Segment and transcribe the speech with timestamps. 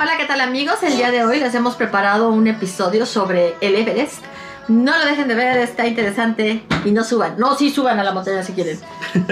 [0.00, 0.82] Hola, ¿qué tal amigos?
[0.82, 4.22] El día de hoy les hemos preparado un episodio sobre el Everest.
[4.68, 7.36] No lo dejen de ver, está interesante y no suban.
[7.38, 8.78] No, sí suban a la montaña si quieren.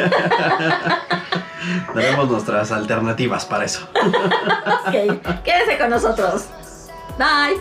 [1.95, 3.87] Daremos nuestras alternativas para eso.
[3.95, 6.47] ok, quédense con nosotros.
[7.19, 7.61] Bye.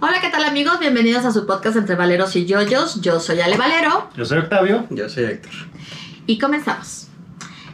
[0.00, 0.78] Hola, ¿qué tal amigos?
[0.80, 3.00] Bienvenidos a su podcast entre Valeros y Yoyos.
[3.00, 4.86] Yo soy Ale Valero Yo soy Octavio.
[4.90, 5.52] Yo soy Héctor.
[6.26, 7.08] y comenzamos.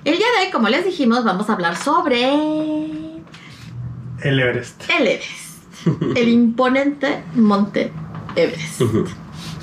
[0.04, 2.24] El día de hoy, como les dijimos, vamos a hablar sobre
[4.22, 4.82] El Everest.
[4.98, 6.16] el Everest.
[6.16, 7.92] El imponente monte
[8.36, 8.82] Everest.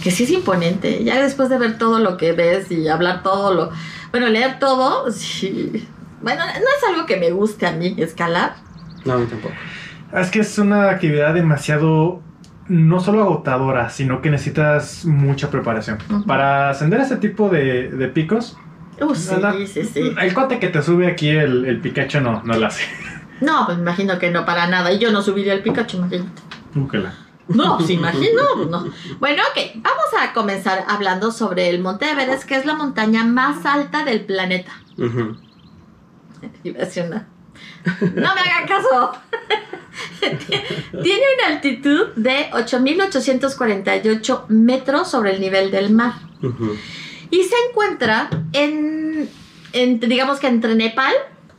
[0.03, 1.03] Que sí es imponente.
[1.03, 3.71] Ya después de ver todo lo que ves y hablar todo lo...
[4.11, 5.87] Bueno, leer todo, sí.
[6.21, 8.55] Bueno, no es algo que me guste a mí escalar.
[9.05, 9.53] No, a mí tampoco.
[10.13, 12.21] Es que es una actividad demasiado,
[12.67, 15.97] no solo agotadora, sino que necesitas mucha preparación.
[16.25, 18.57] Para ascender a ese tipo de, de picos,
[18.99, 20.13] Uh, sí, sí, sí.
[20.19, 22.83] el cuate que te sube aquí, el, el Pikachu, no, no lo hace.
[23.41, 24.91] No, pues me imagino que no para nada.
[24.91, 26.41] Y yo no subiría el Pikachu, imagínate.
[26.73, 27.13] Búsquela.
[27.47, 28.91] No, se imagino, pues no.
[29.19, 33.65] Bueno, ok, vamos a comenzar hablando sobre el Monte Everest, que es la montaña más
[33.65, 34.71] alta del planeta.
[36.63, 37.27] Decir una-
[38.01, 39.11] No me hagan caso.
[41.03, 46.13] Tiene una altitud de 8.848 metros sobre el nivel del mar.
[47.29, 49.29] Y se encuentra en,
[49.73, 51.13] en, digamos que entre Nepal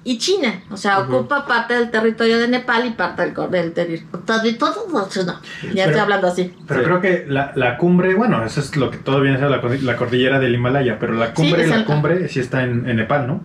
[0.05, 0.63] y China.
[0.71, 5.09] O sea, ocupa parte del territorio de Nepal y parte del, del terri- territorio de
[5.11, 5.41] China.
[5.63, 6.55] Ya Pero- estoy hablando así.
[6.67, 6.87] Pero Sí.
[6.87, 9.61] creo que la, la cumbre, bueno, eso es lo que todo viene a ser la,
[9.83, 13.27] la cordillera del Himalaya, pero la cumbre, es la cumbre sí está en, en Nepal,
[13.27, 13.41] ¿no?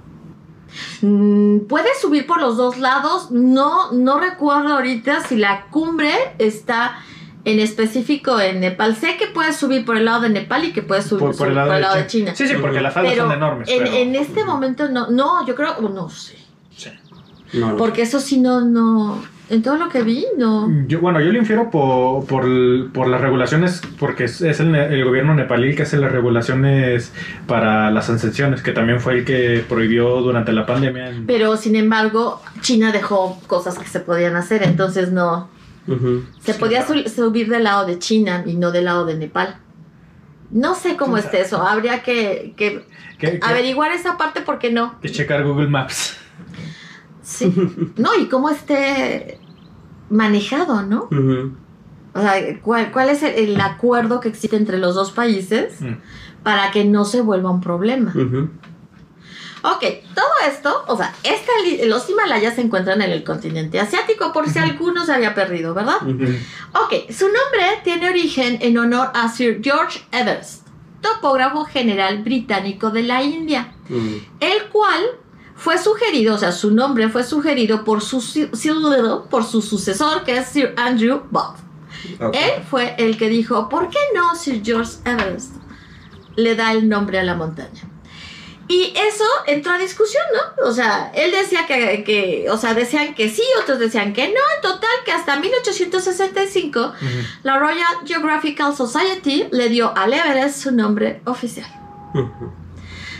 [1.01, 3.31] Mm, Puedes subir por los dos lados.
[3.31, 6.97] No, no recuerdo ahorita si la cumbre está
[7.45, 8.95] en específico en Nepal.
[8.95, 11.47] Sé que puedes subir por el lado de Nepal y que puedes subir Por, por
[11.49, 12.33] el lado, de, China.
[12.35, 13.69] Sí, sí, porque las faldas Pero son enormes.
[13.69, 15.09] en, pero- en este momento no.
[15.11, 15.79] No, yo creo.
[15.81, 16.37] No sé.
[16.75, 16.89] Sí.
[17.53, 17.77] No, no.
[17.77, 19.21] Porque eso sí no, no.
[19.49, 20.71] En todo lo que vi, no.
[20.87, 22.45] Yo, bueno, yo lo infiero por, por,
[22.93, 27.11] por las regulaciones, porque es, es el, el gobierno nepalí el que hace las regulaciones
[27.45, 31.09] para las ascensiones, que también fue el que prohibió durante la pandemia.
[31.09, 35.49] en- Pero sin embargo, China dejó cosas que se podían hacer, entonces no.
[36.41, 39.57] Se Sí, podía su- subir del lado de China y no del lado de Nepal.
[40.51, 41.61] No sé cómo ¿Quién esté eso.
[41.65, 42.53] Habría que,
[43.41, 44.99] averiguar esa parte porque no.
[45.01, 46.17] que checar Google Maps.
[47.21, 47.53] Sí.
[47.97, 49.39] No, y cómo esté
[50.09, 51.09] manejado, ¿no?
[52.13, 55.93] O sea, ¿cuál, cuál es el, el acuerdo que existe entre los dos países Mm.
[56.43, 58.13] para que no se vuelva un problema?
[59.65, 59.81] Ok,
[60.13, 61.51] todo esto, o sea, esta
[61.85, 66.01] los Himalayas se encuentran en el continente asiático, por si alguno se había perdido, ¿verdad?
[66.73, 70.67] Ok, su nombre tiene origen en honor a Sir George Everest,
[70.99, 73.73] topógrafo general británico de la India,
[74.41, 75.01] el cual
[75.55, 78.21] fue sugerido, o sea, su nombre fue sugerido por su,
[79.29, 81.55] por su sucesor, que es Sir Andrew Bob.
[82.33, 85.55] Él fue el que dijo, ¿por qué no Sir George Everest
[86.35, 87.92] le da el nombre a la montaña?
[88.67, 90.69] Y eso entró a discusión, ¿no?
[90.69, 94.39] O sea, él decía que, que, o sea, decían que sí, otros decían que no,
[94.55, 96.93] en total que hasta 1865 Ujú.
[97.43, 101.67] la Royal Geographical Society le dio al Everest su nombre oficial.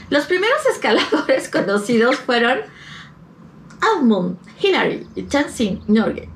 [0.09, 2.60] Los primeros escaladores conocidos fueron
[3.98, 6.30] Edmund Hillary y Tenzing Norgay.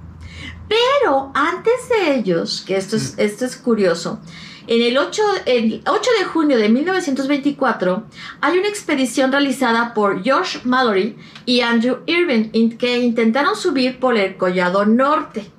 [0.68, 4.20] Pero antes de ellos, que esto es, esto es curioso,
[4.68, 8.04] en el 8, el 8 de junio de 1924
[8.42, 14.18] hay una expedición realizada por George Mallory y Andrew Irving in- que intentaron subir por
[14.18, 15.50] el Collado Norte.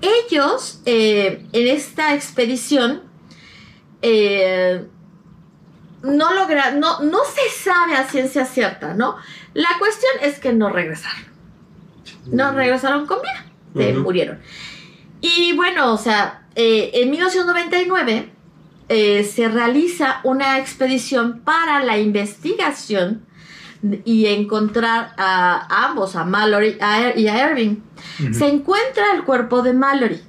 [0.00, 3.02] Ellos, eh, en esta expedición,
[4.02, 4.86] eh,
[6.02, 9.16] no lograron, no, no se sabe a ciencia cierta, ¿no?
[9.54, 11.26] La cuestión es que no regresaron.
[12.30, 13.44] No regresaron con vida,
[13.74, 14.38] se murieron.
[15.20, 18.30] Y bueno, o sea, eh, en 1999
[18.88, 23.22] eh, se realiza una expedición para la investigación
[24.04, 27.76] y encontrar a ambos, a Mallory a- y a Irving.
[28.22, 28.34] Ujú.
[28.34, 30.20] Se encuentra el cuerpo de Mallory.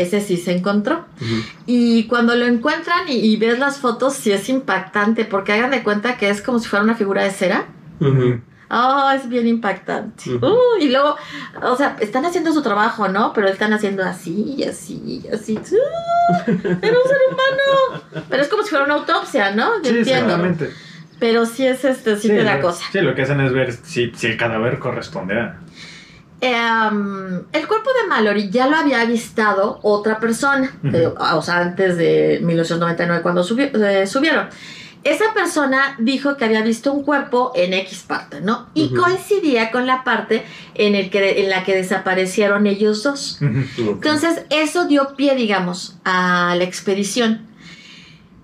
[0.00, 1.06] Ese sí se encontró.
[1.66, 5.82] Y cuando lo encuentran y, y ves las fotos, sí es impactante, porque hagan de
[5.82, 7.66] cuenta que es como si fuera una figura de cera.
[8.70, 10.30] Oh, es bien impactante.
[10.34, 11.16] Uh, y luego,
[11.62, 13.32] o sea, están haciendo su trabajo, ¿no?
[13.32, 15.56] Pero están haciendo así y así y así.
[15.56, 18.24] Uh, era un ser humano.
[18.28, 19.82] Pero es como si fuera una autopsia, ¿no?
[19.82, 20.26] Yo Sí, entiendo.
[20.34, 20.70] exactamente.
[21.18, 22.84] Pero sí es este, sí, te da lo- cosa.
[22.92, 25.58] Sí, lo que hacen es ver si, si el cadáver corresponde a.
[26.42, 31.98] Em, el cuerpo de Mallory ya lo había avistado otra persona, eh, o sea, antes
[31.98, 34.48] de 1999 cuando subi- eh, subieron.
[35.02, 38.68] Esa persona dijo que había visto un cuerpo en X parte, ¿no?
[38.74, 40.44] Y coincidía con la parte
[40.74, 43.38] en, el que, en la que desaparecieron ellos dos.
[43.78, 47.46] Entonces, eso dio pie, digamos, a la expedición.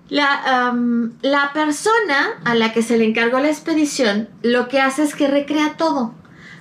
[0.09, 0.73] La,
[1.21, 5.27] la persona a la que se le encargó la expedición lo que hace es que
[5.27, 6.13] recrea todo,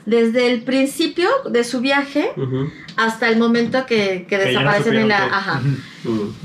[0.06, 2.32] desde el principio de su viaje
[2.97, 5.25] hasta el momento que, que Que ya no desaparecen en la...
[5.25, 5.61] Ajá.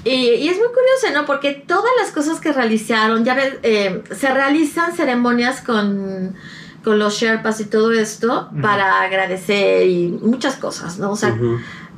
[0.03, 1.25] Y, y es muy curioso, ¿no?
[1.25, 6.35] Porque todas las cosas que realizaron, ya ves, eh, se realizan ceremonias con,
[6.83, 11.11] con los Sherpas y todo esto para agradecer y muchas cosas, ¿no?
[11.11, 11.37] O sea,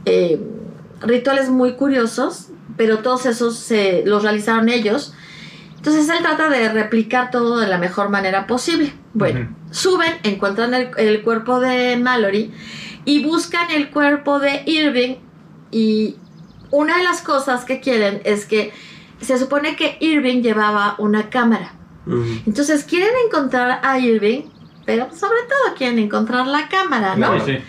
[0.05, 0.41] eh,
[1.01, 5.13] rituales muy curiosos, pero todos esos se los realizaron ellos.
[5.77, 8.93] Entonces él trata de replicar todo de la mejor manera posible.
[9.13, 12.51] Bueno, suben, encuentran el, el cuerpo de Mallory
[13.05, 15.15] y buscan el cuerpo de Irving
[15.71, 16.15] y
[16.71, 18.73] una de las cosas que quieren es que
[19.21, 21.73] se supone que Irving llevaba una cámara.
[22.45, 24.49] Entonces quieren encontrar a Irving,
[24.85, 27.39] pero sobre todo quieren encontrar la cámara, ¿no?
[27.45, 27.63] Sí, sí.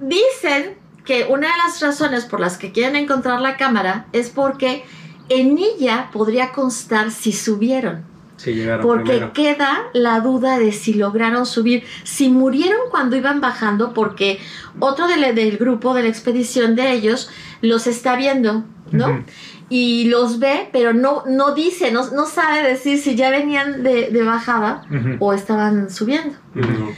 [0.00, 4.84] Dicen que una de las razones por las que quieren encontrar la cámara es porque
[5.28, 8.04] en ella podría constar si subieron.
[8.42, 9.32] Sí, llegaron Porque primero.
[9.32, 14.40] queda la duda de si lograron subir, si murieron cuando iban bajando, porque
[14.80, 17.30] otro del, del grupo de la expedición de ellos
[17.60, 19.24] los está viendo, ¿no?
[19.68, 24.10] Y los ve, pero no, no dice, no, no sabe decir si ya venían de,
[24.10, 24.86] de bajada
[25.20, 26.34] o estaban subiendo.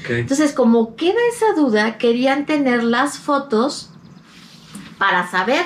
[0.08, 3.91] Entonces, como queda esa duda, querían tener las fotos
[4.96, 5.62] para saber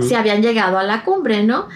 [0.00, 1.66] si habían llegado a la cumbre, ¿no?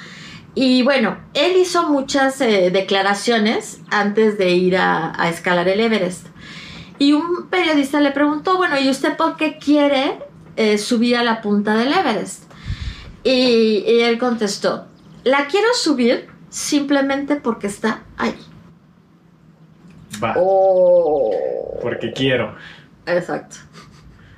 [0.54, 6.26] Y bueno, él hizo muchas eh, declaraciones antes de ir a, a escalar el Everest.
[6.98, 10.18] Y un periodista le preguntó, bueno, ¿y usted por qué quiere
[10.56, 12.44] eh, subir a la punta del Everest?
[13.24, 14.86] Y, y él contestó,
[15.24, 18.34] la quiero subir simplemente porque está ahí.
[20.22, 20.34] Va.
[20.36, 21.30] Oh.
[21.80, 22.54] Porque quiero.
[23.06, 23.56] Exacto.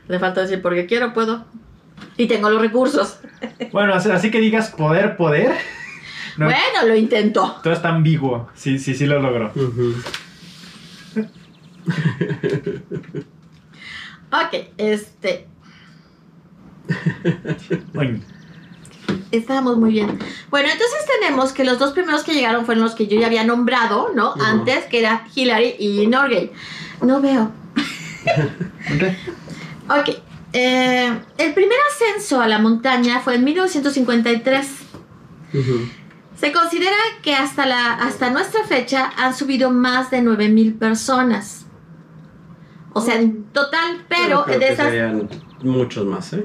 [0.09, 1.45] Le falta decir porque quiero, puedo.
[2.17, 3.19] Y tengo los recursos.
[3.73, 5.53] Bueno, así, así que digas poder, poder.
[6.37, 7.61] No, Bueno, lo intentó.
[7.63, 8.49] Todo está ambiguo.
[8.55, 9.53] Sí, sí, sí lo logró.
[9.55, 9.95] Ujú.
[14.33, 15.47] Ok, este.
[17.95, 18.21] Uy,
[19.31, 20.19] Estábamos muy bien.
[20.51, 23.45] Bueno, entonces tenemos que los dos primeros que llegaron fueron los que yo ya había
[23.45, 24.35] nombrado, ¿no?
[24.45, 26.51] Antes, que era Hillary y Norgay.
[27.01, 27.53] No veo.
[29.89, 30.17] Ok.
[30.53, 34.67] eh, el primer ascenso a la montaña fue en 1953.
[35.53, 35.89] Ujú.
[36.45, 41.65] Se considera que hasta, la, hasta nuestra fecha han subido más de 9000 personas.
[42.93, 44.87] O sea, en total, pero creo de que esas.
[44.89, 45.27] serían
[45.63, 46.45] muchos más, ¿eh?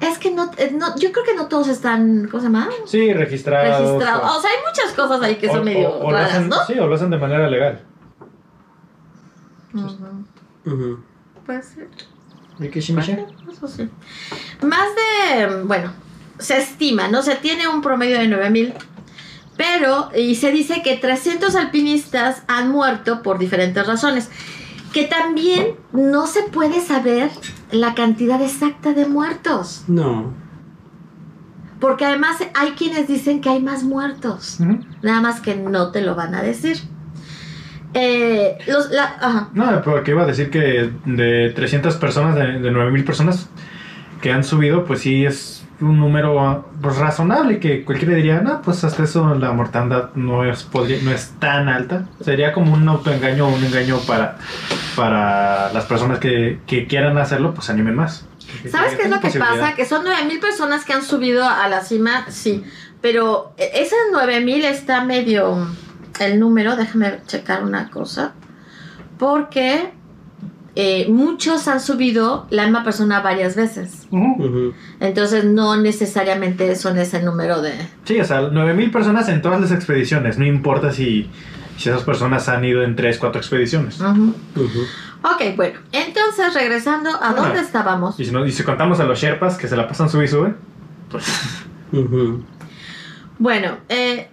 [0.00, 2.68] Es que no, eh, no- yo creo que no todos están, ¿cómo se llama?
[2.86, 3.82] Sí, registrados.
[3.82, 4.32] Registrados.
[4.32, 6.56] o- O sea, hay muchas cosas ahí que son o- medio raras, hacen- ¿no?
[6.66, 7.84] Sí, o lo hacen de manera legal.
[9.74, 10.98] Ujú.
[11.46, 11.88] Puede ser.
[13.52, 13.88] Eso sí.
[14.62, 15.92] Más de, bueno,
[16.38, 17.22] se estima, ¿no?
[17.22, 18.74] Se tiene un promedio de 9000.
[19.56, 24.30] Pero, y se dice que 300 alpinistas han muerto por diferentes razones.
[24.92, 27.30] Que también no se puede saber
[27.70, 29.84] la cantidad exacta de muertos.
[29.88, 30.32] No.
[31.80, 34.58] Porque además hay quienes dicen que hay más muertos.
[35.02, 36.78] Nada más que no te lo van a decir.
[37.92, 39.50] Eh, los, la, ajá.
[39.54, 43.48] No, porque iba a decir que de 300 personas, de, de 9000 personas
[44.20, 48.84] que han subido, pues sí es un número pues, razonable que cualquiera diría, no, pues
[48.84, 52.06] hasta eso la mortandad no es, podría- no es tan alta.
[52.20, 54.38] Sería como un autoengaño o un engaño para,
[54.96, 58.26] para las personas que, que quieran hacerlo, pues animen más.
[58.70, 59.74] ¿Sabes qué es lo que pasa?
[59.74, 62.62] Que son 9000 personas que han subido a la cima, sí.
[63.00, 65.66] Pero eh, esas 9000 está medio
[66.20, 68.32] el número, déjame checar una cosa.
[69.18, 69.92] Porque
[70.76, 74.06] eh, muchos han subido la misma persona varias veces.
[75.00, 77.72] Entonces no necesariamente son ese número de...
[78.04, 81.30] Sí, o sea, 9000 personas en todas las expediciones, no importa si,
[81.76, 84.00] si esas personas han ido en 3, 4 expediciones.
[84.00, 85.78] Ok, bueno.
[85.92, 87.34] Entonces, regresando a Ah.
[87.34, 88.18] dónde estábamos.
[88.20, 90.28] Y si, no, y si contamos a los Sherpas que se la pasan sube y
[90.28, 90.54] sube,
[91.10, 91.24] pues.
[93.38, 94.28] Bueno, eh,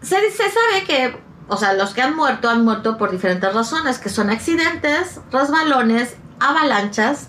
[0.00, 1.16] se, se sabe que,
[1.48, 6.16] o sea, los que han muerto han muerto por diferentes razones, que son accidentes, resbalones,
[6.40, 7.28] avalanchas,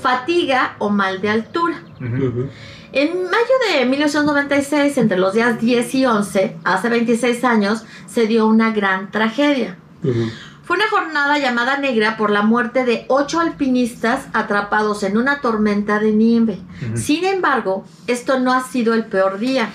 [0.00, 1.82] fatiga o mal de altura.
[2.92, 8.46] En mayo de 1996, entre los días 10 y 11, hace 26 años, se dio
[8.46, 9.78] una gran tragedia.
[10.64, 15.98] Fue una jornada llamada negra por la muerte de ocho alpinistas atrapados en una tormenta
[15.98, 16.58] de nieve.
[16.94, 19.70] Sin embargo, esto no ha sido el peor día.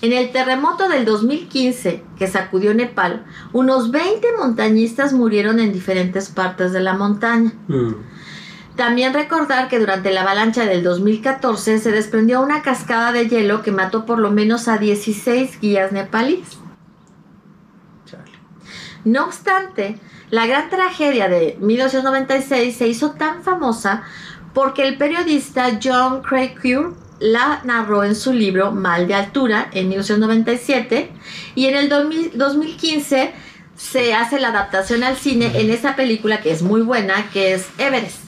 [0.00, 6.72] En el terremoto del 2015 que sacudió Nepal, unos 20 montañistas murieron en diferentes partes
[6.72, 7.52] de la montaña.
[7.66, 7.94] Mm.
[8.76, 13.72] También recordar que durante la avalancha del 2014 se desprendió una cascada de hielo que
[13.72, 16.58] mató por lo menos a 16 guías nepalíes.
[19.04, 19.98] No obstante,
[20.30, 24.04] la gran tragedia de 1996 se hizo tan famosa
[24.54, 29.88] porque el periodista John Craig Cure la narró en su libro Mal de Altura en
[29.88, 31.10] 1997
[31.54, 33.32] y en el 2000 2015
[33.76, 37.68] se hace la adaptación al cine en esa película que es muy buena, que es
[37.78, 38.18] Everest.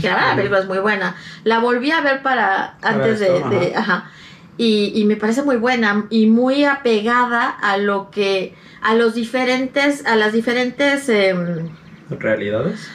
[0.00, 1.16] Que la verdad la película es muy buena.
[1.44, 3.36] La volví a ver para antes de...
[3.36, 4.10] esto, de- ajá.
[4.56, 8.54] Y, y me parece muy buena y muy apegada a lo que...
[8.82, 10.06] a los diferentes...
[10.06, 11.08] a las diferentes...
[11.08, 11.68] em,
[12.10, 12.88] ¿Realidades?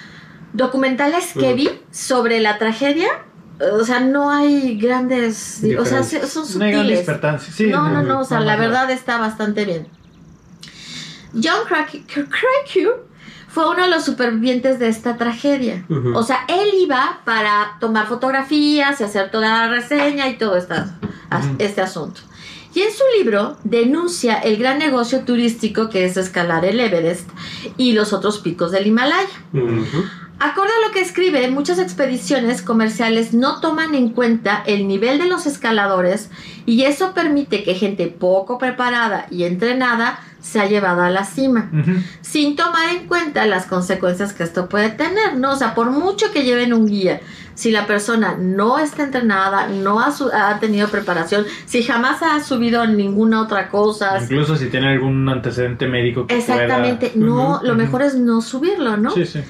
[0.53, 3.07] documentales que vi sobre la tragedia,
[3.59, 6.99] o sea, no hay grandes, o sea, se- son No sutiles.
[6.99, 7.53] dispertancia.
[7.53, 8.61] Sí, no, no, no, o sea, no, la no.
[8.61, 9.87] verdad está bastante bien.
[11.33, 13.05] John Krakauer
[13.47, 15.85] fue uno de los supervivientes de esta tragedia.
[16.15, 20.97] O sea, él iba para tomar fotografías y hacer toda la reseña y todo esta-
[21.59, 22.21] este asunto.
[22.73, 27.27] Y en su libro denuncia el gran negocio turístico que es escalar el Everest
[27.77, 29.27] y los otros picos del Himalaya.
[30.39, 35.25] Acorde a lo que escribe, muchas expediciones comerciales no toman en cuenta el nivel de
[35.27, 36.29] los escaladores
[36.65, 41.69] y eso permite que gente poco preparada y entrenada sea llevada a la cima,
[42.21, 45.51] sin tomar en cuenta las consecuencias que esto puede tener, ¿no?
[45.51, 47.19] O sea, por mucho que lleven un guía,
[47.55, 52.41] si la persona no está entrenada, no ha, su- ha tenido preparación, si jamás ha
[52.41, 57.75] subido ninguna otra cosa, Incluso si tiene algún antecedente médico que exactamente, pueda- no, lo
[57.75, 59.11] mejor es no subirlo, ¿no?
[59.11, 59.41] Sí, sí.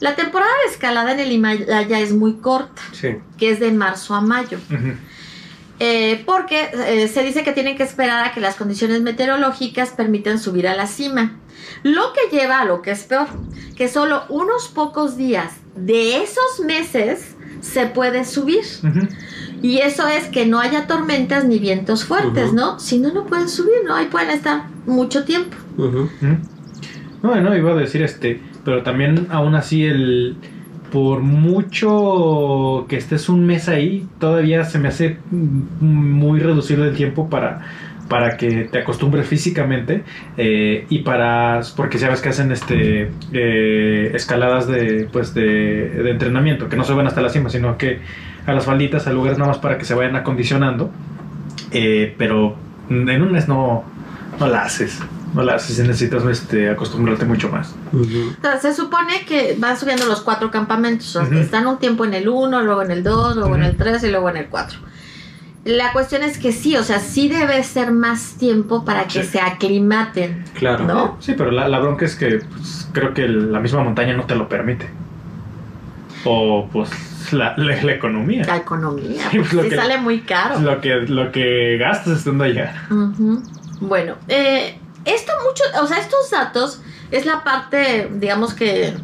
[0.00, 3.16] La temporada de escalada en el Himalaya es muy corta, Sí.
[3.38, 4.58] que es de marzo a mayo,
[5.80, 10.38] eh, porque eh, se dice que tienen que esperar a que las condiciones meteorológicas permitan
[10.38, 11.36] subir a la cima.
[11.82, 13.26] Lo que lleva a lo que es peor,
[13.76, 18.62] que solo unos pocos días de esos meses se puede subir.
[19.62, 22.52] Y eso es que no haya tormentas ni vientos fuertes.
[22.52, 22.78] ¿no?
[22.78, 23.94] Si no, no pueden subir, ¿no?
[23.96, 25.56] Ahí pueden estar mucho tiempo.
[25.78, 26.08] Ujú.
[27.22, 30.36] No, no, iba a decir este, pero también aún así el
[30.90, 37.28] por mucho que estés un mes ahí, todavía se me hace muy reducido el tiempo
[37.28, 37.62] para
[38.08, 40.04] para que te acostumbres físicamente
[40.36, 46.68] eh, y para porque sabes que hacen este eh, escaladas de pues de, de entrenamiento
[46.68, 48.00] que no suben hasta la cima sino que
[48.46, 50.90] a las falditas a lugares nada más para que se vayan acondicionando
[51.72, 52.56] eh, pero
[52.90, 53.84] en un mes no
[54.38, 55.00] no la haces
[55.34, 58.32] no la haces necesitas este acostumbrarte mucho más Ujú.
[58.38, 61.14] O sea, se supone que van subiendo los cuatro campamentos.
[61.16, 61.34] Ujú.
[61.34, 64.10] Están un tiempo en el 1, luego en el 2, luego en el 3 y
[64.10, 64.78] luego en el 4.
[65.64, 69.30] La cuestión es que sí, o sea, sí debe ser más tiempo para que Sí.
[69.30, 70.44] se aclimaten.
[70.54, 70.84] Claro.
[70.84, 71.16] ¿No?
[71.20, 74.34] sí pero la, la bronca es que pues, creo que la misma montaña no te
[74.34, 74.88] lo permite
[76.24, 76.90] o pues
[77.32, 79.28] la, la- la economía La economía.
[79.30, 80.58] Sí, pues, lo sí que- sale muy caro.
[80.60, 83.42] lo que lo que gastas estando allá Ujú.
[83.80, 86.80] Bueno, eh, esto mucho, o sea, estos datos
[87.10, 88.94] es la parte, digamos que,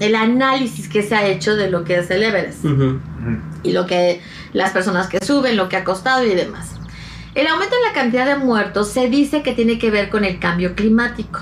[0.00, 2.64] el análisis que se ha hecho de lo que es el Everest.
[3.62, 6.74] Y lo que las personas que suben, lo que ha costado y demás.
[7.34, 10.40] El aumento en la cantidad de muertos se dice que tiene que ver con el
[10.40, 11.40] cambio climático.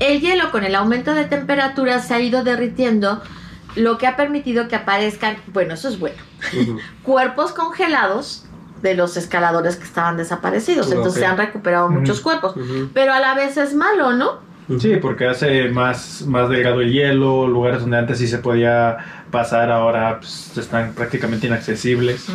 [0.00, 3.22] El hielo con el aumento de temperatura se ha ido derritiendo,
[3.76, 6.16] lo que ha permitido que aparezcan, bueno, eso es bueno,
[7.02, 8.43] cuerpos congelados
[8.84, 10.92] de los escaladores que estaban desaparecidos.
[10.92, 12.54] Entonces se han recuperado muchos cuerpos.
[12.92, 14.44] Pero a la vez es malo, ¿no?
[14.78, 18.96] Sí, porque hace más, más delgado el hielo, lugares donde antes sí se podía
[19.30, 22.26] pasar, ahora pues, están prácticamente inaccesibles.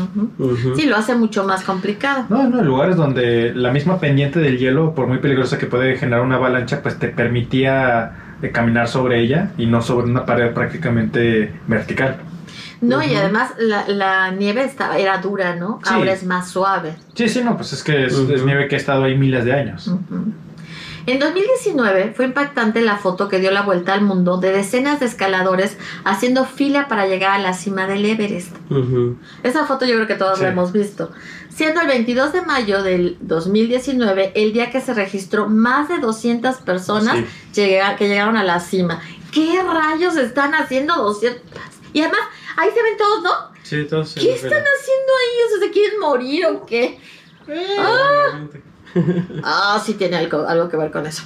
[0.76, 2.26] Sí, lo hace mucho más complicado.
[2.30, 6.22] No, no, lugares donde la misma pendiente del hielo, por muy peligrosa que puede generar
[6.22, 11.54] una avalancha, pues te permitía eh, caminar sobre ella y no sobre una pared prácticamente
[11.68, 12.18] vertical.
[12.82, 13.18] No, y Ujú.
[13.20, 15.80] además la, la nieve estaba, era dura, ¿no?
[15.84, 15.94] Sí.
[15.94, 16.96] Ahora es más suave.
[17.14, 18.46] Sí, sí, no, pues es que es, es Ujú.
[18.46, 19.88] nieve que ha estado ahí miles de años.
[19.88, 20.32] Ujú.
[21.06, 25.08] En 2019 fue impactante la foto que dio la vuelta al mundo de decenas de
[25.08, 28.56] escaladores haciendo fila para llegar a la cima del Everest.
[28.70, 29.18] Ujú.
[29.42, 30.44] Esa foto yo creo que todos Sí.
[30.44, 31.10] la hemos visto.
[31.50, 36.58] Siendo el 22 de mayo del 2019 el día que se registró más de 200
[36.58, 37.26] personas Sí.
[37.54, 39.00] que llegaron a la cima.
[39.32, 41.42] ¿Qué rayos están haciendo 200?
[41.94, 42.22] Y además,
[42.60, 43.32] ahí se ven todos, ¿no?
[43.64, 44.64] Sí, todos se ¿Qué nos están ven.
[44.80, 45.46] haciendo ahí?
[45.46, 47.00] O sea, ¿se quieren morir o qué?
[47.48, 48.64] Obviamente.
[49.44, 51.22] Ah, sí tiene algo, algo que ver con eso.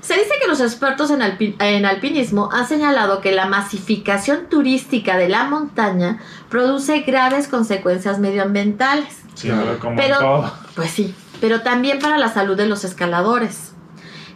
[0.00, 5.16] Se dice que los expertos en, alpi- en alpinismo han señalado que la masificación turística
[5.16, 9.16] de la montaña produce graves consecuencias medioambientales.
[9.34, 9.78] Sí, Claro.
[9.80, 10.54] como Pero- todo.
[10.76, 13.72] Pues sí, pero también para la salud de los escaladores.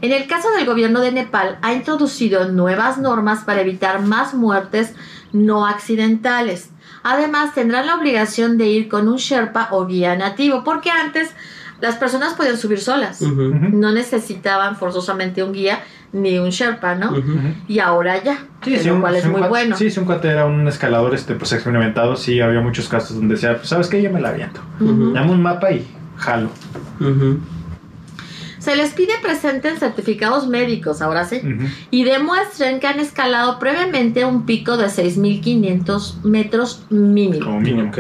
[0.03, 4.93] En el caso del gobierno de Nepal, ha introducido nuevas normas para evitar más muertes
[5.45, 6.71] no accidentales.
[7.03, 11.31] Además, tendrán la obligación de ir con un Sherpa o guía nativo, porque antes
[11.81, 13.21] las personas podían subir solas.
[13.23, 15.81] No necesitaban forzosamente un guía
[16.13, 17.13] ni un Sherpa, ¿no?
[17.69, 19.77] Y ahora ya, Sí, lo cual es un muy cuate- bueno.
[19.77, 23.35] Sí, si un cuate era un escalador este, pues, experimentado, sí, había muchos casos donde
[23.35, 24.01] decía, pues, ¿sabes qué?
[24.03, 24.61] Yo me la aviento.
[24.81, 25.13] Ujú.
[25.13, 26.49] Dame un mapa y jalo.
[28.67, 31.41] Se les pide presenten certificados médicos, ahora sí,
[31.93, 37.45] y demuestren que han escalado previamente un pico de 6.500 metros mínimo.
[37.47, 37.89] Como mínimo.
[37.91, 37.99] Ok.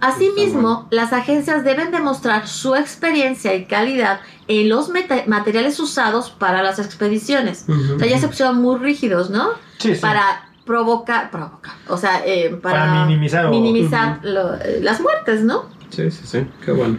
[0.00, 4.90] Asimismo, las agencias deben demostrar su experiencia y calidad en los
[5.26, 7.64] materiales usados para las expediciones.
[7.68, 7.94] Ujú.
[7.96, 9.50] O sea, ya se pusieron muy rígidos, ¿no?
[9.78, 10.00] Sí, sí.
[10.00, 15.64] Para provocar, provocar, o sea, eh, para, Para minimizar o- lo- eh, las muertes, ¿no?
[15.90, 16.46] Sí, sí, sí.
[16.64, 16.98] Qué bueno.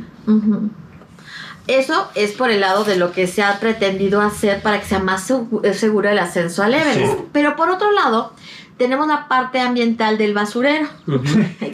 [1.67, 4.99] Eso es por el lado de lo que se ha pretendido hacer para que sea
[4.99, 7.13] más eh, seguro el ascenso al Everest.
[7.13, 7.25] Sí.
[7.31, 8.33] Pero por otro lado,
[8.77, 10.89] tenemos la parte ambiental del basurero,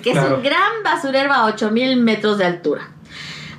[0.03, 2.91] que es un gran basurero a 8000 metros de altura.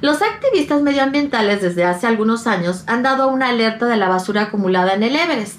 [0.00, 4.94] Los activistas medioambientales desde hace algunos años han dado una alerta de la basura acumulada
[4.94, 5.58] en el Everest,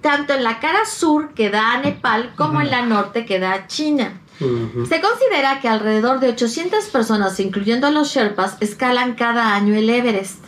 [0.00, 3.52] tanto en la cara sur que da a Nepal como en la norte que da
[3.52, 4.20] a China.
[4.40, 9.90] Se considera que alrededor de 800 personas, incluyendo a los Sherpas, escalan cada año el
[9.90, 10.46] Everest,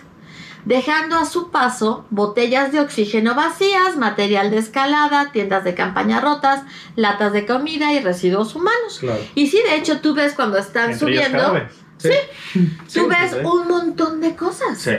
[0.64, 6.62] dejando a su paso botellas de oxígeno vacías, material de escalada, tiendas de campaña rotas,
[6.96, 8.98] latas de comida y residuos humanos.
[9.00, 9.20] Claro.
[9.34, 11.60] Y sí, de hecho, tú ves cuando están subiendo.
[11.98, 12.08] Sí.
[12.48, 13.36] Sí, tú ves sí.
[13.44, 14.78] un montón de cosas.
[14.78, 14.92] Sí.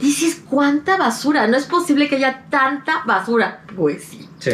[0.00, 1.46] Dices, ¿cuánta basura?
[1.46, 3.62] No es posible que haya tanta basura.
[3.76, 4.28] Pues sí.
[4.40, 4.52] Sí.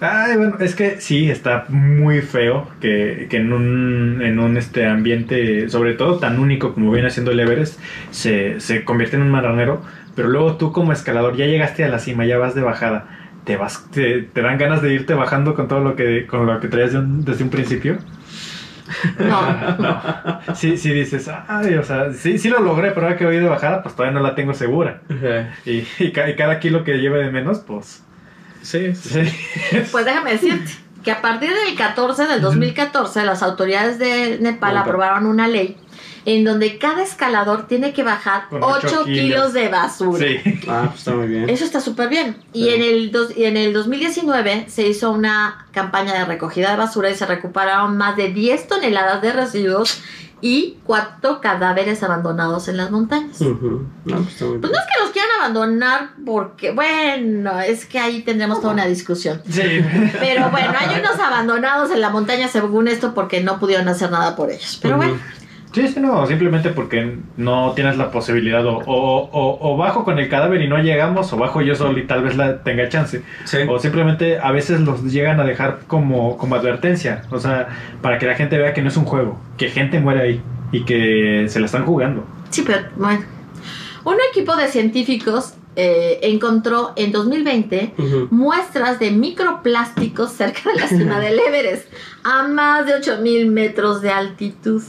[0.00, 4.86] Ay, bueno, es que sí, está muy feo que, que en un, en un este
[4.86, 9.30] ambiente, sobre todo tan único como viene siendo el Everest, se, se convierte en un
[9.30, 9.82] marranero,
[10.14, 13.08] pero luego tú como escalador ya llegaste a la cima, ya vas de bajada,
[13.42, 16.60] te vas, te, te dan ganas de irte bajando con todo lo que, con lo
[16.60, 17.98] que traías de un- desde un principio.
[19.18, 19.76] No.
[19.78, 20.00] no.
[20.54, 23.48] Sí, sí dices, ay, o sea, sí, sí lo logré, pero ahora que voy de
[23.48, 25.02] bajada, pues todavía no la tengo segura.
[25.64, 28.04] Y, y y cada kilo que lleve de menos, pues...
[28.62, 29.20] Sí, sí.
[29.92, 30.70] Pues déjame decirte
[31.04, 34.80] que a partir del 14 del 2014 las autoridades de Nepal Opa.
[34.80, 35.76] aprobaron una ley
[36.24, 39.20] en donde cada escalador tiene que bajar Con 8 ocho kilos.
[39.20, 39.52] kilos.
[39.54, 40.26] de basura.
[40.26, 40.60] Sí.
[40.68, 41.48] Ah, pues está muy bien.
[41.48, 42.36] Eso está súper bien.
[42.52, 42.68] Y Sí.
[42.74, 47.08] en el, dos- y en el 2019 se hizo una campaña de recogida de basura
[47.10, 50.02] y se recuperaron más de 10 toneladas de residuos
[50.40, 53.40] y cuatro cadáveres abandonados en las montañas.
[53.40, 53.58] No,
[54.04, 58.72] pues Pues no es que los quieran abandonar porque, bueno, es que ahí tendremos toda
[58.72, 59.42] una discusión.
[59.48, 59.62] Sí.
[60.20, 64.36] Pero bueno, hay unos abandonados en la montaña según esto porque no pudieron hacer nada
[64.36, 64.78] por ellos.
[64.80, 65.18] Pero bueno,
[65.80, 70.18] Sí, sí, no, simplemente porque no tienes la posibilidad o, o, o- o bajo con
[70.18, 73.22] el cadáver y no llegamos, o bajo yo solo y tal vez la tenga chance.
[73.44, 73.58] Sí.
[73.68, 77.68] O simplemente a veces los llegan a dejar como, como advertencia, o sea,
[78.02, 80.40] para que la gente vea que no es un juego, que gente muere ahí
[80.72, 82.24] y que se la están jugando.
[82.50, 83.22] sí, pero bueno.
[84.04, 88.28] Un equipo de científicos eh, encontró en 2020 Ujú.
[88.30, 91.86] muestras de microplásticos cerca de la cima del Everest,
[92.24, 94.82] a más de 8000 metros de altitud.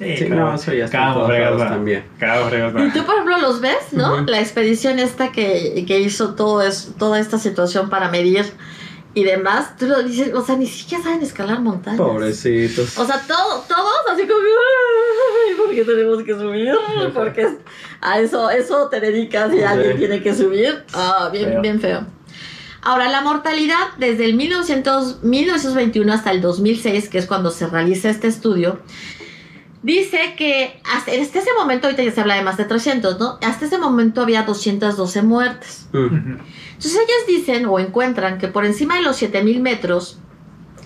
[0.00, 1.14] Sí, no, eso ya está
[1.58, 2.04] también.
[2.18, 4.14] Y tú, por ejemplo, los ves, ¿no?
[4.14, 4.24] Ujú.
[4.26, 8.46] La expedición esta que, que hizo todo es, toda esta situación para medir
[9.12, 11.98] y demás, tú lo dices, o sea, ni siquiera saben escalar montañas.
[12.00, 12.96] Pobrecitos.
[12.96, 16.72] O sea, todo, todos así como, "Ay, ¿por qué tenemos que subir?
[17.12, 17.48] Porque
[18.00, 19.98] a eso, eso te dedicas y alguien Sí.
[19.98, 20.84] tiene que subir.
[20.94, 21.60] Ah, bien, Feo.
[21.60, 22.06] bien feo.
[22.82, 28.08] Ahora, la mortalidad desde el 1900, 1921 hasta el 2006, que es cuando se realiza
[28.08, 28.78] este estudio,
[29.82, 33.38] dice que hasta hasta ese momento, ahorita ya se habla de más de 300, ¿no?
[33.42, 35.88] Hasta ese momento había 212 muertes.
[35.92, 36.38] Mm.
[36.72, 40.18] Entonces ellas dicen o encuentran que por encima de los 7000 metros,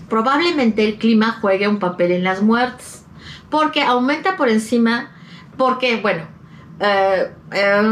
[0.09, 3.04] probablemente el clima juegue un papel en las muertes.
[3.50, 5.12] Porque aumenta por encima,
[5.57, 6.26] porque, bueno,
[6.80, 7.83] eh, eh,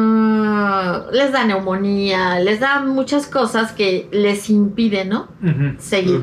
[1.12, 5.29] les da neumonía, les da muchas cosas que les impiden, ¿no?
[5.79, 6.21] Seguir.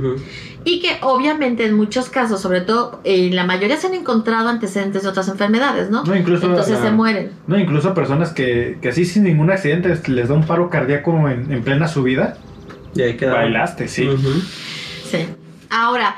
[0.65, 5.03] Y que obviamente en muchos casos, sobre todo en la mayoría se han encontrado antecedentes
[5.03, 6.03] de otras enfermedades, ¿no?
[6.03, 7.31] No, incluso, Entonces la- se mueren.
[7.47, 11.51] no, incluso personas que, que así sin ningún accidente les da un paro cardíaco en,
[11.51, 12.37] en plena subida.
[12.93, 13.33] Y ahí queda.
[13.35, 14.09] Bailaste, sí.
[15.09, 15.25] Sí.
[15.69, 16.15] Ahora,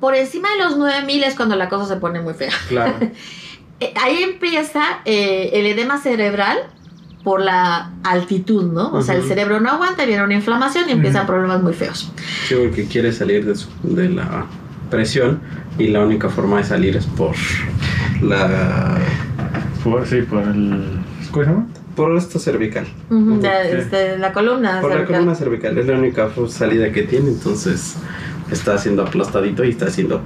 [0.00, 2.52] por encima de los 9000 es cuando la cosa se pone muy fea.
[2.68, 2.94] Claro.
[3.80, 6.56] Eh, ahí empieza eh, el edema cerebral
[7.24, 8.92] por la altitud, ¿no?
[8.92, 12.10] O sea, el cerebro no aguanta, viene una inflamación y empiezan problemas muy feos.
[12.48, 14.46] Sí, porque quiere salir de, su- de la
[14.90, 15.40] presión
[15.78, 17.34] y la única forma de salir es por
[18.22, 18.98] la
[19.84, 20.84] Por, sí, por el.
[21.30, 21.66] ¿Cómo se llama?
[21.96, 22.86] Por esta cervical.
[23.10, 24.80] Ujú, de- este, la columna.
[24.80, 25.14] Por la cervical.
[25.16, 25.78] columna cervical.
[25.78, 27.96] Es la única salida que tiene, entonces
[28.50, 30.22] está haciendo aplastadito y está haciendo.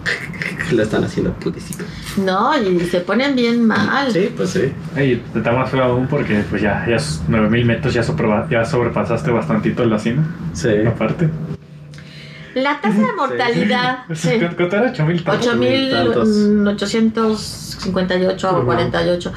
[0.72, 1.84] Lo están haciendo puticito.
[2.16, 4.10] No, y se ponen bien mal.
[4.12, 4.72] Sí, pues sí.
[4.96, 8.64] Y está más feo aún porque pues ya, ya es 9000 metros, ya, sobreva- ya
[8.64, 10.24] sobrepasaste bastantito la cima.
[10.52, 10.68] Sí.
[10.86, 11.28] Aparte.
[12.54, 13.98] La tasa de mortalidad.
[14.14, 14.30] sí.
[14.40, 14.90] ¿Cu- ¿Cuánto era?
[14.90, 16.28] 8000 tantos?
[16.28, 18.66] 8.858 o Ujú.
[18.66, 19.32] 48.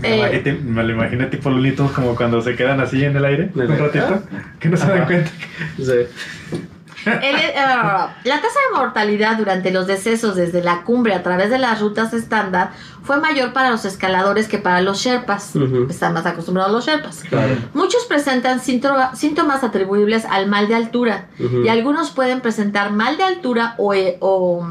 [0.00, 3.50] Me, Eh, me lo imagino tipo Lunitos como cuando se quedan así en el aire
[3.54, 4.22] un ratito,
[4.60, 5.30] que no se dan cuenta.
[5.76, 6.62] Sí.
[7.06, 11.58] El- eh, la tasa de mortalidad durante los decesos desde la cumbre a través de
[11.58, 12.70] las rutas estándar
[13.02, 15.54] fue mayor para los escaladores que para los sherpas.
[15.88, 17.22] Están más acostumbrados los sherpas.
[17.28, 17.56] Claro.
[17.74, 21.28] Muchos presentan síntoma- síntomas atribuibles al mal de altura
[21.64, 24.66] y algunos pueden presentar mal de altura o, eh, o,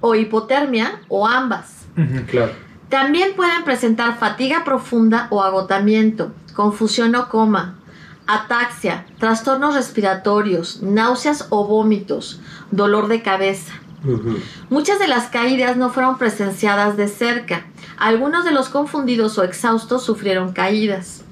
[0.00, 1.86] o hipotermia o ambas.
[2.30, 2.52] Claro.
[2.88, 7.76] También pueden presentar fatiga profunda o agotamiento, confusión o coma,
[8.26, 13.72] ataxia, trastornos respiratorios, náuseas o vómitos, dolor de cabeza.
[14.68, 17.66] Muchas de las caídas no fueron presenciadas de cerca.
[17.96, 21.24] Algunos de los confundidos o exhaustos sufrieron caídas.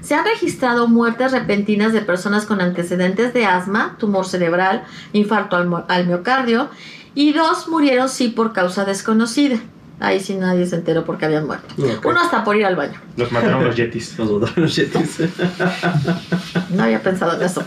[0.00, 5.84] Se han registrado muertes repentinas de personas con antecedentes de asma, tumor cerebral, infarto al,
[5.88, 6.70] al miocardio
[7.14, 9.58] y dos murieron sí por causa desconocida.
[10.00, 11.74] Ahí sí nadie se enteró porque habían muerto.
[12.04, 12.98] Uno hasta por ir al baño.
[13.16, 14.14] Los mataron los yetis.
[14.18, 15.18] Los botaron los yetis.
[16.70, 17.62] No había pensado en eso.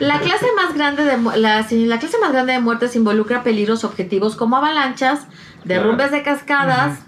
[0.00, 3.84] La clase más grande de la, sí, la clase más grande de muertes involucra peligros
[3.84, 5.20] objetivos como avalanchas,
[5.64, 6.98] derrumbes de cascadas,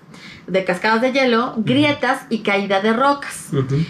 [0.46, 3.48] de cascadas de hielo, grietas y caída de rocas.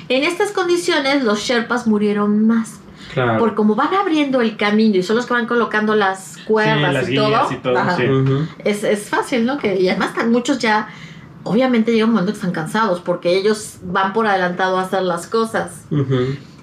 [0.09, 2.81] En estas condiciones los Sherpas murieron más.
[3.25, 3.39] Claro.
[3.39, 7.09] Por como van abriendo el camino y son los que van colocando las cuerdas las
[7.09, 8.09] y, guías todo, y todo, ajá, sí.
[8.09, 8.47] Ujú.
[8.65, 9.59] es, es fácil, ¿no?
[9.59, 10.89] Que, y además están muchos ya,
[11.45, 15.27] obviamente llega un momento que están cansados porque ellos van por adelantado a hacer las
[15.27, 15.83] cosas.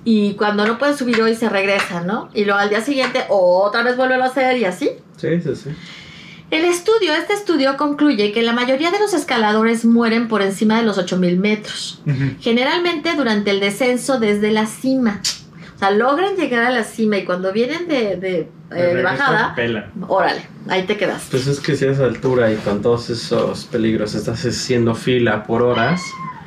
[0.03, 2.29] Y cuando no pueden subir hoy se regresan, ¿no?
[2.33, 4.91] Y luego al día siguiente otra vez vuelven a hacer y así.
[5.17, 5.69] Sí, sí, sí.
[6.51, 10.83] El estudio, este estudio concluye que la mayoría de los escaladores mueren por encima de
[10.83, 12.01] los 8000 metros,
[12.39, 15.21] generalmente durante el descenso desde la cima.
[15.75, 19.53] O sea, logran llegar a la cima y cuando vienen de, de, eh, de bajada,
[19.55, 19.91] Pela.
[20.07, 21.27] órale, ahí te quedas.
[21.29, 25.43] Pues es que si a esa altura y con todos esos peligros estás haciendo fila
[25.43, 26.01] por horas,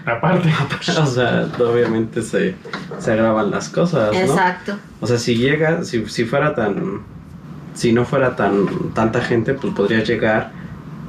[0.07, 0.49] Aparte.
[1.01, 2.55] o sea, obviamente se,
[2.99, 4.19] se agravan las cosas, ¿no?
[4.19, 4.79] Exacto.
[5.01, 7.03] O sea, si llega, si, si fuera tan,
[7.75, 10.53] si no fuera tan tanta gente, pues podrías llegar,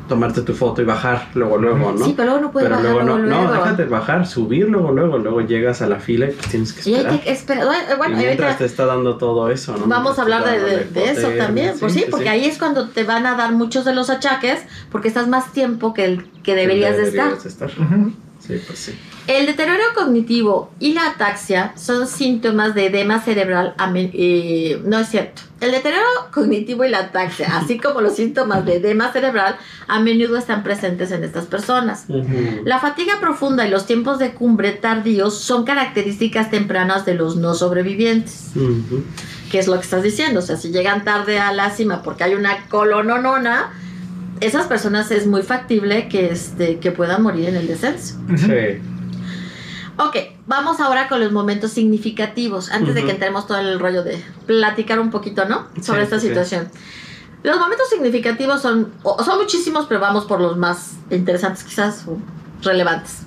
[0.10, 2.06] tomarte tu foto y bajar luego, luego, ¿no?
[2.06, 3.64] Sí, pero luego no puedes Pero bajar luego no, luego, no, luego.
[3.64, 6.96] déjate bajar, subir luego, luego, luego llegas a la fila y pues tienes que Y
[6.96, 7.22] hay esperar.
[7.22, 7.98] que esperar.
[7.98, 9.86] Bueno, y mientras ahorita te está dando todo eso, ¿no?
[9.88, 11.76] vamos a hablar de, eso también.
[11.80, 14.60] Pues sí, porque ahí es cuando te van a dar muchos de los achaques,
[14.92, 17.30] porque estás más tiempo que el que deberías de estar.
[17.30, 17.70] Deberías de estar.
[18.40, 18.94] Sí, pues sí.
[19.32, 23.76] El deterioro cognitivo y la ataxia son síntomas de edema cerebral.
[23.78, 25.44] a men- eh, no es cierto.
[25.62, 29.56] El deterioro cognitivo y la ataxia, así como los síntomas de edema cerebral,
[29.88, 32.06] a menudo están presentes en estas personas.
[32.66, 37.54] La fatiga profunda y los tiempos de cumbre tardíos son características tempranas de los no
[37.54, 38.48] sobrevivientes.
[39.52, 40.40] ¿Qué es lo que estás diciendo?
[40.40, 43.74] O sea, si llegan tarde a la cima porque hay una colononona,
[44.40, 48.16] esas personas es muy factible que, este, que puedan morir en el descenso.
[48.36, 48.82] Sí.
[50.00, 50.16] Ok,
[50.48, 54.98] vamos ahora con los momentos significativos, antes de que entremos todo el rollo de platicar
[55.00, 55.68] un poquito, ¿no?
[55.82, 56.28] Sobre Sí, esta sí.
[56.30, 56.70] situación.
[57.44, 62.18] Los momentos significativos son, son muchísimos, pero vamos por los más interesantes quizás, o
[62.64, 63.24] relevantes.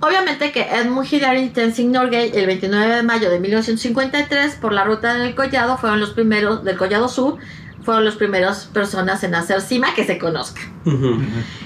[0.00, 4.84] Obviamente que Edmund Hillary y Tenzing Norgay el 29 de mayo de 1953 por la
[4.84, 7.36] ruta del Collado fueron los primeros, del Collado Sur,
[7.82, 10.60] fueron las primeras personas en hacer cima que se conozca.
[10.84, 11.18] Ujú.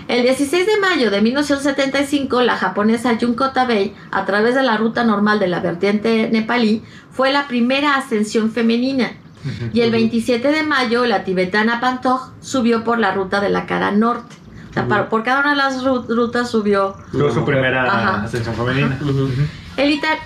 [0.09, 5.05] El 16 de mayo de 1975, la japonesa Junko Tabei, a través de la ruta
[5.05, 9.13] normal de la vertiente nepalí, fue la primera ascensión femenina.
[9.75, 13.91] Y el 27 de mayo, la tibetana Pantog subió por la ruta de la cara
[13.91, 14.37] norte.
[14.71, 16.97] O sea, para- por cada una de las ru- rutas subió.
[17.13, 18.23] Fue su primera Ajá.
[18.25, 18.99] ascensión femenina.
[19.77, 20.19] El ita-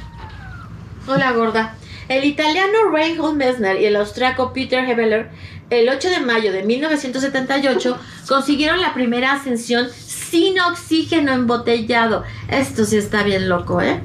[1.09, 1.75] Hola, gorda.
[2.09, 5.31] El italiano Reinhold Messner y el austriaco Peter Hebeler,
[5.71, 12.25] el 8 de mayo de 1978, consiguieron la primera ascensión sin oxígeno embotellado.
[12.49, 14.01] Esto sí está bien loco, ¿eh?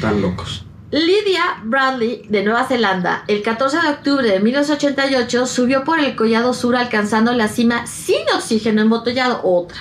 [0.00, 0.64] Tan locos.
[0.90, 6.54] Lydia Bradley, de Nueva Zelanda, el 14 de octubre de 1988, subió por el Collado
[6.54, 9.40] Sur alcanzando la cima sin oxígeno embotellado.
[9.44, 9.76] Otra.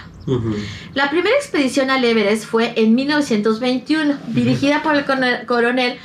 [0.94, 5.98] La primera expedición al Everest fue en 1921, dirigida por el coronel-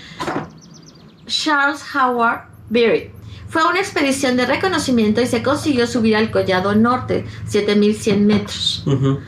[1.27, 3.11] Charles Howard Berry.
[3.53, 8.83] Fue una expedición de reconocimiento y se consiguió subir al Collado Norte, 7100 metros.
[8.87, 9.19] Ujú.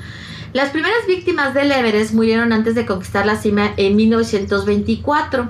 [0.54, 5.48] Las primeras víctimas del Everest murieron antes de conquistar la cima en 1924,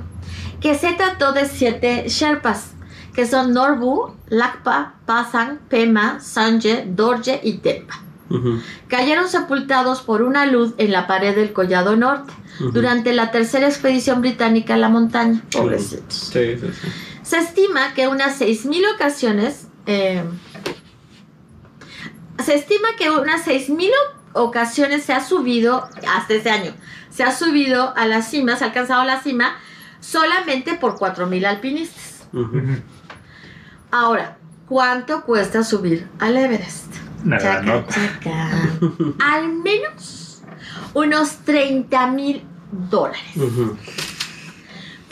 [0.60, 2.72] que se trató de siete Sherpas,
[3.14, 8.00] que son Norbu, Lakpa, Pasang, Pema, Sanje, Dorje y Tempa.
[8.88, 12.32] Cayeron sepultados por una luz en la pared del Collado Norte
[12.72, 15.44] durante la tercera expedición británica a la montaña.
[15.52, 16.30] Pobrecitos.
[16.32, 16.88] Sí, sí, sí.
[17.24, 19.66] Se estima que unas 6.000 ocasiones...
[19.86, 20.22] eh,
[22.44, 23.90] se estima que unas 6.000
[24.34, 26.74] ocasiones se ha subido, hasta ese año,
[27.10, 29.56] se ha subido a la cima, se ha alcanzado la cima,
[30.00, 32.26] solamente por 4.000 alpinistas.
[33.90, 34.36] Ahora,
[34.68, 36.92] ¿cuánto cuesta subir al Everest?
[37.24, 37.86] Nada, Chaca, no.
[37.86, 38.50] chaca.
[39.20, 40.42] Al menos
[40.92, 42.44] unos 30 mil
[42.90, 43.22] dólares.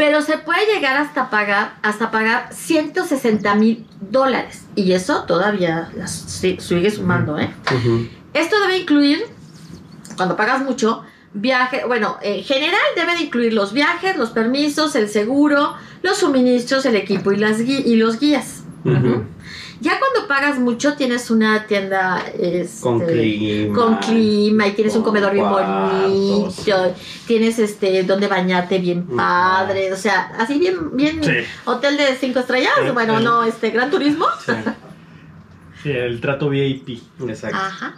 [0.03, 4.63] Pero se puede llegar hasta pagar, hasta pagar 160 mil dólares.
[4.75, 7.49] Y eso todavía las- sí, sigue sumando, ¿eh?
[8.35, 9.23] Esto debe incluir,
[10.17, 15.09] cuando pagas mucho, viaje, bueno, en general debe de incluir los viajes, los permisos, el
[15.09, 18.65] seguro, los suministros, el equipo y, las y los guías.
[18.85, 19.23] Ujú.
[19.83, 23.75] Ya cuando pagas mucho tienes una tienda este, Con clima.
[23.75, 26.03] con clima y tienes un comedor bien cuartos.
[26.03, 26.95] bonito,
[27.27, 31.33] tienes este donde bañarte bien padre, o sea, así bien bien Sí.
[31.65, 34.27] hotel de cinco estrellas, El- bueno, el- no, este gran turismo.
[34.47, 34.53] Sí,
[35.83, 37.01] Sí, el trato VIP.
[37.29, 37.57] exacto.
[37.59, 37.95] Ajá.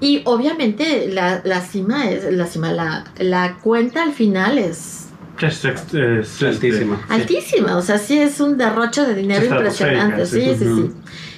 [0.00, 4.99] Y obviamente la, la cima es la cima la, la cuenta al final es
[5.40, 6.94] Es, es- es- Altísima.
[6.96, 7.20] este, sí.
[7.36, 10.64] altísima, o sea, sí es un derroche de dinero impresionante, sí, sí.
[10.64, 10.90] sí.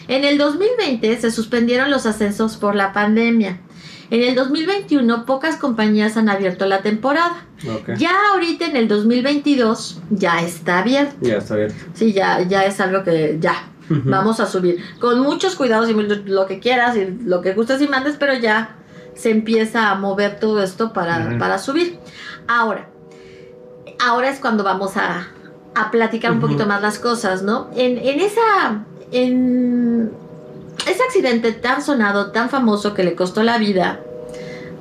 [0.09, 3.61] En el 2020 se suspendieron los ascensos por la pandemia.
[4.11, 7.47] En el 2021 pocas compañías han abierto la temporada.
[7.97, 11.15] Ya ahorita en el 2022 ya está abierto.
[11.23, 11.77] Ya está abierto.
[11.95, 14.79] Sí, ya, ya es algo que ya vamos a subir.
[15.01, 18.77] Con muchos cuidados y lo que quieras y lo que gustes y mandes, pero ya
[19.15, 21.99] se empieza a mover todo esto para, para subir.
[22.49, 22.88] Ahora,
[24.03, 25.29] ahora es cuando vamos a,
[25.75, 27.71] a platicar un poquito más las cosas, ¿no?
[27.75, 28.85] En, en esa.
[29.12, 30.11] En
[30.87, 34.01] ese accidente tan sonado, tan famoso que le costó la vida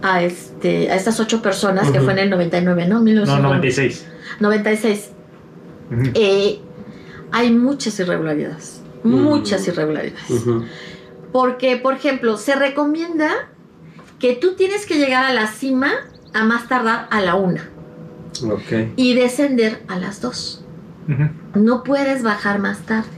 [0.02, 2.96] a este a estas ocho personas que fue en el 99, ¿no?
[2.96, 4.08] No, 1996.
[4.40, 5.12] 96.
[5.12, 5.12] 96.
[5.92, 6.12] Ujú.
[6.16, 6.62] Eh,
[7.32, 8.82] hay muchas irregularidades.
[9.04, 10.46] Muchas irregularidades.
[11.34, 13.30] Porque, por ejemplo, se recomienda
[14.18, 15.92] que tú tienes que llegar a la cima
[16.34, 17.70] a más tardar a la una
[18.96, 20.63] Y descender a las dos.
[21.08, 21.60] Ujú.
[21.60, 23.10] No puedes bajar más tarde.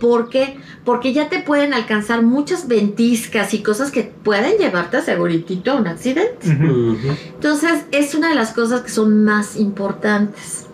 [0.00, 0.58] ¿Por qué?
[0.84, 5.86] Porque ya te pueden alcanzar muchas ventiscas y cosas que pueden llevarte seguritito a un
[5.86, 6.46] accidente.
[6.46, 10.66] Entonces, es una de las cosas que son más importantes.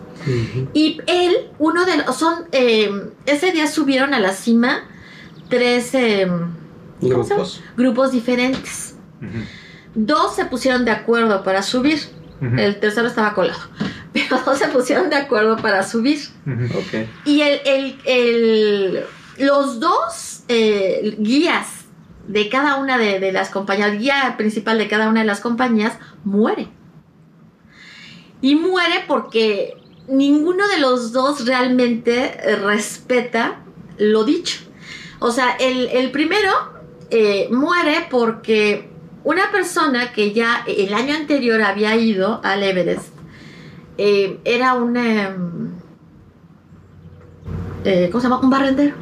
[0.73, 2.91] Y él, uno de los, son, eh,
[3.25, 4.83] ese día subieron a la cima
[5.49, 6.27] tres eh.
[7.01, 7.61] Grupos.
[7.75, 8.95] grupos diferentes.
[9.95, 11.99] Dos se pusieron de acuerdo para subir,
[12.41, 13.59] El tercero estaba colado,
[14.13, 16.19] pero dos se pusieron de acuerdo para subir.
[17.25, 19.03] Y el, el- el-
[19.37, 21.67] los dos eh, guías
[22.27, 25.39] de cada una de, de las compañías, el guía principal de cada una de las
[25.39, 26.67] compañías, muere.
[28.41, 29.75] Y muere porque
[30.07, 33.61] ninguno de los dos realmente eh, respeta
[33.97, 34.59] lo dicho.
[35.19, 36.49] O sea, el, el primero
[37.11, 38.89] eh, muere porque
[39.23, 43.09] una persona que ya el año anterior había ido al Everest
[43.97, 44.97] eh, era un...
[44.97, 45.69] em,
[47.85, 48.41] eh, ¿Cómo se llama?
[48.41, 48.95] Un barrendero.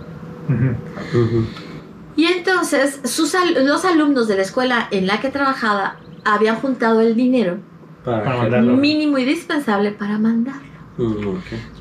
[2.16, 7.02] Y entonces sus al- los alumnos de la escuela en la que trabajaba habían juntado
[7.02, 7.58] el dinero
[8.04, 8.74] Para, Para que- mandarlo.
[8.78, 10.68] mínimo y dispensable para mandarlo.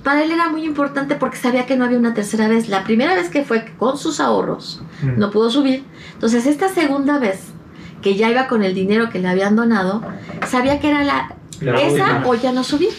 [0.04, 2.68] Para él era muy importante porque sabía que no había una tercera vez.
[2.68, 4.80] La primera vez que fue con sus ahorros
[5.16, 5.82] no pudo subir.
[6.12, 7.40] Entonces esta segunda vez
[8.02, 10.02] que ya iba con el dinero que le habían donado,
[10.46, 12.90] sabía que era la La esa o ya no subir.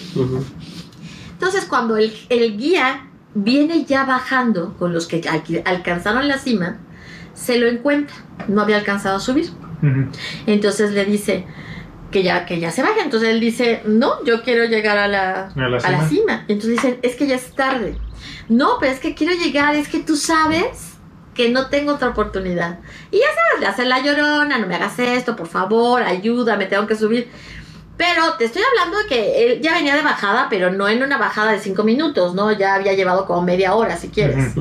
[1.34, 6.78] Entonces cuando el, el guía viene ya bajando con los que al- alcanzaron la cima,
[7.34, 8.16] se lo encuentra.
[8.48, 9.50] No había alcanzado a subir.
[10.46, 11.46] Entonces le dice
[12.12, 13.02] que ya, que ya se baje.
[13.02, 16.10] Entonces él dice, no, yo quiero llegar a la, ¿A la a la cima?
[16.10, 16.46] cima.
[16.50, 17.98] Entonces dicen, es que ya es tarde.
[18.50, 20.89] No, pero es que quiero llegar, es que tú sabes
[21.40, 22.80] que no tengo otra oportunidad.
[23.12, 26.86] Y ya sabes, le hace la llorona, no me hagas esto, por favor, ayúdame, tengo
[26.86, 27.30] que subir.
[27.96, 31.18] Pero te estoy hablando de que él ya venía de bajada, pero no en una
[31.18, 32.52] bajada de cinco minutos, ¿no?
[32.52, 34.54] Ya había llevado como media hora, si quieres.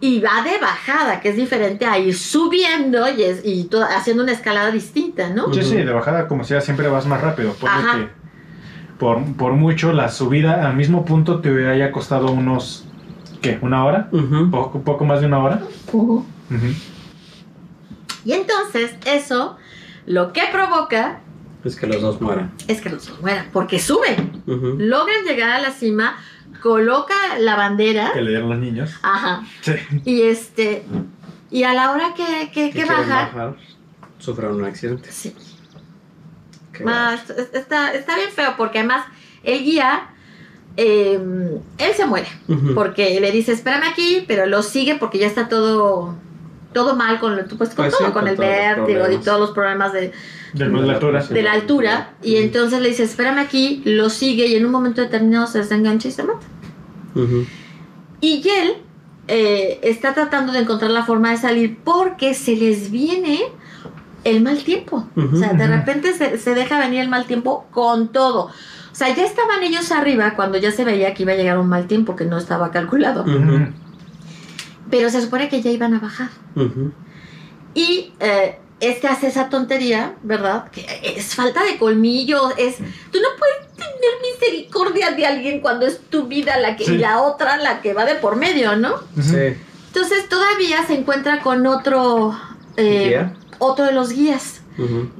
[0.00, 4.22] Y va de bajada, que es diferente a ir subiendo y, es, y to- haciendo
[4.22, 5.52] una escalada distinta, ¿no?
[5.52, 7.54] Sí, sí, de bajada como sea siempre vas más rápido.
[7.54, 7.98] Ponle Ajá.
[7.98, 8.08] que
[9.00, 12.86] por, por mucho la subida al mismo punto te haya costado unos,
[13.40, 13.58] ¿qué?
[13.62, 14.08] ¿Una hora?
[14.12, 14.50] Ujú.
[14.50, 15.62] Poco, poco más de una hora.
[18.24, 19.56] Y entonces eso
[20.06, 21.20] Lo que provoca
[21.64, 22.52] Es que los dos mueran.
[22.66, 26.16] es que los dos mueran, porque suben, logran llegar a la cima,
[26.62, 28.94] coloca la bandera, Que le dieron los niños.
[29.02, 29.72] ajá, Sí.
[30.04, 30.84] y este,
[31.50, 33.56] y a la hora que, que, que baja, bajar,
[34.18, 35.10] sufren un accidente.
[35.12, 35.34] sí,
[36.84, 39.04] más, está, está bien feo, porque además
[39.42, 40.08] el guía,
[40.80, 41.18] eh,
[41.78, 42.28] él se muere,
[42.74, 46.14] porque le dice, espérame aquí, pero lo sigue porque ya está todo...
[46.70, 49.40] Todo mal con, lo- pues, con Pues todo, sí, con con el vértigo y todos
[49.40, 50.12] los problemas de,
[50.52, 51.22] de la altura.
[51.22, 51.32] Sí.
[51.32, 55.00] de la altura y entonces le dice espérame aquí, lo sigue y en un momento
[55.00, 56.46] determinado se desengancha y se mata.
[58.20, 58.74] Y él
[59.28, 63.40] eh, está tratando de encontrar la forma de salir porque se les viene
[64.24, 65.08] el mal tiempo.
[65.16, 68.50] O sea, de repente se, se deja venir el mal tiempo con todo.
[68.98, 71.68] O sea, ya estaban ellos arriba cuando ya se veía que iba a llegar un
[71.68, 73.24] mal tiempo que no estaba calculado.
[74.90, 76.30] Pero se supone que ya iban a bajar.
[77.74, 80.68] Y eh, este hace esa tontería, ¿verdad?
[80.72, 80.84] Que
[81.16, 82.78] es falta de colmillo, es...
[82.78, 86.84] Tú no puedes tener misericordia de alguien cuando es tu vida la que...
[86.84, 86.94] Sí.
[86.94, 88.96] Y la otra la que va de por medio, ¿no?
[89.20, 89.54] Sí.
[89.86, 92.36] Entonces todavía se encuentra con otro...
[92.76, 93.36] eh, ¿Guía?
[93.60, 94.62] Otro de los guías,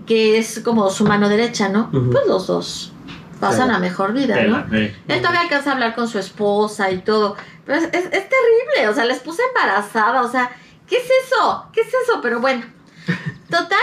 [0.04, 1.92] que es como su mano derecha, ¿no?
[1.92, 2.92] Pues los dos
[3.40, 4.66] pasan a mejor vida, ¿no?
[5.08, 7.36] Él todavía alcanza a hablar con su esposa y todo.
[7.64, 10.50] Pero es, es- es terrible, o sea, la esposa embarazada, o sea,
[10.88, 11.66] ¿qué es eso?
[11.72, 12.20] ¿Qué es eso?
[12.22, 12.64] Pero bueno,
[13.50, 13.78] total,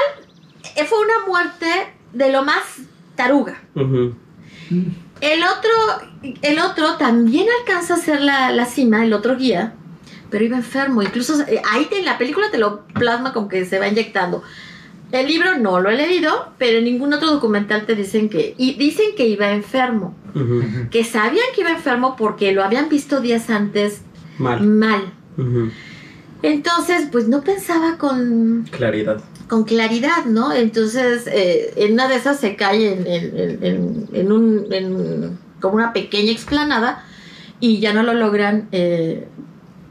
[0.76, 1.68] eh, fue una muerte
[2.14, 2.64] de lo más
[3.16, 3.60] taruga.
[5.22, 5.72] El otro,
[6.42, 9.74] el otro también alcanza a hacer la, la cima, el otro guía,
[10.30, 11.02] pero iba enfermo.
[11.02, 14.44] Incluso eh, ahí te- en la película te lo plasma como que se va inyectando.
[15.16, 18.54] El libro no lo he leído, pero en ningún otro documental te dicen que...
[18.58, 20.16] Y dicen que iba enfermo
[20.92, 24.02] que sabían que iba enfermo porque lo habían visto días antes
[24.38, 24.62] Mal.
[24.68, 25.14] mal.
[26.42, 29.22] Entonces, pues no pensaba con, Claridad.
[29.48, 30.52] con claridad, ¿no?
[30.54, 35.40] Entonces, eh, en una de esas se cae en, en- en- en- en un, en
[35.62, 37.04] como una pequeña explanada
[37.60, 39.28] y ya no lo logran eh,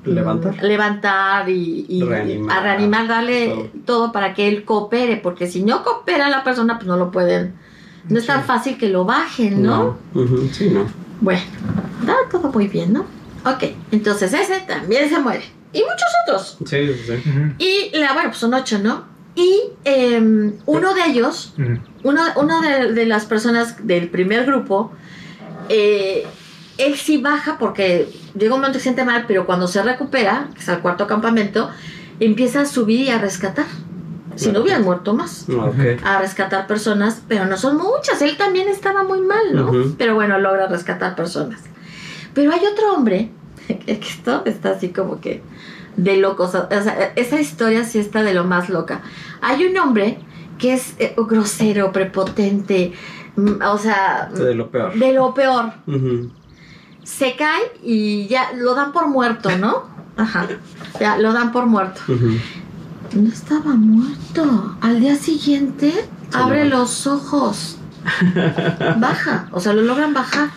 [0.04, 0.62] Levantar.
[0.62, 2.58] levantar y, y- Reanimar.
[2.58, 3.70] a reanimar, darle Todo.
[3.86, 4.12] todo.
[4.12, 7.54] para que él coopere, porque si no coopera la persona, pues no lo pueden.
[8.08, 9.96] No es tan fácil que lo bajen, ¿no?
[10.52, 10.86] Sí, no.
[11.20, 11.40] Bueno,
[12.00, 13.00] está todo muy bien, ¿no?
[13.46, 15.44] Ok, entonces ese también se muere.
[15.72, 16.58] Y muchos otros.
[16.66, 17.22] Sí, sí.
[17.58, 19.04] Y la, bueno, pues son ocho, ¿no?
[19.34, 21.78] Y em, uno de ellos, Ujú.
[22.04, 24.92] uno, uno de, de las personas del primer grupo,
[25.68, 26.26] eh,
[26.78, 30.48] él sí baja porque llega un momento que se siente mal, pero cuando se recupera,
[30.54, 31.70] que es al cuarto campamento,
[32.20, 33.66] empieza a subir y a rescatar.
[34.36, 35.46] Si no hubieran muerto más.
[35.50, 36.02] Ah, Ok.
[36.04, 38.20] A rescatar personas, pero no son muchas.
[38.20, 39.70] Él también estaba muy mal, ¿no?
[39.96, 41.60] Pero bueno, logra rescatar personas.
[42.34, 43.30] Pero hay otro hombre,
[43.68, 45.40] que esto está así como que
[45.96, 46.52] de locos.
[46.56, 49.02] O sea, esa historia sí está de lo más loca.
[49.40, 50.18] Hay un hombre
[50.58, 52.92] que es eh, grosero, prepotente,
[53.36, 54.94] mm, o sea, De lo peor.
[54.98, 55.72] de lo peor.
[57.04, 59.84] Se cae y ya lo dan por muerto, ¿no?
[60.16, 60.46] Ajá.
[61.00, 62.00] Ya lo dan por muerto.
[62.08, 64.76] No estaba muerto.
[64.80, 65.92] Al día siguiente
[66.30, 67.78] Se abre los ojos.
[68.98, 69.48] Baja.
[69.52, 70.48] O sea, lo logran bajar.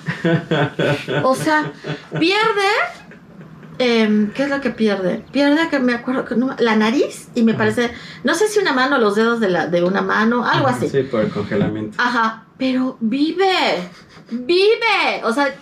[1.24, 1.72] O sea,
[2.20, 2.70] pierde.
[3.80, 5.24] em, ¿Qué es lo que pierde?
[5.32, 7.60] Pierde que me acuerdo que no- la nariz y me Ajá.
[7.60, 7.92] parece,
[8.24, 10.90] no sé si una mano, los dedos de, la, de una mano, algo así.
[10.90, 11.96] Sí, por el congelamiento.
[12.02, 13.90] Ajá, pero vive,
[14.32, 15.22] vive.
[15.24, 15.54] O sea,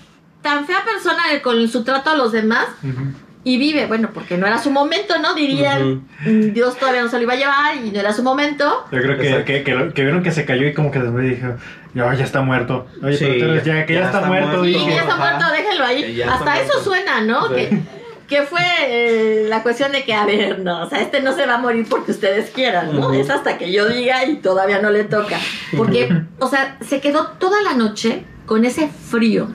[0.46, 3.02] tan fea persona con su trato a los demás Ujú.
[3.44, 3.88] y vive.
[3.88, 5.34] Bueno, porque no era su momento, ¿no?
[5.34, 8.86] Dirían, mm, Dios todavía no se lo iba a llevar y no era su momento.
[8.92, 11.48] Yo creo que, que, que, que vieron que se cayó y como que después dijo,
[11.96, 12.86] ya, ya está muerto.
[13.04, 14.48] Oye, Sí, pero tú ya, que ya, ya está, está muerto.
[14.48, 14.64] muerto.
[14.66, 14.90] Sí, dije.
[14.96, 15.38] ya está Ajá.
[15.40, 16.16] muerto, déjenlo ahí.
[16.16, 16.84] Ya Hasta eso muerto.
[16.84, 17.48] suena, ¿no?
[17.48, 17.54] Sí.
[17.56, 17.80] Que,
[18.28, 21.46] que fue eh, la cuestión de que, a ver, no, o sea, este no se
[21.46, 23.10] va a morir porque ustedes quieran, ¿no?
[23.10, 23.14] Ujú.
[23.20, 25.38] Es hasta que yo diga y todavía no le toca.
[25.78, 29.50] Porque, o sea, se quedó toda la noche con ese frío,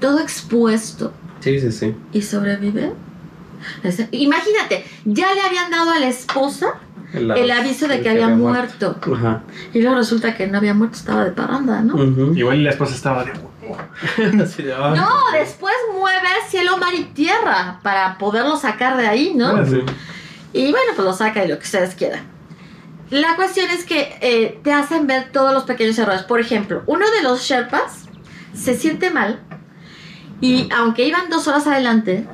[0.00, 1.12] Todo expuesto.
[1.40, 1.94] Sí, sí, sí.
[2.12, 2.92] ¿Y sobrevive?
[4.10, 6.74] Imagínate, ya le habían dado a la esposa
[7.14, 8.96] el aviso de que había muerto.
[9.14, 9.42] Ajá.
[9.72, 11.94] Y luego resulta que no había muerto, estaba de parranda, ¿no?
[11.94, 12.34] Ujú.
[12.34, 13.32] Igual la esposa estaba de...
[14.24, 19.56] No, después mueve cielo, mar y tierra para poderlo sacar de ahí, ¿no?
[19.56, 19.80] Ah, sí.
[20.52, 22.24] Y bueno, pues lo saca y lo que ustedes quieran.
[23.10, 26.22] La cuestión es que eh, te hacen ver todos los pequeños errores.
[26.22, 28.03] Por ejemplo, uno de los Sherpas
[28.54, 29.40] se siente mal
[30.40, 32.26] y aunque iban dos horas adelante,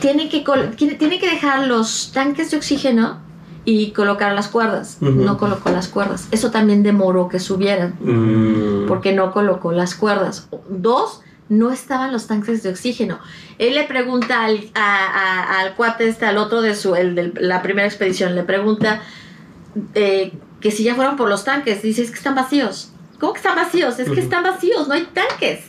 [0.00, 0.44] tiene que,
[0.76, 3.18] tiene, que dejar los tanques de oxígeno
[3.64, 4.98] y colocar las cuerdas.
[5.00, 6.28] No colocó las cuerdas.
[6.30, 8.86] Eso también demoró que subieran Mm.
[8.86, 10.48] porque no colocó las cuerdas.
[10.68, 13.18] Dos, no estaban los tanques de oxígeno.
[13.58, 17.32] Él le pregunta al, a- a- al cuate este, al otro de su, el de
[17.40, 19.00] la primera expedición, le pregunta
[19.94, 22.90] eh, que que si ya fueron por los tanques, dice, es que están vacíos.
[23.20, 23.98] ¿Cómo que están vacíos?
[23.98, 25.64] Es que están vacíos, no hay tanques.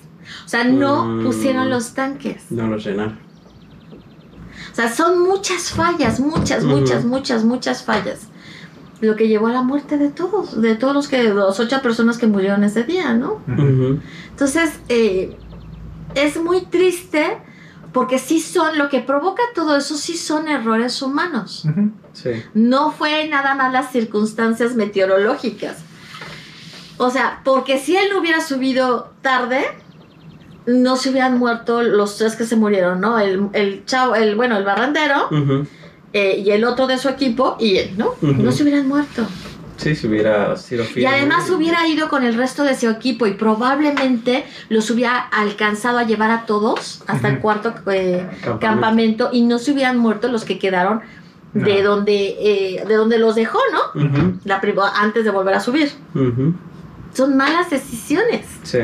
[0.46, 1.24] O sea, no Mm.
[1.26, 2.46] pusieron los tanques.
[2.52, 3.20] No lo llenaron.
[4.72, 8.28] O sea, son muchas fallas, muchas, muchas, muchas, muchas fallas.
[9.02, 12.18] Lo que llevó a la muerte de todos, de todos los que, los ocho personas
[12.18, 13.42] que murieron ese día, ¿no?
[14.30, 15.36] Entonces, eh,
[16.16, 17.38] es muy triste
[17.92, 21.64] porque sí son, lo que provoca todo eso sí son errores humanos.
[22.14, 22.30] Sí.
[22.54, 25.78] No fue nada más las circunstancias meteorológicas.
[26.98, 29.62] O sea, porque si él no hubiera subido tarde,
[30.66, 33.20] no se hubieran muerto los tres que se murieron, ¿no?
[33.20, 35.30] El, el chavo, el, bueno, el barrendero
[36.14, 38.16] eh, y el otro de su equipo y él, ¿no?
[38.22, 39.26] No se hubieran muerto.
[39.78, 43.36] Sí, si hubiera sido Y además hubiera ido con el resto de su equipo y
[43.36, 48.60] probablemente los hubiera alcanzado a llevar a todos hasta el cuarto eh, Campamento.
[48.60, 51.02] campamento y no se hubieran muerto los que quedaron
[51.54, 54.02] de donde eh, de donde los dejó, ¿no?
[54.46, 55.92] La prim- antes de volver a subir.
[56.16, 56.54] Ujú.
[57.18, 58.78] Son malas decisiones, Sí.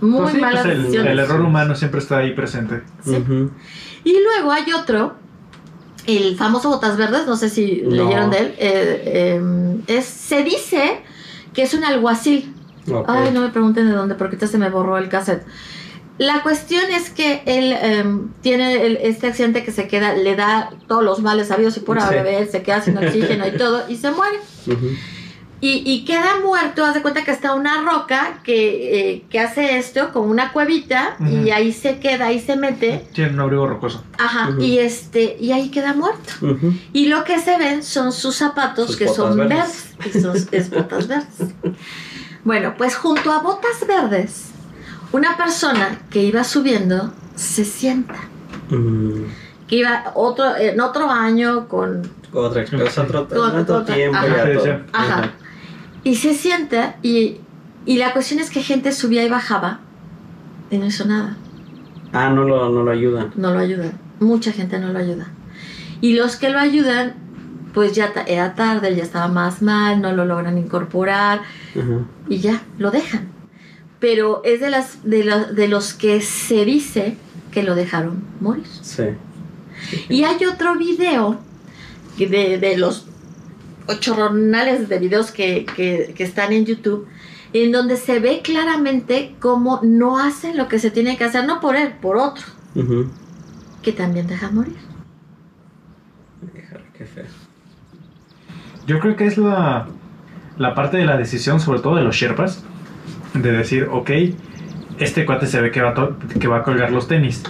[0.00, 1.12] muy Pues sí, malas pues el, decisiones.
[1.12, 2.82] el error humano siempre está ahí presente.
[3.04, 3.16] Sí.
[4.04, 5.14] Y luego hay otro,
[6.06, 7.90] el famoso Botas Verdes, no sé si No.
[7.90, 8.54] leyeron de él.
[8.58, 9.02] eh,
[9.38, 11.00] eh, es, se dice
[11.54, 12.52] que es un alguacil.
[13.06, 15.44] Ay, no me pregunten de dónde, porque ahorita se me borró el cassette.
[16.18, 20.70] La cuestión es que él em, tiene el- este accidente que se queda, le da
[20.88, 22.06] todos los males sabidos y por Sí.
[22.10, 24.38] beber, se queda sin oxígeno y todo, y se muere.
[25.58, 29.78] Y, y queda muerto, haz de cuenta que está una roca que, eh, que hace
[29.78, 34.04] esto, como una cuevita, y ahí se queda, ahí se mete, Tiene un abrigo rocoso.
[34.18, 36.32] ajá, y este, y ahí queda muerto.
[36.92, 39.94] Y lo que se ven son sus zapatos Sus que son verdes.
[39.98, 40.16] verdes.
[40.16, 41.26] Y son es botas verdes.
[42.44, 44.50] Bueno, pues junto a botas verdes,
[45.12, 48.16] una persona que iba subiendo se sienta.
[48.68, 49.22] Mm.
[49.66, 52.02] Que iba otro, en otro año con.
[52.32, 54.82] Otra expresa, otro, Con- otro otra- tiempo ajá.
[54.92, 55.32] Ajá.
[56.06, 57.38] Y se sienta y,
[57.84, 59.80] y la cuestión es que gente subía y bajaba
[60.70, 61.36] y no hizo nada.
[62.12, 63.32] Ah, no lo, no lo ayudan.
[63.34, 63.98] No lo ayudan.
[64.20, 65.26] Mucha gente no lo ayuda.
[66.00, 67.14] Y los que lo ayudan,
[67.74, 71.40] pues ya ta- era tarde, ya estaba más mal, no lo logran incorporar.
[72.28, 73.26] Y ya, lo dejan.
[73.98, 77.16] Pero es de, las, de, los- de los que se dice
[77.50, 78.66] que lo dejaron morir.
[78.80, 79.04] Sí.
[80.08, 81.40] Y hay otro video
[82.16, 83.06] de, de los
[83.88, 87.06] ochorronales de videos que, que- que están en YouTube,
[87.52, 91.60] en donde se ve claramente cómo no hacen lo que se tiene que hacer, no
[91.60, 92.44] por él, por otro,
[93.82, 94.76] que también deja morir.
[96.54, 97.24] Híjole, qué feo.
[98.86, 99.86] Yo creo que es la,
[100.58, 102.62] la parte de la decisión, sobre todo de los Sherpas,
[103.34, 104.10] de decir, ok,
[104.98, 107.42] este cuate se ve que va, a que va a colgar los tenis.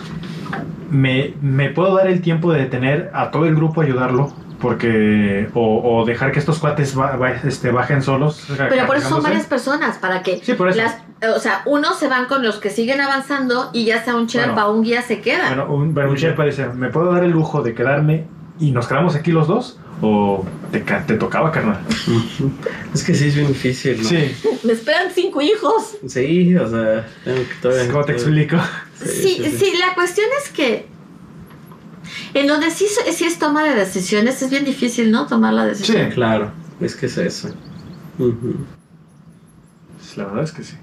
[0.91, 5.99] Me, me puedo dar el tiempo de detener a todo el grupo ayudarlo, porque o,
[6.01, 8.45] o dejar que estos cuates ba- ba- este, bajen solos.
[8.69, 10.79] Pero por eso son varias personas, para que Sí, por eso.
[10.79, 10.97] las,
[11.37, 14.53] o sea, unos se van con los que siguen avanzando y ya sea un Sherpa
[14.53, 14.69] Bueno.
[14.69, 15.49] o un guía se queda.
[15.49, 18.25] Bueno, un, bueno, un Sherpa dice, ¿me puedo dar el lujo de quedarme
[18.59, 19.79] y nos quedamos aquí los dos?
[20.03, 21.79] ¿O te, te tocaba, carnal?
[22.95, 24.09] Es que sí es bien difícil, ¿no?
[24.09, 25.97] Sí, Me esperan cinco hijos.
[26.07, 27.93] Sí, o sea, tengo que todavía.
[27.93, 28.57] ¿cómo te explico?
[29.03, 30.87] Sí, sí, la cuestión es que
[32.35, 35.27] en donde sí, sí es toma de decisiones, es bien difícil, ¿no?
[35.27, 36.09] Tomar la decisión.
[36.09, 36.15] Sí.
[36.15, 37.49] Claro, es que es eso.
[38.19, 38.57] Ujú.
[40.17, 40.77] La verdad es que sí.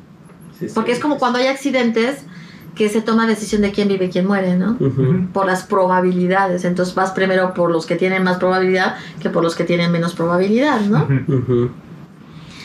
[0.59, 1.19] Sí, sí, Porque es como sí.
[1.19, 2.23] cuando hay accidentes
[2.75, 4.77] que se toma decisión de quién vive y quién muere, ¿no?
[5.31, 6.65] Por las probabilidades.
[6.65, 10.13] Entonces vas primero por los que tienen más probabilidad que por los que tienen menos
[10.13, 11.07] probabilidad, ¿no?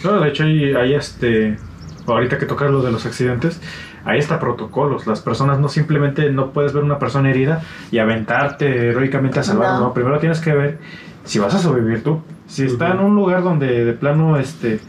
[0.04, 1.58] No, de hecho, hay, hay este.
[2.06, 3.60] Ahorita que tocas lo de los accidentes,
[4.08, 5.06] hay hasta protocolos.
[5.06, 9.78] Las personas no simplemente no puedes ver una persona herida y aventarte heroicamente a salvarla.
[9.78, 9.84] No.
[9.88, 9.94] No.
[9.94, 10.78] primero tienes que ver
[11.24, 12.22] si vas a sobrevivir tú.
[12.46, 14.80] Si está en un lugar donde de plano este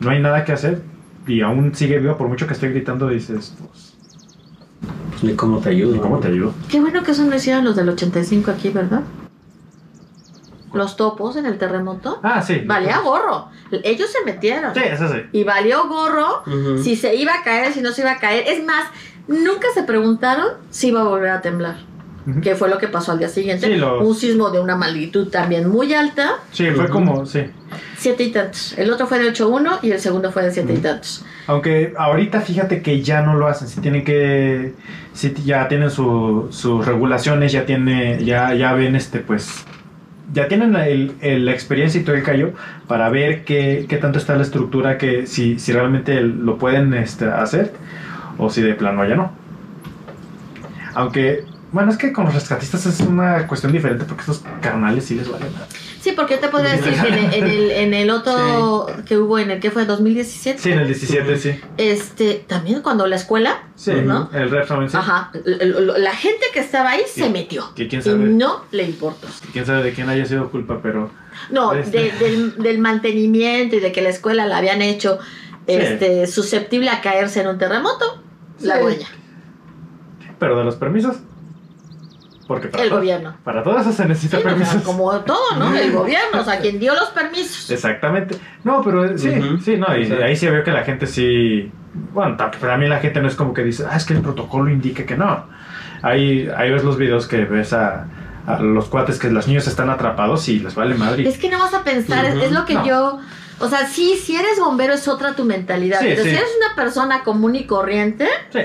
[0.00, 0.82] no hay nada que hacer
[1.26, 3.94] y aún sigue vivo, por mucho que esté gritando, dices, pues,
[5.10, 5.94] Pues ni cómo te ayudo.
[5.94, 6.52] ¿y ¿cómo te ayudo?
[6.68, 9.02] Qué bueno que eso no hicieron los del 85 aquí, ¿verdad?
[10.74, 12.20] Los topos en el terremoto.
[12.22, 12.62] Ah, sí.
[12.64, 13.48] Valía gorro.
[13.82, 14.74] Ellos se metieron.
[14.74, 15.18] Sí, eso sí.
[15.32, 16.42] Y valió gorro
[16.82, 18.44] si se iba a caer, si no se iba a caer.
[18.48, 18.84] Es más,
[19.28, 21.76] nunca se preguntaron si iba a volver a temblar.
[22.26, 22.40] Ujú.
[22.40, 23.66] Que fue lo que pasó al día siguiente.
[23.66, 26.36] Sí, los- Un sismo de una magnitud también muy alta.
[26.52, 27.42] Sí, fue como, sí.
[27.98, 28.72] Siete y tantos.
[28.78, 31.22] El otro fue de 8.1 y el segundo fue de siete y tantos.
[31.46, 34.72] Aunque ahorita fíjate que ya no lo hacen, si tienen que,
[35.12, 39.66] si ya tienen su- sus regulaciones, ya tiene, ya, ya ven este, pues,
[40.34, 42.52] ya tienen la experiencia y todo el callo
[42.88, 47.26] para ver qué, qué tanto está la estructura, que si, si realmente lo pueden este,
[47.26, 47.72] hacer
[48.36, 49.32] o si de plano ya no.
[50.94, 55.14] Aunque, bueno, es que con los rescatistas es una cuestión diferente porque estos carnales sí
[55.14, 55.66] les valen nada.
[56.04, 59.38] Sí, porque te puedo decir que en el, en el, en el otro que hubo,
[59.38, 61.58] en el que fue 2017, Sí, en el 17, sí.
[61.78, 64.28] este, también cuando la escuela, Sí, ¿no?
[64.34, 64.98] el ref también sí.
[64.98, 67.72] Ajá, la gente que estaba ahí se metió.
[67.74, 69.28] Que quién Y sabe, no le importó.
[69.54, 71.10] quién sabe de quién haya sido culpa, pero
[71.48, 71.98] No, Este.
[71.98, 75.18] de- del, del mantenimiento y de que la escuela la habían hecho
[75.66, 78.22] este, susceptible a caerse en un terremoto,
[78.60, 79.08] la dueña,
[80.38, 81.16] pero de los permisos.
[82.46, 83.36] Porque para el todo- gobierno.
[83.42, 84.82] Para todo eso se necesita Sí, o sea, permisos.
[84.82, 85.74] como todo, ¿no?
[85.74, 87.70] El gobierno, o sea, quien dio los permisos.
[87.70, 88.36] Exactamente.
[88.64, 89.58] No, pero eh, sí, Ujú.
[89.58, 91.72] sí, no, y ahí sí veo que la gente sí.
[92.12, 94.70] Bueno, para mí la gente no es como que dice, ah, es que el protocolo
[94.70, 95.46] indica que no.
[96.02, 98.06] Ahí, ahí ves los videos que ves a,
[98.46, 101.26] a los cuates que los niños están atrapados y les vale madre.
[101.26, 102.44] Es que no vas a pensar, es- Ujú.
[102.44, 102.86] es lo que No.
[102.86, 103.20] yo...
[103.60, 106.30] O sea, sí, si eres bombero es otra tu mentalidad, Sí, pero sí.
[106.30, 108.58] si eres una persona común y corriente Sí.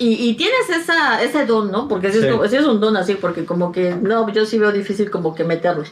[0.00, 1.86] Y, y tienes esa, ese don, ¿no?
[1.86, 2.30] Porque si es, Sí.
[2.30, 5.34] como- sí es un don así, porque como que, no, yo sí veo difícil como
[5.34, 5.84] que meterle.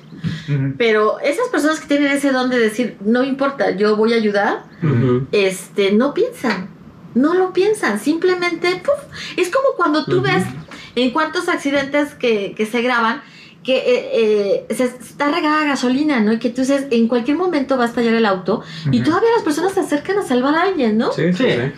[0.49, 0.75] Ujú.
[0.77, 4.65] Pero esas personas que tienen ese don de decir, no importa, yo voy a ayudar,
[5.33, 6.69] este, no piensan,
[7.15, 8.95] no lo piensan, simplemente, puf.
[9.37, 10.45] Es como cuando tú ves
[10.95, 13.23] en cuántos accidentes que, que se graban,
[13.65, 16.33] que eh, eh, se está regada gasolina, ¿no?
[16.33, 19.43] Y que tú dices, en cualquier momento va a estallar el auto y todavía las
[19.45, 21.13] personas se acercan a salvar a alguien, ¿no?
[21.13, 21.73] Sí, sí, Sí.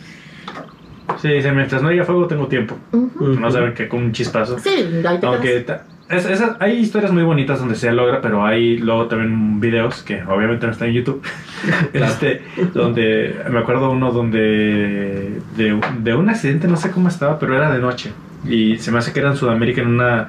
[1.18, 1.28] Sí.
[1.28, 2.76] Sí, dice, mientras no haya fuego tengo tiempo.
[2.92, 3.10] Ujú.
[3.14, 3.40] Ujú.
[3.40, 4.58] No saben que con un chispazo.
[4.58, 4.70] Sí,
[5.06, 5.64] ahí te Aunque
[6.08, 10.22] es- esa- hay historias muy bonitas donde se logra, pero hay luego también videos que
[10.24, 11.22] obviamente no están en YouTube.
[11.92, 12.42] este,
[12.74, 17.70] donde me acuerdo uno donde de, de un accidente, no sé cómo estaba, pero era
[17.72, 18.12] de noche.
[18.48, 20.28] Y se me hace que era en Sudamérica en una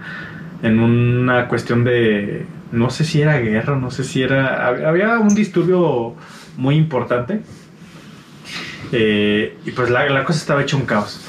[0.64, 5.18] en una cuestión de no sé si era guerra, no sé si era hab- había
[5.20, 6.14] un disturbio
[6.58, 7.42] muy importante.
[8.92, 11.20] Eh, y pues la, la cosa estaba hecha un caos.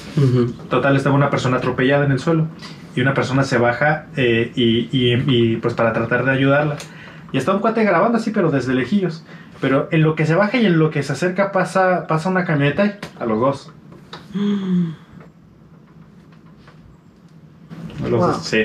[0.69, 2.47] Total, estaba una persona atropellada en el suelo
[2.95, 6.77] y una persona se baja eh, y, y- y, pues para tratar de ayudarla.
[7.33, 9.25] Y está un cuate grabando así, pero desde lejillos.
[9.61, 12.45] Pero en lo que se baja y en lo que se acerca pasa, pasa una
[12.45, 13.73] camioneta a los dos.
[18.05, 18.29] A los Wow.
[18.33, 18.65] dos, sí.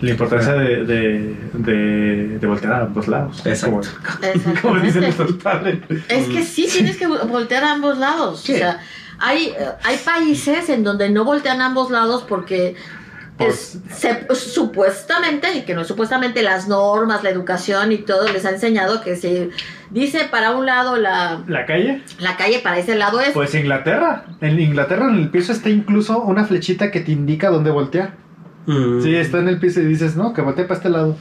[0.00, 3.44] La importancia de, de, de, de voltear a ambos lados.
[3.46, 3.80] Exacto.
[4.20, 5.78] Como, como dicen nuestros padres.
[6.08, 8.40] Es que sí tienes que voltear a ambos lados.
[8.42, 8.54] Sí.
[8.54, 8.80] O sea,
[9.18, 12.74] hay, hay países en donde no voltean a ambos lados porque
[13.38, 18.28] Pues- es- se- supuestamente, y que no es supuestamente las normas, la educación y todo
[18.32, 19.50] les ha enseñado que si
[19.90, 23.30] dice para un lado la, La calle, la calle, para ese lado es.
[23.30, 24.24] pues Inglaterra.
[24.40, 28.23] En Inglaterra en el piso está incluso una flechita que te indica dónde voltear.
[28.66, 29.02] Mm.
[29.02, 31.16] Sí, está en el piso y dices, no, que voltee para este lado.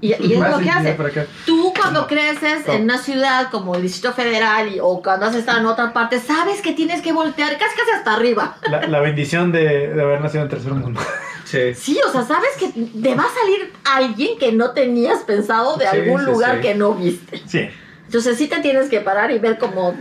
[0.00, 0.92] y, y es lo que hace.
[0.92, 1.26] para acá.
[1.46, 2.72] Tú cuando creces No.
[2.74, 6.20] en una ciudad como el Distrito Federal y- o cuando has estado en otra parte,
[6.20, 8.56] sabes que tienes que voltear casi casi hasta arriba.
[8.70, 11.00] La, la bendición de, de haber nacido en tercer mundo.
[11.44, 11.74] Sí.
[11.74, 15.84] Sí, o sea, sabes que te va a salir alguien que no tenías pensado de
[15.90, 16.60] Sí, algún sí, lugar sí.
[16.62, 17.42] que no viste.
[17.44, 17.68] Sí.
[18.10, 19.94] Entonces sí te tienes que parar y ver como...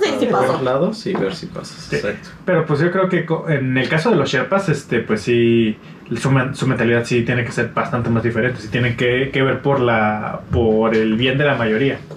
[0.00, 0.54] Sí, sí para pasó.
[0.54, 1.76] ver lados y ver si pasas.
[1.90, 1.96] Sí.
[1.96, 2.30] Exacto.
[2.46, 5.76] Pero pues yo creo que en el caso de los Sherpas, este, pues sí,
[6.16, 8.62] su, su mentalidad sí tiene que ser bastante más diferente.
[8.62, 11.98] Sí tiene que, que ver por la por el bien de la mayoría.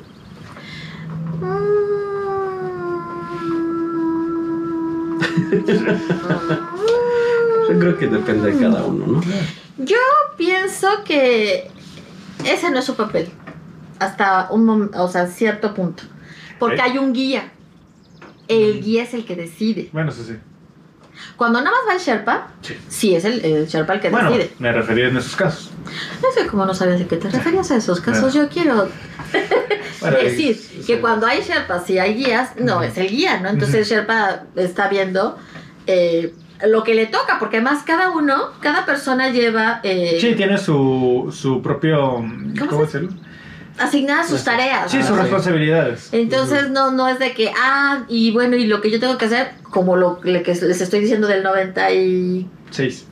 [7.70, 9.22] Yo creo que depende de cada uno, ¿no?
[9.78, 9.98] Yo
[10.38, 11.70] pienso que
[12.46, 13.30] ese no es su papel.
[14.00, 16.04] Hasta un o sea, cierto punto.
[16.60, 16.82] Porque ¿Eh?
[16.84, 17.52] hay un guía.
[18.48, 19.90] El guía es el que decide.
[19.94, 20.36] Bueno, eso sí.
[21.38, 22.76] Cuando nada más va el Sherpa, Sí.
[22.88, 24.54] sí es el, el Sherpa el que Bueno, decide.
[24.60, 25.72] me refería en esos casos.
[26.22, 28.34] No sé cómo no sabías de qué te referías a esos casos.
[28.34, 28.88] Yo quiero
[30.02, 33.50] Bueno, decir que cuando hay Sherpas y hay guías, no es el guía, ¿no?
[33.50, 35.38] Entonces el Sherpa está viendo
[35.88, 36.34] eh,
[36.66, 41.34] lo que le toca, porque además cada uno, cada persona lleva eh, Sí, tiene su,
[41.36, 42.24] su propio...
[42.60, 43.10] ¿Cómo, se- decirlo?
[43.78, 44.90] Asignadas sus tareas.
[44.92, 46.10] Sí, sus responsabilidades.
[46.12, 49.26] Entonces no, no es de que, ah, y bueno, y lo que yo tengo que
[49.26, 52.50] hacer, como lo que les estoy diciendo del 90 y...
[52.72, 53.06] Seis.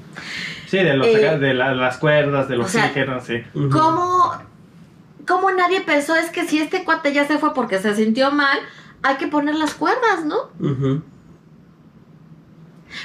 [0.67, 3.43] Sí, de, los, Eh, de la- las cuerdas, de los o sea, oxígenos, sí.
[3.53, 4.33] ¿Cómo,
[5.27, 8.57] ¿Cómo nadie pensó es que si este cuate ya se fue porque se sintió mal,
[9.03, 10.49] hay que poner las cuerdas, ¿no?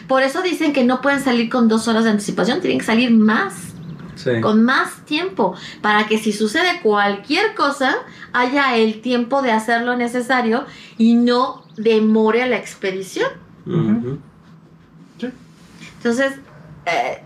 [0.06, 3.10] Por eso dicen que no pueden salir con dos horas de anticipación, tienen que salir
[3.10, 3.74] más,
[4.18, 4.40] Sí.
[4.40, 7.94] con más tiempo, para que si sucede cualquier cosa,
[8.32, 10.64] haya el tiempo de hacer lo necesario
[10.98, 13.30] y no demore a la expedición.
[13.64, 14.18] Ujú.
[15.98, 16.32] Entonces,
[16.86, 17.18] eh,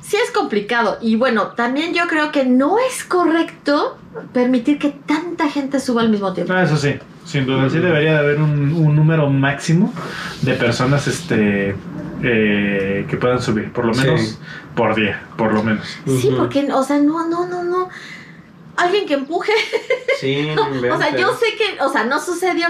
[0.00, 0.98] sí es complicado.
[1.00, 3.98] Y bueno, también yo creo que no es correcto
[4.32, 6.52] permitir que tanta gente suba al mismo tiempo.
[6.52, 6.94] Ah, eso sí,
[7.24, 7.68] sin duda.
[7.70, 9.92] Sí debería de haber un, un número máximo
[10.42, 11.76] de personas este,
[12.22, 13.72] eh, que puedan subir.
[13.72, 14.36] Por lo Sí.
[14.78, 15.84] Por día, por lo menos.
[16.06, 17.88] Sí, porque, o sea, no, no, no, no.
[18.76, 19.52] Alguien que empuje.
[20.20, 20.48] Sí,
[20.92, 22.66] o sea, yo sé que, o sea, no sucedió.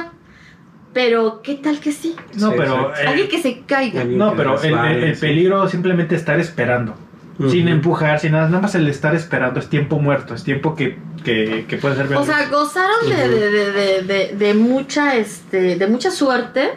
[0.94, 2.16] Pero, ¿qué tal que sí?
[2.36, 2.92] No, Sí, pero...
[2.96, 4.04] eh, Alguien que se caiga.
[4.04, 5.20] No, pero el, sí.
[5.20, 6.94] peligro simplemente estar esperando.
[7.50, 8.48] Sin empujar, sin nada.
[8.48, 9.60] Nada más el estar esperando.
[9.60, 10.34] Es tiempo muerto.
[10.34, 15.14] Es tiempo que, que, que puede ser O sea, gozaron de, de, de- de mucha,
[15.16, 16.72] este, de mucha suerte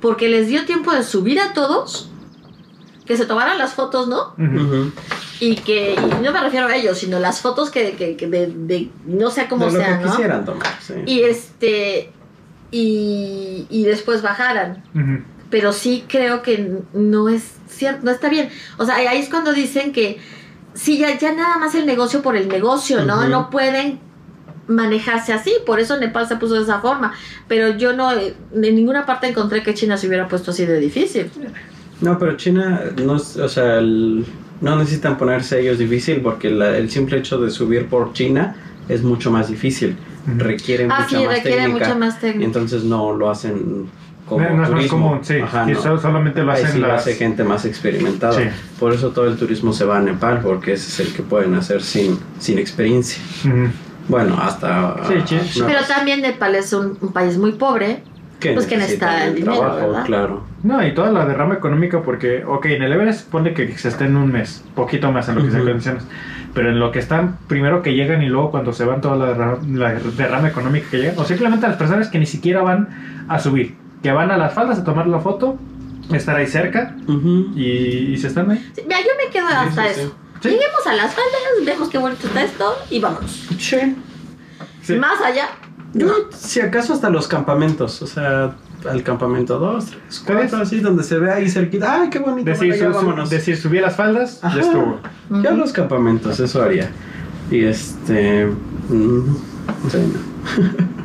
[0.00, 2.09] porque les dio tiempo de subir a todos,
[3.10, 4.34] que se tomaran las fotos, ¿no?
[5.40, 8.46] Y que, y no me refiero a ellos, sino las fotos que, que, que de,
[8.54, 10.10] de- no sé cómo De lo que ¿no?
[10.12, 10.94] quisieran tomar, sí.
[11.06, 12.12] Y este,
[12.70, 14.84] y, y después bajaran.
[15.50, 18.48] Pero sí creo que no es cierto, no está bien.
[18.78, 20.20] O sea, ahí es cuando dicen que
[20.74, 23.26] sí, ya, ya nada más el negocio por el negocio, ¿no?
[23.28, 23.98] No pueden
[24.68, 27.12] manejarse así, por eso Nepal se puso de esa forma,
[27.48, 30.78] pero yo no, eh, en ninguna parte encontré que China se hubiera puesto así de
[30.78, 31.28] difícil.
[32.00, 34.24] No, pero China, no, es- o sea, el-
[34.60, 38.54] no necesitan ponerse ellos difícil porque la- el simple hecho de subir por China
[38.88, 39.96] es mucho más difícil.
[40.26, 40.38] Ujú.
[40.38, 41.86] Requiere Ah, mucha sí, más requiere técnica.
[41.86, 42.44] mucha más Y técnica.
[42.46, 43.88] entonces no lo hacen
[44.26, 44.98] como no, no es más turismo.
[44.98, 45.34] común, sí.
[45.38, 45.80] Ajá, no.
[45.80, 47.00] so- solamente lo Ahí hacen sí las...
[47.00, 48.34] hace gente más experimentada.
[48.34, 48.44] Sí.
[48.78, 51.54] Por eso todo el turismo se va a Nepal, porque ese es el que pueden
[51.54, 53.20] hacer sin, sin experiencia.
[54.08, 54.96] Bueno, hasta...
[55.26, 55.60] Sí, sí.
[55.60, 58.02] no, Pero también Nepal es un, un país muy pobre.
[58.40, 60.04] Que pues que necesitan necesita el dinero, trabajo, ¿verdad?
[60.06, 60.44] claro.
[60.62, 64.04] No, y toda la derrama económica, porque, ok, en el Everest pone que se está
[64.06, 65.66] en un mes, poquito más en lo que se Ujú.
[65.66, 66.04] condiciones,
[66.54, 69.26] pero en lo que están, primero que llegan y luego cuando se van toda la
[69.26, 72.88] derrama, la derrama económica que llegan, o simplemente las personas que ni siquiera van
[73.28, 75.58] a subir, que van a las faldas a tomar la foto,
[76.12, 77.52] estar ahí cerca Ujú.
[77.54, 78.58] y, y se están ahí.
[78.74, 80.14] Sí, Mira, yo me quedo Sí, hasta sí, eso.
[80.40, 80.48] sí.
[80.48, 83.48] Lleguemos a las faldas, vemos qué bonito está esto y vámonos.
[83.58, 83.96] Sí.
[84.82, 84.94] Sí.
[84.96, 85.50] Más allá.
[85.94, 88.52] Yo, si acaso hasta los campamentos, o sea,
[88.88, 92.00] al campamento 2, 3, 4, así, donde se ve ahí cerquita.
[92.02, 92.48] ¡Ay, qué bonito!
[92.48, 93.30] Decir, bueno, ya vámonos.
[93.30, 94.54] decir subí las faldas, Ajá.
[94.56, 95.00] ya estuvo.
[95.30, 95.56] Ujú.
[95.56, 96.90] los campamentos, eso haría.
[97.50, 98.46] Y este.
[98.88, 99.26] mm,
[99.84, 100.90] no sé, no.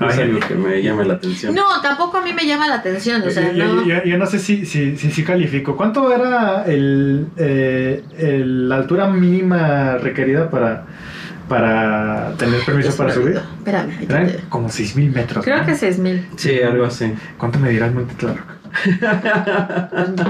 [0.00, 1.54] No es algo que me llame la atención.
[1.54, 3.86] No, tampoco a mí me llama la atención, o sea, yo, no.
[3.86, 5.76] yo- yo no sé si, si, si, si califico.
[5.76, 10.86] ¿Cuánto era el, eh, el- la altura mínima requerida para,
[11.52, 13.36] para tener permiso Es para subir?
[13.58, 15.44] Espérame, te Eran como 6.000 metros.
[15.44, 15.66] Creo ¿no?
[15.66, 16.28] que 6000.
[16.36, 17.12] Sí, algo así.
[17.36, 18.46] ¿Cuánto me dirá el Monte Tlaloc?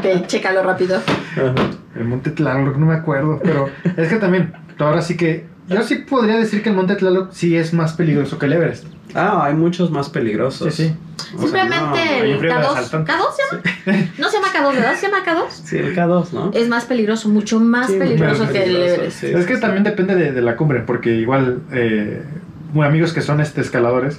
[0.02, 0.96] Ve, Chécalo rápido.
[0.96, 1.54] Ajá.
[1.94, 5.96] El Monte Tlaloc, no me acuerdo, pero es que también, ahora sí que, yo sí
[5.96, 8.84] podría decir que el Monte Tlaloc sí es más peligroso que el Everest.
[9.14, 10.74] Ah, hay muchos más peligrosos.
[10.74, 10.94] Sí, sí.
[11.34, 12.66] O sea, Simplemente hay el un frío de K2.
[12.76, 13.12] asaltante.
[13.12, 13.42] ¿K2 se
[13.96, 14.08] llama?
[14.18, 14.94] No se llama K2, ¿verdad?
[14.96, 15.50] ¿Se llama K2?
[15.50, 16.50] Sí, el K2, ¿no?
[16.54, 19.20] Es más peligroso, mucho más Sí, peligroso que el Everest.
[19.20, 22.22] sí, es que sí, también depende de, de la cumbre, porque igual eh,
[22.72, 24.18] muy amigos que son este, escaladores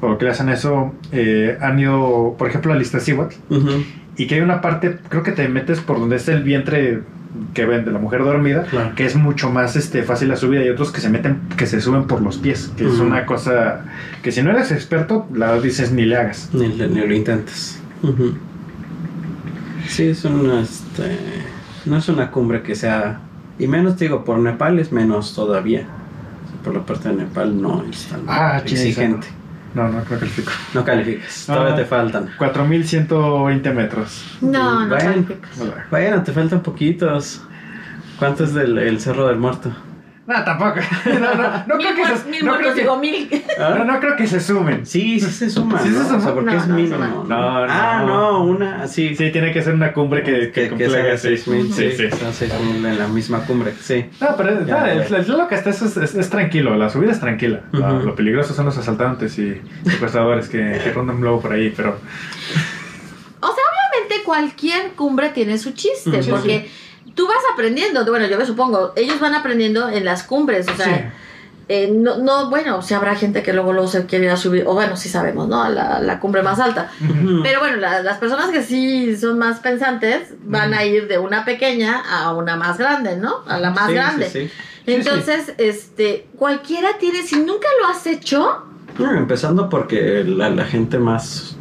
[0.00, 3.84] o que hacen eso eh, han ido, por ejemplo, a Iztaccíhuatl Ujú.
[4.16, 7.02] y que hay una parte, creo que te metes por donde está el vientre
[7.52, 8.94] que ven de la mujer dormida, Claro.
[8.94, 11.80] que es mucho más este, fácil la subida y otros que se meten, que se
[11.80, 13.84] suben por los pies, que es una cosa
[14.22, 16.50] que si no eres experto, la dices ni le hagas.
[16.52, 17.80] Ni, lo intentes.
[18.02, 18.34] Ujú.
[19.88, 20.60] Sí, es una.
[20.60, 21.18] Este,
[21.86, 23.20] no es una cumbre que sea.
[23.58, 25.80] Y menos, te digo, por Nepal es menos todavía.
[25.82, 29.26] O sea, Por la parte de Nepal no es tan Ah, exigente.
[29.74, 30.52] No, no explico.
[30.72, 31.54] No calificas, Ah.
[31.54, 32.30] todavía te faltan.
[32.38, 34.24] 4120 metros.
[34.40, 34.98] No, no Bueno.
[35.12, 35.50] calificas.
[35.90, 37.42] Bueno, te faltan poquitos.
[38.18, 39.72] ¿Cuánto es del el Cerro del Muerto?
[40.26, 40.80] No, tampoco.
[41.06, 43.44] No, no, no creo que se, mil no muertos, creo que- digo mil.
[43.58, 44.86] no, no creo que se sumen.
[44.86, 45.78] Sí, sí se suma.
[45.80, 46.04] Sí se ¿no?
[46.04, 46.16] suma.
[46.16, 46.96] O sea, porque No, es no, mínimo.
[46.96, 47.24] no.
[47.24, 48.44] No, Ah, no.
[48.44, 48.88] una.
[48.88, 51.72] Sí, Sí, tiene que ser una cumbre que, que, que, que sea cumpla- sí, 6000.
[51.74, 52.16] sí, Sí, sí.
[52.16, 53.74] son 6000 en la misma cumbre.
[53.80, 54.06] Sí.
[54.20, 54.92] No, pero Ya, no, ya.
[54.92, 57.60] el, el- lo que está es, es, es tranquilo, la subida es tranquila.
[57.72, 58.06] La- Ujú.
[58.06, 61.90] Lo peligroso son los asaltantes y secuestradores que, que rondan luego por ahí, pero
[63.40, 63.62] O sea,
[63.92, 66.70] obviamente cualquier cumbre tiene su chiste, sí, porque
[67.14, 70.86] tú vas aprendiendo, bueno, yo me supongo, ellos van aprendiendo en las cumbres, o sea,
[70.96, 71.04] sí.
[71.68, 74.64] eh, no, no, bueno, si habrá gente que luego, luego se quiere ir a subir,
[74.66, 75.62] o bueno, sí sabemos, ¿no?
[75.62, 76.90] A la, la cumbre más alta.
[77.42, 81.44] Pero bueno, la- las personas que sí son más pensantes van a ir de una
[81.44, 83.36] pequeña a una más grande, ¿no?
[83.46, 84.28] A la más Sí, grande.
[84.30, 84.50] sí.
[84.86, 88.64] Entonces, este, cualquiera tiene, si nunca lo has hecho,
[88.98, 91.56] Bueno, empezando porque la, la gente más,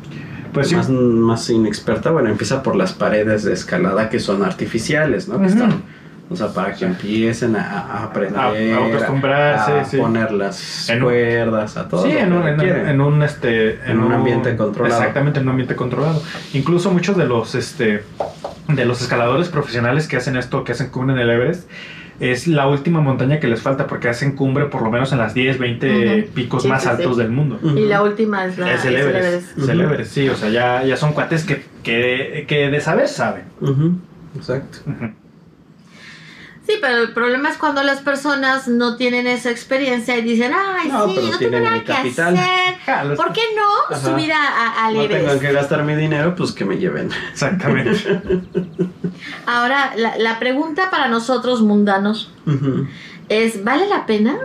[0.53, 0.75] Pues sí.
[0.75, 5.39] más, más inexperta, bueno, empieza por las paredes de escalada que son artificiales, ¿no?
[5.39, 5.81] Que están,
[6.29, 8.47] o sea, para que empiecen a, a aprender, A-
[8.83, 9.97] a acostumbrarse, a sí.
[9.97, 12.03] poner las En un- cuerdas, a todo.
[12.03, 14.99] Sí, lo en que un, en, un, este, En un ambiente controlado.
[15.01, 16.21] Exactamente, en un ambiente controlado.
[16.53, 18.03] Incluso muchos de los este
[18.67, 21.69] de los escaladores profesionales que hacen esto, que hacen cumbre en el Everest,
[22.19, 25.33] es la última montaña que les falta porque hacen cumbre por lo menos en las
[25.33, 26.33] 10, 20 Ujú.
[26.33, 27.21] picos Sí, más sí, altos sí.
[27.21, 27.59] del mundo.
[27.63, 29.25] Y la última es la es el es el Everest.
[29.27, 29.57] Everest.
[29.57, 29.87] Es el Ujú.
[29.89, 33.43] Everest, sí, o sea, ya, ya son cuates que, que, que de saber saben.
[34.35, 34.79] Exacto.
[36.67, 36.77] Ujú.
[36.81, 41.07] pero el problema es cuando las personas no tienen esa experiencia y dicen, ay, No,
[41.07, 42.37] sí, no tengo tienen nada que capital.
[42.37, 42.75] hacer.
[42.85, 44.09] Ja, los- ¿Por qué no Ajá.
[44.09, 45.41] subir a, a, al No tengan Everest?
[45.41, 47.09] que gastar mi dinero, pues que me lleven.
[47.31, 48.21] Exactamente.
[49.45, 52.31] Ahora, la, la pregunta para nosotros mundanos
[53.29, 54.37] es, ¿vale la pena?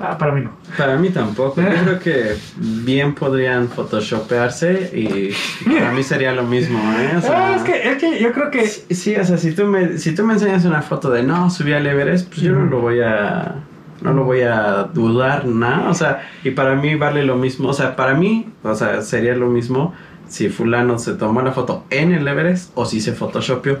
[0.00, 0.52] Ah, para mí no.
[0.78, 1.60] Para mí tampoco.
[1.60, 5.34] Yo creo que bien podrían photoshopearse y
[5.74, 7.16] para mí sería lo mismo, ¿eh?
[7.18, 8.66] O sea, Ah, es, que, es que yo creo que.
[8.66, 11.74] Sí, o sea, si tú me, si tú me enseñas una foto de no, subí
[11.74, 13.56] al Everest, pues yo no lo voy a
[14.00, 17.72] no lo voy a dudar nada, o sea, y para mí vale lo mismo, o
[17.74, 19.92] sea, para mí, o sea, sería lo mismo
[20.30, 23.78] si fulano se tomó la foto en el Everest o si se photoshopeó.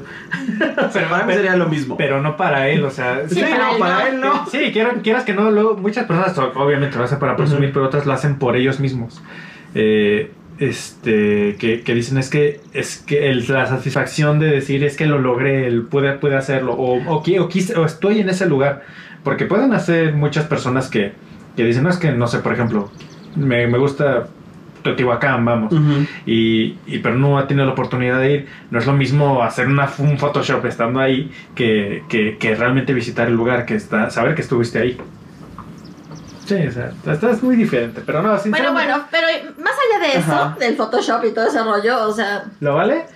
[0.92, 1.96] Pero para mí sería lo mismo.
[1.96, 3.22] Pero no para él, o sea.
[3.28, 4.06] Sí, para él para no.
[4.06, 4.46] él no.
[4.50, 8.04] Sí, quieras, quieras que no, luego muchas personas obviamente lo hacen para presumir, pero otras
[8.04, 9.22] lo hacen por ellos mismos.
[9.74, 14.96] Eh, este, que, que dicen es que es que el- la satisfacción de decir es
[14.96, 18.82] que lo logré, el puede, puede hacerlo, o, o quise- o estoy en ese lugar.
[19.24, 21.12] Porque pueden hacer muchas personas que,
[21.56, 22.90] que dicen, no es que, no sé, por ejemplo,
[23.36, 24.28] me, me gusta
[24.82, 25.72] Teotihuacán, vamos.
[26.26, 28.48] Y, y- pero no ha tenido la oportunidad de ir.
[28.70, 33.28] No es lo mismo hacer una, un Photoshop estando ahí que, que, que realmente visitar
[33.28, 34.96] el lugar, que está, saber que estuviste ahí.
[36.46, 39.26] Sí, o sea, esto es muy diferente, pero no, Bueno, sinceramente, bueno, pero
[39.62, 40.56] más allá de eso, Ajá.
[40.58, 43.06] del Photoshop y todo ese rollo, o sea, ¿Lo vale?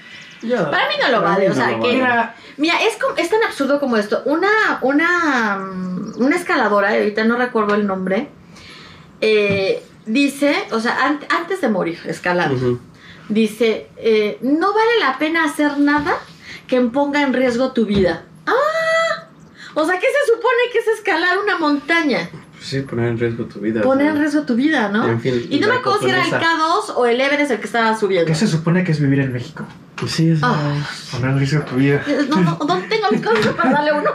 [0.43, 2.29] Yo- Para mí no lo vale, o sea, que- vale.
[2.59, 4.23] Mira, es, como- es tan absurdo como esto.
[4.27, 8.29] Una, una, mm, una escaladora, ahorita no recuerdo el nombre,
[9.21, 12.81] eh, dice, o sea, an- antes de morir, escalando,
[13.29, 16.19] dice, eh, no vale la pena hacer nada
[16.67, 18.25] que ponga en riesgo tu vida.
[18.47, 19.25] ¡Ah!
[19.75, 22.29] O sea, ¿qué se supone que es escalar una montaña?
[22.65, 23.83] Pues sí, poner en riesgo tu vida.
[23.83, 25.07] Poner en riesgo tu vida, ¿no?
[25.07, 26.51] En fin, y no me acuerdo si era el japonesa.
[26.57, 28.27] K2 o el Everest el que estaba subiendo.
[28.27, 29.67] ¿qué se supone que es vivir en México?
[29.97, 30.73] Pues sí, Ah.
[31.13, 32.01] Poner en riesgo tu vida.
[32.31, 34.11] No, no, ¿dónde tengo mis cosas para darle uno?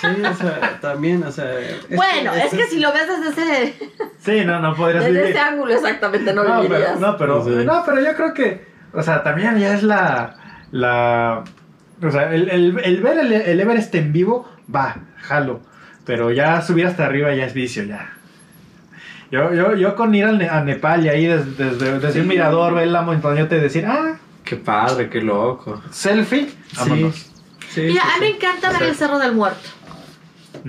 [0.00, 1.58] sí, o sea, también, o sea...
[1.58, 3.30] es bueno, es que si lo ves desde
[3.64, 3.74] ese,
[4.20, 5.30] Sí, no, no podrías desde vivir.
[5.30, 6.90] ese ángulo exactamente no, No, vivirías.
[6.94, 7.50] pero, no, pero, Sí.
[7.66, 10.36] no, pero yo creo que, o sea, también ya es la,
[10.70, 11.42] la,
[12.00, 15.62] o sea, el, el- el ver el, el Everest en vivo, va, jalo,
[16.08, 18.12] pero ya subir hasta arriba ya es vicio, ya.
[19.30, 22.20] Yo, yo, yo con ir al Ne- a Nepal y ahí des- desde, desde, Sí.
[22.20, 25.82] un mirador, ver la montañota y decir, ah, Qué padre, qué loco.
[25.90, 27.26] selfie, vámonos.
[27.70, 29.68] Sí, Mira, sí, a mí me encanta O ver sea, el Cerro del Muerto.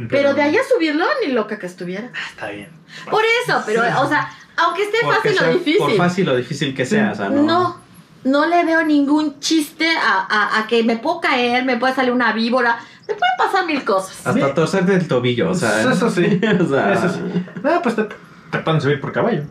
[0.09, 2.09] Pero de allá subirlo, ni loca que estuviera.
[2.29, 2.67] Está bien.
[3.09, 5.77] Por eso, pero, o sea, aunque esté porque fácil o difícil.
[5.79, 7.41] Por fácil o difícil que sea, o sea, no.
[7.43, 7.81] no.
[8.25, 12.11] no, le veo ningún chiste a, a- a que me puedo caer, me puede salir
[12.11, 12.77] una víbora,
[13.09, 14.25] me pueden pasar mil cosas.
[14.25, 14.53] Hasta Sí.
[14.55, 15.81] torcerte el tobillo, o sea.
[15.91, 17.19] Eso sí, o sea, eso sí.
[17.63, 18.07] Ah, pues te,
[18.51, 19.43] te pueden subir por caballo.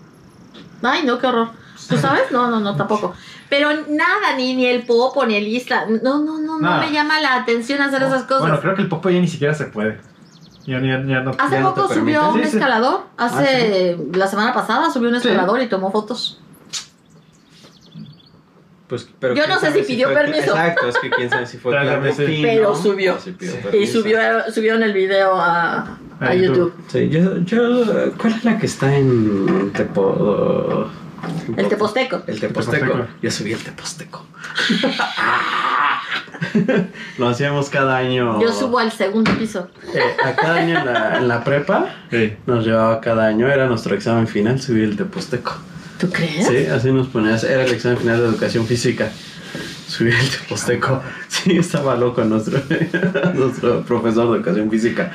[0.82, 1.50] Ay, no, qué horror.
[1.88, 2.30] ¿Tú sabes?
[2.30, 3.14] No, no, no, tampoco.
[3.48, 5.86] Pero nada, ni, ni el popo, ni el isla.
[6.02, 8.40] No, no, no, no me llama la atención hacer esas cosas.
[8.42, 9.98] Bueno, creo que el popo ya ni siquiera se puede.
[10.66, 11.30] Ya, ya, ya no.
[11.38, 12.44] Hace ya no te poco subió permite.
[12.46, 13.00] un Sí, escalador.
[13.16, 15.28] Hace la semana pasada subió un Sí.
[15.28, 16.38] escalador y tomó fotos.
[18.88, 20.50] Pues, pero Yo no sé si pidió permiso.
[20.50, 22.42] Exacto, es que quién sabe si fue clandestino.
[22.48, 23.16] Pero subió.
[23.72, 24.18] Y subió,
[24.52, 26.72] subieron el video a, a A YouTube.
[26.74, 26.84] YouTube.
[26.88, 30.88] Sí, yo, yo, ¿cuál es la que está en Tepo?
[31.56, 32.22] El Teposteco.
[32.26, 32.86] El Teposteco.
[32.86, 33.08] Teposteco.
[33.22, 34.26] Yo subí el Teposteco.
[37.18, 38.40] Lo hacíamos cada año.
[38.40, 39.68] Yo subo al segundo piso.
[39.92, 42.36] Eh, a cada año en la, en la prepa Sí.
[42.46, 45.56] nos llevaba cada año, era nuestro examen final subir el Teposteco.
[45.98, 46.46] ¿Tú crees?
[46.46, 49.10] Sí, así nos ponías, era el examen final de educación física.
[49.86, 51.02] Subir el Teposteco.
[51.28, 52.60] Sí, estaba loco nuestro,
[53.34, 55.12] nuestro profesor de educación física.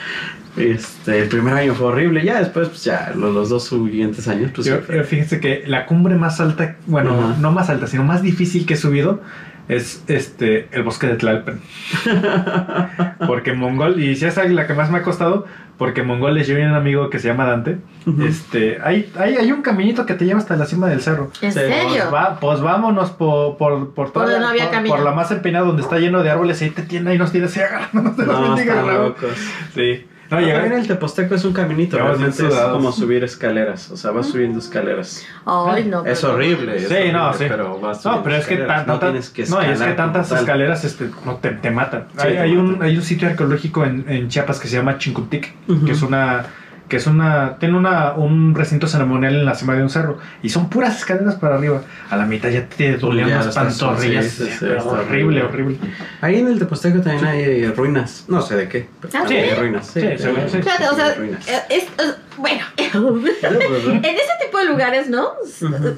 [0.56, 4.52] Este, el primer año fue horrible, ya después, pues ya, los, los dos siguientes años,
[4.54, 7.36] pues Yo, yo fíjense que la cumbre más alta, bueno, Ajá.
[7.40, 9.22] no más alta, sino más difícil que he subido
[9.70, 11.60] es este el bosque de Tlalpan.
[13.28, 15.46] porque Mongol, y si es la que más me ha costado,
[15.78, 17.78] porque Mongol les lleva un amigo que se llama Dante.
[18.06, 18.24] Ujú.
[18.24, 21.32] Este, hay, hay, hay un caminito que te lleva hasta la cima del cerro.
[21.42, 21.88] ¿En Sí, serio?
[21.88, 24.96] Pues, va- pues vámonos por, por, por, toda donde la- no había por- camino.
[24.96, 27.32] por la más empinada donde está lleno de árboles y ahí te tiene, ahí nos
[27.32, 29.32] tienes así agarrándonos de No, mendigas locos.
[29.74, 30.06] Sí.
[30.34, 33.98] No, No, llega- también el Teposteco es un caminito, realmente es como subir escaleras, o
[33.98, 35.26] sea, vas subiendo escaleras.
[35.46, 36.06] Ay, no.
[36.06, 37.46] Es horrible, es Sí, horrible, no, sí.
[37.48, 39.82] pero vas No, subiendo pero es que, escaleras, tan- no tan- tienes que no, es
[39.82, 42.08] que tantas escaleras este, no, te, te matan.
[42.18, 42.84] Sí, hay, te hay un, matan.
[42.88, 45.86] hay un sitio arqueológico en, en Chiapas que se llama Chincutic, Ujú.
[45.86, 46.46] que es una
[46.90, 50.50] que es una tiene una un recinto ceremonial en la cima de un cerro y
[50.50, 51.82] son puras escaleras para arriba.
[52.10, 54.26] A la mitad ya te dolían las pantorrillas.
[54.26, 55.76] sí, sí, sí, pero está horrible, horrible.
[55.78, 55.78] horrible.
[56.22, 59.56] Ahí en el Teposteco también hay ruinas, no sé de qué, pero Ah, hay ¿sí?
[59.56, 59.88] ruinas.
[59.88, 60.58] Sí, Sí, hay sí, sí.
[60.62, 61.48] Fíjate, o sea, ruinas.
[61.48, 61.90] es- es-
[62.38, 65.32] Bueno, en ese tipo de lugares, ¿no?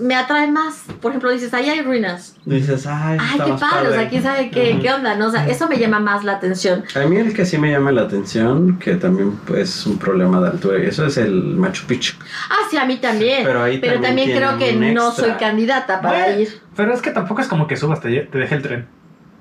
[0.02, 0.84] Me atrae más.
[1.02, 2.36] Por ejemplo, dices, ahí hay ruinas.
[2.46, 5.28] Dices, ay, qué padre, o sea, quién sabe qué, qué onda, ¿no?
[5.28, 6.84] O sea, eso me llama más la atención.
[6.96, 10.40] A mí el que sí me llama la atención, que también pues, es un problema
[10.42, 12.14] de altura, y eso es el Machu Picchu.
[12.50, 13.44] Ah, sí, a mí también.
[13.44, 16.62] Pero ahí también también creo que no soy candidata para Bueno, ir.
[16.76, 18.88] Pero es que tampoco es como que subas allá, te deja el tren.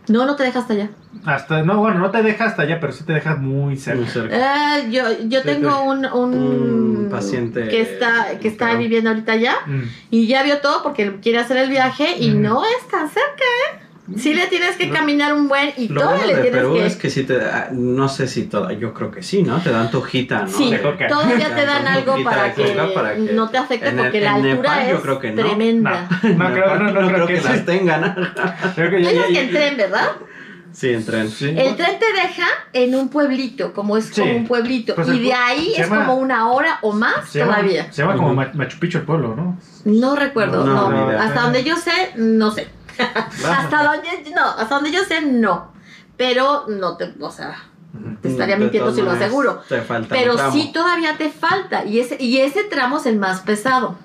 [0.08, 0.90] No, no te dejas hasta allá.
[1.24, 4.00] Hasta, no, bueno, no te deja hasta allá, pero sí te deja muy cerca.
[4.00, 4.78] Muy cerca.
[4.78, 9.32] Eh, yo yo Sí, tengo un, un, Un paciente que está, que está viviendo ahorita
[9.32, 9.82] allá Mm.
[10.10, 12.42] y ya vio todo porque quiere hacer el viaje y Mm.
[12.42, 13.80] no es tan cerca, ¿eh?
[14.18, 16.74] Sí le tienes que Lo- caminar un buen y Lo bueno le de tienes Perú
[16.74, 16.86] que...
[16.86, 19.58] es que sí te da, no sé si toda, yo creo que sí, ¿no?
[19.62, 20.48] Te dan tu hojita, ¿no?
[20.48, 20.74] Sí,
[21.08, 24.34] todavía te dan Te dan algo para que, para que- no te afecte porque la
[24.34, 25.42] altura Nepal es yo creo que no.
[25.42, 26.08] tremenda.
[26.22, 27.64] No, no creo, no, no creo que, las sí.
[27.64, 28.14] tengan.
[28.74, 30.08] Creo que ya- ya- que en tren, ¿verdad?
[30.72, 31.30] sí, en tren.
[31.30, 31.46] Sí.
[31.56, 34.20] El tren te deja en un pueblito, como es Sí.
[34.20, 34.96] como un pueblito.
[34.96, 37.90] Pues y de ahí es llama- como una hora o más se llama, todavía.
[37.90, 39.58] se llama como Machu Picchu el pueblo, ¿no?
[39.86, 41.08] No recuerdo, No.
[41.18, 42.68] Hasta donde yo sé, no sé.
[43.48, 45.72] hasta donde no, hasta donde yo sé, no.
[46.16, 47.56] Pero no te, o sea,
[48.20, 49.62] te estaría De mintiendo si lo aseguro.
[49.68, 51.84] Te falta Pero sí todavía te falta.
[51.84, 53.96] Y ese, y ese tramo es el más pesado.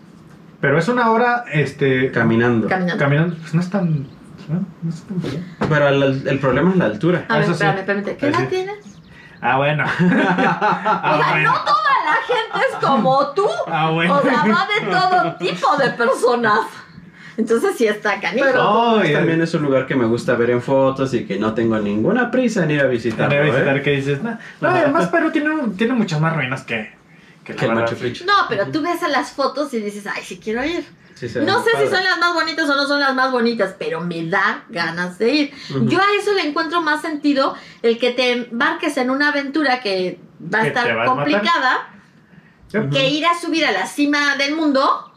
[0.61, 2.11] Pero es una hora, este...
[2.11, 2.67] Caminando.
[2.67, 3.03] Caminando.
[3.03, 4.07] Caminando, pues no es tan...
[4.49, 4.65] ¿no?
[4.81, 5.55] No es tan bien.
[5.69, 7.25] Pero el, el problema es la altura.
[7.29, 7.63] A ver, Eso sí.
[7.63, 8.17] espérame, espérame.
[8.17, 8.85] ¿Qué edad tienes?
[9.41, 9.83] Ah, bueno.
[9.87, 11.51] o ah, sea, bueno.
[11.51, 13.47] no toda la gente es como tú.
[13.67, 14.15] Ah, bueno.
[14.15, 16.59] O sea, va de todo tipo de personas.
[17.39, 18.45] Entonces sí está canijo.
[18.45, 21.25] Pero No, pues, y- también es un lugar que me gusta ver en fotos y
[21.25, 23.29] que no tengo ninguna prisa en ir a visitarlo.
[23.29, 23.81] Tener a visitar ¿eh?
[23.81, 26.91] que dices, no, no, además Perú tiene, un- tiene muchas más ruinas que,
[27.45, 27.71] que el.
[27.73, 28.25] Machu Picchu.
[28.25, 30.85] No, pero tú ves a las fotos y dices, ay, sí quiero ir.
[31.15, 33.99] Sí, No sé si son las más bonitas o no son las más bonitas, pero
[34.01, 35.51] me da ganas de ir.
[35.83, 40.17] Yo a eso le encuentro más sentido el que te embarques en una aventura que
[40.41, 41.89] va a Que estar a complicada,
[42.91, 45.09] que ir a subir a la cima del mundo.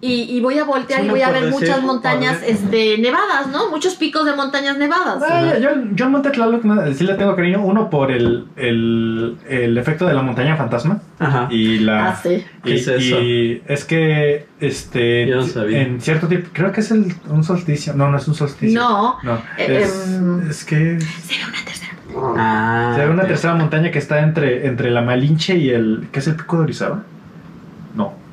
[0.00, 3.70] Y, y voy a voltear Sí, y voy a ver muchas montañas este, nevadas, ¿no?
[3.70, 5.22] Muchos picos de montañas nevadas.
[5.26, 6.62] Ah, yo, yo al Monte Tlaloc
[6.94, 7.62] sí le tengo cariño.
[7.64, 11.00] Uno por el, el, el efecto de la montaña fantasma.
[11.18, 11.48] Ajá.
[11.50, 12.10] Y la.
[12.10, 12.44] Ah, sí.
[12.62, 13.20] ¿Qué y, es eso?
[13.22, 15.80] y es que este Yo no sabía.
[15.82, 19.18] en cierto tipo creo que es el, un solsticio no no es un solsticio No,
[19.22, 21.92] no Eh, es, em, es que se ve una tercera.
[22.36, 26.18] Ah, se ve una tercera montaña que está entre entre la Malinche y el ¿qué
[26.18, 27.02] es el pico de Orizaba?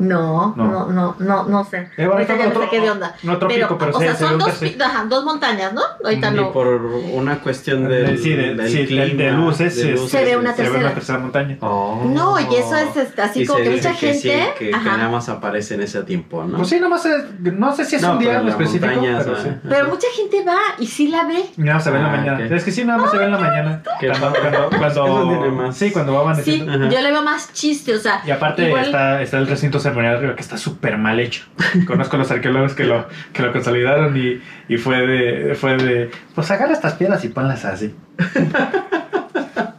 [0.01, 0.65] No No, No.
[0.67, 1.77] no, no, no, no sé.
[1.77, 3.15] Eh, bueno, Ahorita ya me otro- saqué de onda.
[3.23, 5.81] no, otro pero, pico, pero o se- sea, son dos, montañas, ¿no?
[6.03, 6.51] Ahorita Y no.
[6.51, 10.09] por una cuestión del, sí, de, del sí, de- clima, de luces, de se- luces,
[10.11, 10.85] Se ve una se ve tercera.
[10.85, 12.03] una tercera montaña Oh.
[12.05, 14.53] No, y eso es este, así Y como se que dice mucha que sí, gente.
[14.59, 16.57] que, nada más aparece en ese tiempo, ¿no?
[16.57, 19.35] pues sí nomás es- no sé si es No, un día en específico montaña, pero
[19.37, 21.45] sí Pero mucha gente va y sí la ve.
[21.57, 22.55] Nada más se ve en la Ah, mañana.
[22.55, 23.83] Es que sí, nada más se ve en la mañana.
[23.99, 24.31] Qué Cuando,
[25.51, 25.77] más.
[25.77, 26.71] Sí, cuando va Sí, amaneciendo.
[26.73, 26.89] Ajá.
[26.89, 28.21] yo le veo más chiste, o sea.
[28.25, 31.43] Y aparte está, está el recinto arriba que está súper mal hecho.
[31.87, 36.11] Conozco a los arqueólogos que lo, que lo consolidaron y, y fue de fue de
[36.35, 37.95] pues agarra estas piedras y ponlas así.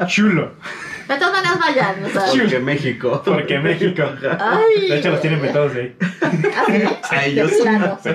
[0.07, 0.55] Chulo.
[1.09, 2.23] De todas maneras vayan, o sea.
[2.31, 3.23] Porque México.
[3.25, 4.03] Porque México.
[4.39, 4.89] Ay.
[4.89, 5.97] De hecho los tienen metados ahí.
[6.01, 7.15] ¿Así?
[7.15, 7.51] A ellos.
[7.51, 7.99] De plano.
[8.03, 8.11] Sí.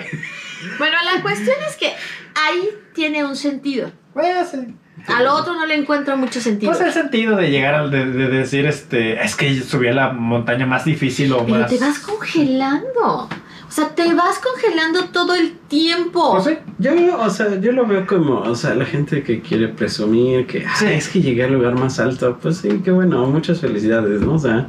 [0.78, 1.94] Bueno, la cuestión es que
[2.36, 3.92] ahí tiene un sentido.
[4.14, 4.76] Pues, sí.
[5.06, 6.72] Al otro no le encuentro mucho sentido.
[6.72, 10.12] Pues el sentido de llegar al de, de decir este es que subí a la
[10.12, 11.70] montaña más difícil o Pero más.
[11.70, 13.30] te vas congelando.
[13.68, 16.32] O sea, te vas congelando todo el tiempo.
[16.32, 16.58] Pues sí.
[16.80, 20.66] Yo, o sea, yo lo veo como, o sea, la gente que quiere presumir que,
[20.66, 20.86] "Ah, Sí.
[20.86, 24.34] es que llegué al lugar más alto, pues sí, qué bueno, muchas felicidades, ¿no?
[24.36, 24.68] O sea,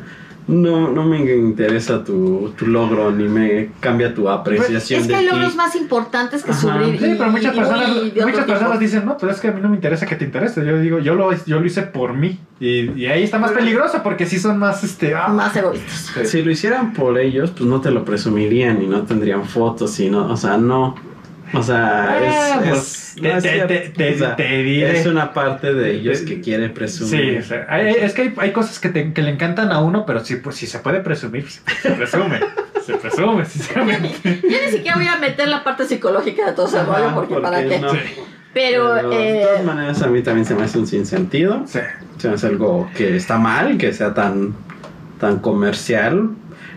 [0.49, 5.18] no, no me interesa tu, tu logro ni me cambia tu apreciación es que de
[5.18, 5.32] hay ti.
[5.32, 6.61] logros más importantes que Ajá.
[6.61, 6.99] subir.
[6.99, 7.90] Sí, y- pero muchas personas,
[8.24, 10.64] muchas personas dicen, no, pues es que a mí no me interesa que te interese.
[10.66, 12.38] Yo digo, yo lo, yo lo hice por mí.
[12.61, 15.14] Y, y ahí está más peligroso porque sí son más, este...
[15.14, 16.11] ah, Más egoístas.
[16.14, 16.26] sí.
[16.26, 20.11] Si lo hicieran por ellos, pues no te lo presumirían y no tendrían fotos y
[20.11, 20.94] no, o sea, no.
[21.55, 22.18] O sea, Ah,
[22.61, 23.68] es, pues, es- te- no es te- cierto.
[23.68, 25.01] te- te- O sea, te diré.
[25.01, 27.38] es una parte de ellos Te- que quiere Sí, presumir.
[27.40, 30.05] o sea, hay- es que hay, hay cosas que, te- que le encantan a uno,
[30.07, 32.40] pero sí, pues si se puede presumir, se presume.
[32.84, 34.40] se presume, sinceramente.
[34.42, 37.59] Yo ni siquiera voy a meter la parte psicológica de todo ese rollo porque, para
[37.59, 37.78] porque qué.
[37.80, 37.92] no.
[37.92, 37.99] Sí.
[38.55, 41.62] Pero, de eh, todas maneras, a mí también se me hace un sinsentido.
[41.66, 41.80] Sí.
[42.16, 44.55] Se me hace algo que está mal, que sea tan,
[45.20, 46.30] tan comercial.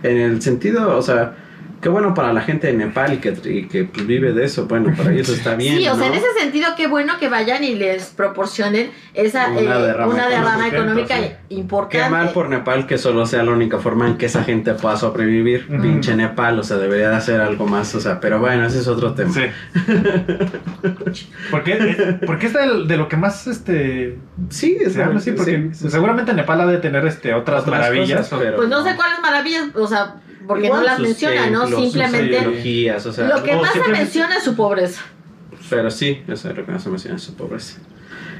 [0.03, 1.34] En el sentido, o sea,
[1.82, 4.65] qué bueno para la gente de Nepal y que, y que pues, vive de eso.
[4.67, 5.77] Bueno, para ellos está bien.
[5.77, 9.59] Sí, o sea, en ese sentido, qué bueno que vayan y les proporcionen esa Una
[9.79, 11.55] eh, derrama una derrama económica, económica sí.
[11.55, 12.05] importante.
[12.05, 14.95] Qué mal por Nepal que solo sea la única forma en que esa gente pueda
[14.97, 15.67] sobrevivir.
[15.82, 18.88] Pinche Nepal, o sea, debería de hacer algo más, o sea, pero bueno, ese es
[18.88, 19.34] otro tema.
[19.34, 19.41] Sí.
[21.51, 24.17] ¿Por qué, ¿Por qué es de, de lo que más este
[24.49, 25.32] Sí, es se habla así?
[25.32, 25.89] Porque sí, sí, sí.
[25.91, 28.19] seguramente Nepal ha de tener este otras, Otras maravillas.
[28.29, 30.15] cosas, pero- Pues no sé cuáles maravillas, o sea,
[30.51, 31.61] porque Igual no las menciona, ¿no?
[31.61, 35.01] templos, Simplemente ideologías, o sea, lo que más se menciona es su pobreza.
[35.69, 37.77] Pero sí, o sea, lo que más se menciona es su pobreza.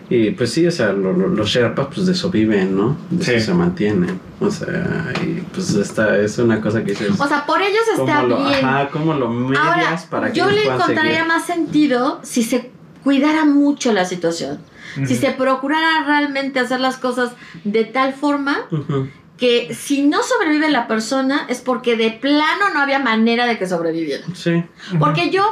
[0.10, 2.98] Y pues sí, o sea, lo- lo- los Sherpas pues de eso viven, ¿no?
[3.10, 3.32] De Sí.
[3.36, 4.20] eso se mantienen.
[4.42, 7.12] O sea, y pues esta es una cosa que dices...
[7.18, 8.66] O sea, por ellos está ¿cómo lo, bien.
[8.66, 11.28] ajá, ¿cómo lo medias Ahora, para que yo le encontraría seguir?
[11.28, 12.72] más sentido si se
[13.04, 14.60] cuidara mucho la situación.
[15.06, 17.32] Si se procurara realmente hacer las cosas
[17.64, 19.08] de tal forma Ujú.
[19.42, 23.66] Que si no sobrevive la persona es porque de plano no había manera de que
[23.66, 24.24] sobreviviera.
[24.36, 24.64] Sí.
[25.00, 25.44] Porque yo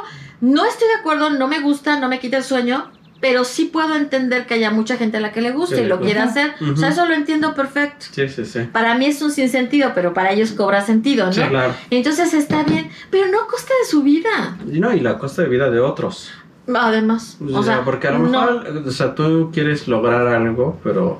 [0.42, 3.96] no estoy de acuerdo, no me gusta, no me quita el sueño, pero sí puedo
[3.96, 6.54] entender que haya mucha gente a la que le guste Que y lo quiera hacer.
[6.72, 8.06] O sea, eso lo entiendo perfecto.
[8.12, 8.60] Sí, sí, sí.
[8.72, 11.34] Para mí es un sinsentido, pero para ellos cobra sentido, ¿no?
[11.34, 11.74] Sí, claro.
[11.90, 14.56] Entonces está bien, pero no a costa de su vida.
[14.72, 16.32] Y no, y la costa de vida de otros.
[16.74, 21.20] Además, O, sea, porque a lo no- mejor, o sea, tú quieres lograr algo, pero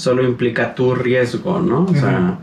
[0.00, 1.84] solo implica tu riesgo, ¿no?
[1.84, 2.38] O sea,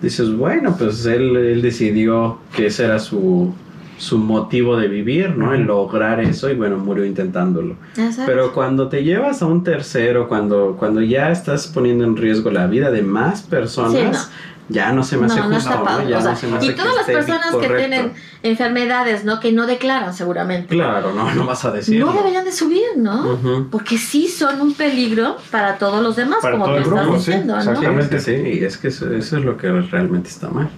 [0.00, 3.52] dices, bueno, pues él, él decidió que ese era su,
[3.98, 5.52] su motivo de vivir, ¿no?
[5.52, 7.74] El lograr eso y bueno, murió intentándolo.
[7.96, 8.22] Exacto.
[8.26, 12.68] Pero cuando te llevas a un tercero, cuando, cuando ya estás poniendo en riesgo la
[12.68, 14.59] vida de más personas, Sí, no.
[14.70, 16.08] Ya no se me no, hace no justo, está padre.
[16.08, 18.12] Ya o sea, no se me hace y todas las personas que tienen
[18.42, 19.40] enfermedades, ¿no?
[19.40, 20.74] Que no declaran seguramente.
[20.74, 22.00] Claro, no, no vas a decir.
[22.00, 23.68] No deberían de subir, ¿no?
[23.70, 27.18] Porque sí son un peligro para todos los demás, Para como tú estás grupo, sí,
[27.18, 27.62] diciendo, ¿no?
[27.62, 28.20] Sí, Exactamente.
[28.20, 30.70] sí, sí, y es que eso, eso es lo que realmente está mal.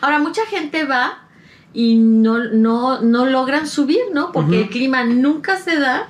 [0.00, 1.27] Ahora, mucha gente va
[1.74, 4.32] y no, no, no logran subir, ¿no?
[4.32, 6.08] Porque el clima nunca se da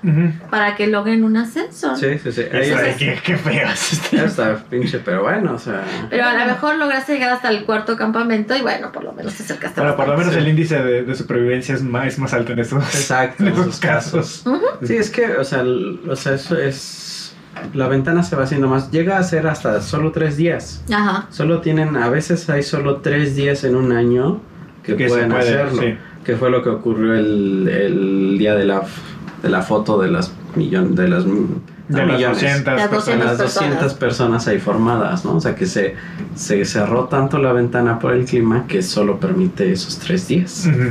[0.50, 1.96] para que logren un ascenso.
[1.96, 2.42] Sí, sí, sí.
[2.52, 3.92] Ahí está, qué, qué feas.
[3.92, 4.24] este.
[4.24, 5.82] está pinche, pero bueno, o sea.
[6.08, 9.34] Pero a lo mejor lograste llegar hasta el cuarto campamento y bueno, por lo menos
[9.34, 9.80] te acercaste.
[9.80, 10.38] Bueno, por lo menos Sí.
[10.38, 13.66] el índice de, de supervivencia es más, es más alto en estos, Exacto, en esos
[13.66, 14.44] esos casos.
[14.84, 17.34] Sí, es que, o sea, el- o sea, eso es.
[17.74, 18.92] La ventana se va haciendo más.
[18.92, 20.82] Llega a ser hasta solo tres días.
[20.94, 21.26] Ajá.
[21.30, 24.40] Solo tienen, a veces hay solo tres días en un año
[24.96, 25.82] que, Que se pueden puede, hacerlo.
[25.82, 25.94] sí.
[26.24, 28.82] Que fue lo que ocurrió el, el día de la,
[29.42, 31.30] de la foto de las millón, de las, De
[31.88, 32.40] las millones.
[32.42, 34.46] 200 Las de 200 las 200 personas.
[34.48, 35.36] ahí formadas, ¿no?
[35.36, 35.94] O sea que se,
[36.34, 40.90] se cerró tanto la ventana por el clima que solo permite esos tres días, Ujú.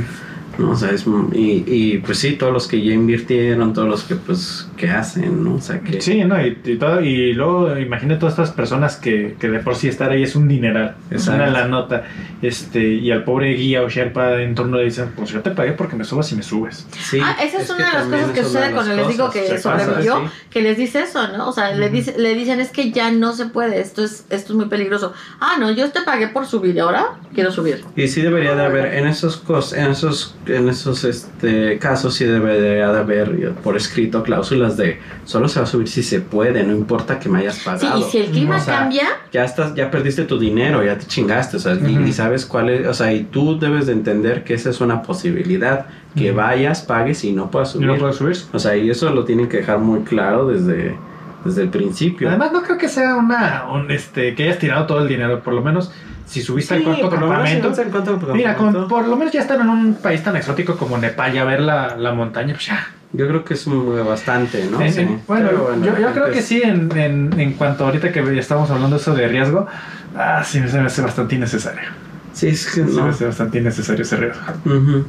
[0.58, 0.72] ¿No?
[0.72, 4.16] O sea, es, y, y pues sí, todos los que ya invirtieron, todos los que
[4.16, 5.54] pues, que hacen, ¿no?
[5.54, 6.00] O sea que...
[6.00, 6.40] Sí, ¿no?
[6.44, 10.10] Y, y todo, y luego imagínate todas estas personas que, que de por sí estar
[10.10, 12.04] ahí es un dineral, es una la nota.
[12.42, 15.72] Este, y al pobre guía o Sherpa en torno le dicen, pues yo te pagué
[15.72, 16.86] porque me subas y me subes.
[16.98, 20.20] Sí, ah, esa es, una de las cosas que sucede cuando les digo que sobrevivió,
[20.20, 20.32] sí.
[20.50, 21.48] que les dice eso, ¿no?
[21.48, 24.52] O sea, le, dice, le dicen es que ya no se puede, esto es, esto
[24.52, 25.12] es muy peligroso.
[25.40, 27.84] Ah, no, yo te pagué por subir y ahora quiero subir.
[27.96, 32.24] Y sí debería de haber, en esos cos, en esos, en esos este, casos sí
[32.24, 36.20] debería de haber eh, por escrito cláusulas de solo se va a subir si se
[36.20, 37.98] puede, no importa que me hayas Sí, pagado.
[38.00, 41.06] y si el clima O sea, cambia, Ya estás, ya perdiste tu dinero, ya te
[41.06, 44.44] chingaste, o sea, y- y, sabes cuál es, o sea, y tú debes de entender
[44.44, 45.86] que esa es una posibilidad,
[46.16, 47.86] que vayas, pagues y no puedas ¿Y subir.
[47.88, 48.36] no puedo subir?
[48.52, 50.96] O sea, y eso lo tienen que dejar muy claro desde,
[51.44, 52.28] desde el principio.
[52.28, 55.54] Además, no creo que sea una, un, este, que hayas tirado todo el dinero, por
[55.54, 55.92] lo menos
[56.28, 58.26] si subiste al Sí, cuarto por lo menos si campamento.
[58.26, 58.88] no Mira, con- campamento.
[58.94, 61.96] por lo menos ya están en un país tan exótico como Nepal, ya ver la,
[61.96, 62.86] la montaña, pues ya.
[63.12, 63.64] Yo creo que es
[64.06, 64.80] bastante, ¿no?
[64.82, 65.00] En- Sí.
[65.00, 68.70] en- bueno, Pero yo, yo creo que sí, en, en, en cuanto ahorita que estamos
[68.70, 69.66] hablando eso de riesgo,
[70.14, 71.88] ah, sí, se me hace bastante innecesario.
[72.34, 73.06] Sí, es que Se me no.
[73.06, 74.42] hace bastante innecesario ese riesgo.
[74.66, 75.04] Ujú.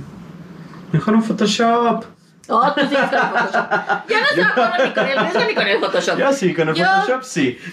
[0.93, 2.05] Mejor un Photoshop.
[2.47, 3.69] oh, tú con el Photoshop.
[4.09, 6.33] Yo no estoy de acuerdo ni con el riesgo ni con el Photoshop.
[6.33, 7.57] sí, con el Yo- Photoshop sí.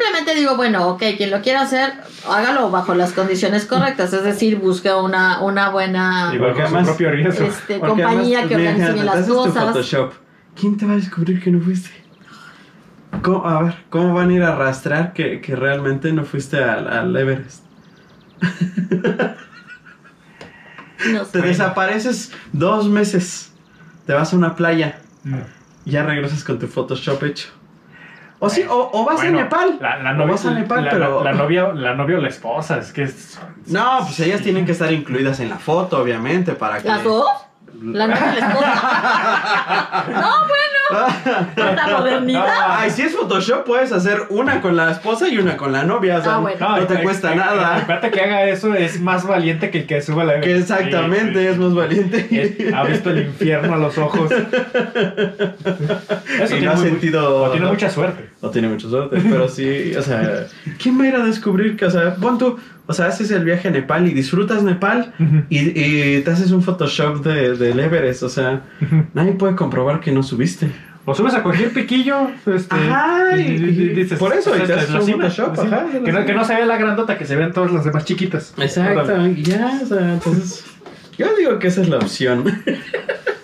[0.00, 1.92] Simplemente digo, bueno, ok, quien lo quiera hacer,
[2.26, 7.10] hágalo bajo las condiciones correctas, es decir, busque una, una buena Igual su además- propio
[7.10, 7.44] riesgo.
[7.44, 9.64] este, compañía además, que organice bien las cosas.
[9.66, 10.12] Photoshop.
[10.58, 11.90] ¿Quién te va a descubrir que no fuiste?
[13.22, 16.88] ¿Cómo, a ver, ¿cómo van a ir a arrastrar que, que realmente no fuiste al,
[16.88, 17.64] al Everest?
[21.12, 23.52] No Te desapareces dos meses.
[24.06, 25.00] Te vas a una playa.
[25.24, 25.34] Mm.
[25.84, 27.48] Y ya regresas con tu Photoshop hecho.
[28.42, 29.78] O sí, o, o vas Bueno, a Nepal.
[29.80, 31.22] La, la O novia, vas a Nepal, la, pero.
[31.22, 33.38] la, la novia, la novia o la esposa, es que es.
[33.66, 36.88] No, pues ellas tienen que estar incluidas en la foto, obviamente, para que.
[36.88, 37.28] ¿Las dos?
[37.82, 40.04] La novia y la esposa.
[40.12, 41.46] no, bueno.
[41.54, 42.46] Tanta modernidad.
[42.80, 46.18] Ay, si es Photoshop, puedes hacer una con la esposa y una con la novia.
[46.18, 46.76] O sea, Ah, bueno.
[46.78, 47.78] no te el- cuesta el- nada.
[47.78, 50.40] El pata que haga eso es más valiente que el que suba la.
[50.40, 52.26] Que exactamente Sí, es más valiente.
[52.30, 54.30] Es- Ha visto el infierno a los ojos.
[56.40, 57.42] Eso Y tiene no ha muy- sentido.
[57.44, 58.30] o tiene mucha suerte.
[58.42, 60.46] No tiene mucha suerte, pero sí, o sea,
[60.82, 62.58] ¿quién va a ir a descubrir que, o sea, pon tú,
[62.90, 65.12] o sea, haces el viaje a Nepal y disfrutas Nepal
[65.48, 68.62] y, y te haces un Photoshop de, del Everest, o sea,
[69.14, 70.70] nadie puede comprobar que no subiste.
[71.06, 72.30] O subes a cualquier piquillo.
[72.46, 75.56] Este, Ajá, y- y- y- dices, por eso, y te "Esta es haces un Photoshop,
[75.56, 75.76] la cima".
[75.78, 76.24] ajá, Que no, cima.
[76.26, 78.52] que no se vea la grandota, que se vean todas las demás chiquitas.
[78.58, 80.64] Exacto, ya, o sea, entonces,
[81.16, 82.44] yo digo que esa es la opción,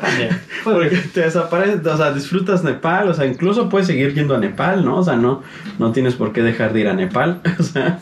[0.00, 0.30] También.
[0.64, 4.84] porque te desapareces, o sea, disfrutas Nepal, o sea, incluso puedes seguir yendo a Nepal,
[4.84, 4.98] ¿no?
[4.98, 5.42] O sea, no,
[5.78, 7.98] no tienes por qué dejar de ir a Nepal, o sea,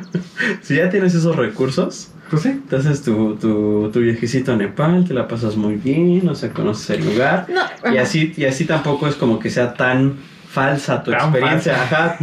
[0.62, 2.08] si ya tienes esos recursos.
[2.30, 2.60] Pues sí.
[2.68, 6.50] Te haces tu, tu, tu viajecito a Nepal, te la pasas muy bien, o sea,
[6.50, 7.46] conoces el lugar.
[7.48, 10.14] No, Y así, y así tampoco es como que sea tan
[10.48, 11.74] falsa tu Tan experiencia.
[11.82, 12.16] Ajá.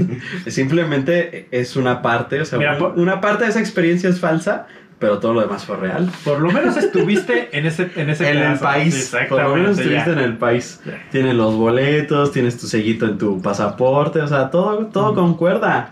[0.48, 4.20] Simplemente es una parte, o sea, Mira, un- por- una parte de esa experiencia es
[4.20, 4.68] falsa,
[5.04, 6.10] pero todo lo demás fue real.
[6.24, 8.64] Por lo menos estuviste en ese, en ese En el pedazo.
[8.64, 10.14] país, por lo menos estuviste ya.
[10.14, 10.80] en el país.
[11.12, 15.92] Tienes los boletos, tienes tu sellito en tu pasaporte, o sea, todo, todo concuerda.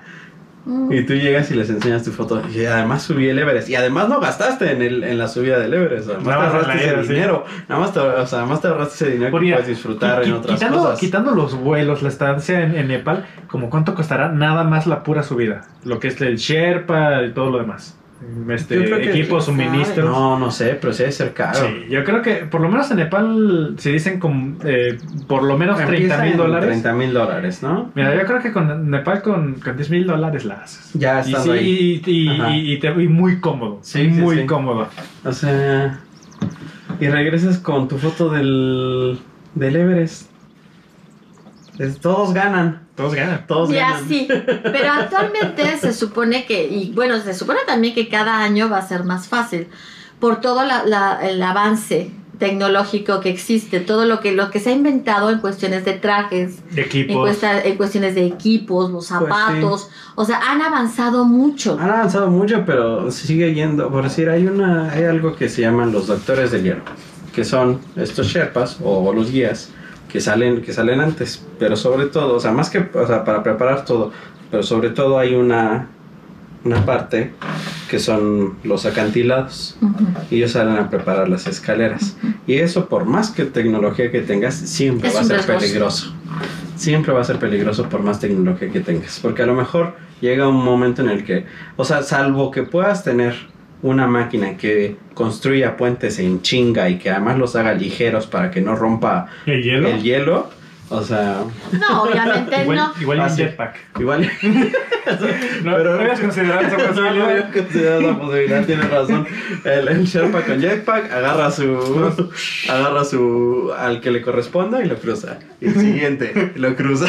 [0.64, 0.94] Mm.
[0.94, 2.42] Y tú llegas y les enseñas tu foto.
[2.56, 3.68] Y además subí el Everest.
[3.68, 6.08] Y además no gastaste en, el, en la subida del Everest.
[6.08, 7.14] Además Nada te ahorraste ese sí.
[7.14, 7.46] dinero.
[7.68, 10.32] Nada más te, o sea, además te ahorraste ese dinero que Porque, puedes disfrutar en
[10.34, 11.00] otras quitando, cosas.
[11.00, 15.24] quitando los vuelos, la estancia en, en Nepal, ¿como cuánto costará nada más la pura
[15.24, 15.64] subida?
[15.84, 17.98] Lo que es el Sherpa y todo lo demás.
[18.50, 20.10] Este, equipos, suministros.
[20.10, 21.60] No, no sé, pero sí debe ser caro.
[21.60, 24.98] Sí, yo creo que por lo menos en Nepal se dicen como eh,
[25.28, 26.70] por lo menos 30 mil dólares.
[26.70, 27.92] 30 mil dólares, ¿no?
[27.96, 30.92] Mira, yo creo que con Nepal con, con 10 mil dólares la haces.
[30.94, 32.02] Ya Y, estás sí, ahí.
[32.06, 33.80] y, te- y muy cómodo.
[33.82, 34.46] Sí, muy sí.
[34.46, 34.88] cómodo.
[35.26, 36.00] O sea.
[37.00, 39.20] Y regresas con tu foto del,
[39.56, 40.30] del Everest.
[41.80, 42.82] Es- todos ganan.
[43.02, 43.46] Todos ganan.
[43.48, 44.08] Todos Ya ganan.
[44.08, 48.78] sí, pero actualmente se supone que, y bueno, se supone también que cada año va
[48.78, 49.68] a ser más fácil
[50.20, 54.72] por todo la- la- el avance tecnológico que existe, todo lo que, lo que se
[54.72, 57.18] ha inventado en cuestiones de trajes, en, Equipos.
[57.18, 61.78] cuesta- en cuestiones de equipos, los Pues zapatos, o sea, han avanzado mucho.
[61.80, 63.90] Han avanzado mucho, pero sigue yendo.
[63.92, 66.82] Por decir, hay una, hay algo que se llaman los doctores del hierro,
[67.34, 69.70] que son estos Sherpas o los guías
[70.12, 71.46] que salen, que salen antes.
[71.60, 74.12] Pero sobre todo, o sea, más que, o sea, para preparar todo,
[74.50, 75.88] pero sobre todo hay una,
[76.64, 77.32] una parte
[77.90, 79.78] que son los acantilados.
[80.30, 82.18] Y ellos salen a preparar las escaleras.
[82.48, 85.60] Y eso, por más que tecnología que tengas, siempre Es va a ser riesgoso.
[85.60, 86.14] peligroso.
[86.76, 89.20] Siempre va a ser peligroso por más tecnología que tengas.
[89.22, 91.46] Porque a lo mejor llega un momento en el que,
[91.78, 93.36] o sea, salvo que puedas tener
[93.84, 98.62] una máquina que construya puentes en chinga y que además los haga ligeros para que
[98.62, 99.88] no rompa ¿El hielo?
[99.90, 100.50] el hielo,
[100.90, 102.94] o sea, No, obviamente igual no.
[103.02, 103.76] igual y un jetpack.
[104.00, 104.32] igual.
[105.64, 107.30] No, Pero- no habías considerado esa No, no posibilidad.
[107.30, 109.28] había considerado esa posibilidad, tienes razón.
[109.64, 112.30] El, el Sherpa con jetpack agarra su.
[112.70, 113.72] agarra su.
[113.78, 115.40] al que le corresponda y lo cruza.
[115.60, 117.08] Y el siguiente lo cruza.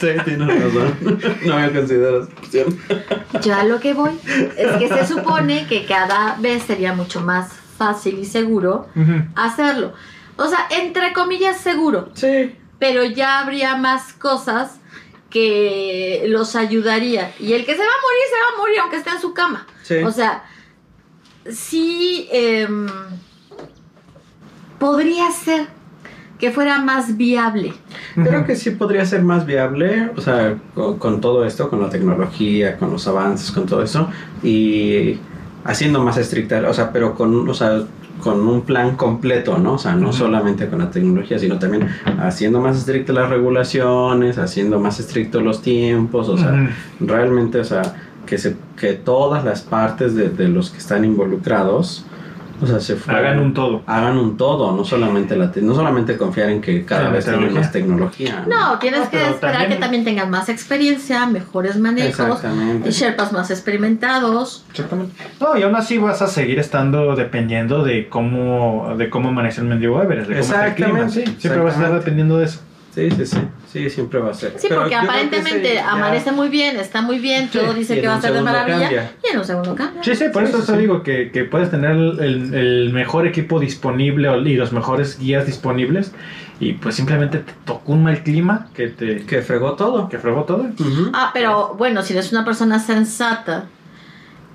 [0.00, 1.18] Sí, tienes razón.
[1.44, 2.78] No había considerado esa opción.
[3.42, 4.12] Yo a lo que voy
[4.56, 8.86] es que se supone que cada vez sería mucho más fácil y seguro
[9.36, 9.92] hacerlo.
[10.36, 12.54] O sea, entre comillas seguro, Sí.
[12.78, 14.79] pero ya habría más cosas
[15.30, 17.32] que los ayudaría.
[17.38, 19.32] Y el que se va a morir, se va a morir aunque esté en su
[19.32, 19.66] cama.
[19.82, 19.96] Sí.
[19.98, 20.44] O sea,
[21.50, 22.88] sí em,
[24.78, 25.68] podría ser
[26.38, 27.74] que fuera más viable.
[28.14, 31.90] Creo que sí podría ser más viable, o sea, con, con todo esto, con la
[31.90, 34.08] tecnología, con los avances, con todo eso,
[34.42, 35.18] y
[35.64, 37.82] haciendo más estricta, o sea, pero con, o sea,
[38.20, 39.74] con un plan completo, ¿no?
[39.74, 44.78] O sea, no solamente con la tecnología, sino también haciendo más estrictas las regulaciones, haciendo
[44.78, 47.82] más estrictos los tiempos, o sea, realmente, o sea,
[48.26, 52.04] que, se, que todas las partes de, de los que están involucrados,
[52.62, 53.82] o sea, se fueran- Hagan un todo.
[53.86, 57.24] hagan un todo, no solamente la te- no solamente confiar en que cada Sí, vez
[57.24, 57.60] tienen tecnología.
[57.62, 58.44] más tecnología.
[58.48, 62.88] No, tienes No, que esperar también- que también tengan más experiencia, mejores manejos, Exactamente.
[62.88, 64.64] y Sherpas más experimentados.
[64.70, 65.14] Exactamente.
[65.40, 69.66] No, y aún así vas a seguir estando dependiendo de cómo, de cómo amanece el
[69.66, 70.90] mendigo Everest, de cómo está el clima.
[71.00, 72.60] Exactamente, Sí, siempre vas a estar dependiendo de eso.
[72.94, 73.38] Sí, sí, sí.
[73.72, 74.54] Sí, siempre va a ser.
[74.58, 78.00] Sí, Pero porque aparentemente ese ya- amanece muy bien, está muy bien, todo y dice
[78.00, 79.12] que va a ser de maravilla, cambia.
[79.22, 80.02] y en un segundo cambia.
[80.02, 80.78] Sí, sí, por Sí, eso te sí.
[80.78, 86.10] digo que, que puedes tener el, el- mejor equipo disponible y los mejores guías disponibles
[86.58, 90.08] y pues simplemente te tocó un mal clima que te Que fregó todo.
[90.08, 90.66] que fregó todo.
[91.12, 93.66] Ah, pero bueno, si eres una persona sensata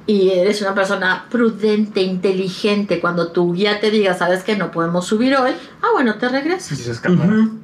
[0.08, 5.08] y eres una persona prudente, inteligente, cuando tu guía te diga, sabes que no podemos
[5.08, 5.52] subir hoy,
[5.82, 6.78] ah, bueno, te Y regresas.
[6.78, 7.24] se escapa.
[7.24, 7.60] Ujú.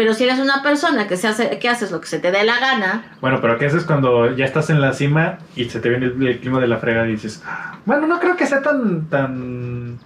[0.00, 2.42] Pero si eres una persona que, se hace, que haces lo que se te dé
[2.42, 5.90] la gana, Bueno, pero ¿qué haces cuando ya estás en la cima y se te
[5.90, 8.62] viene el, el clima de la fregada y dices, "Ah, bueno, no creo que sea
[8.62, 9.98] tan, tan,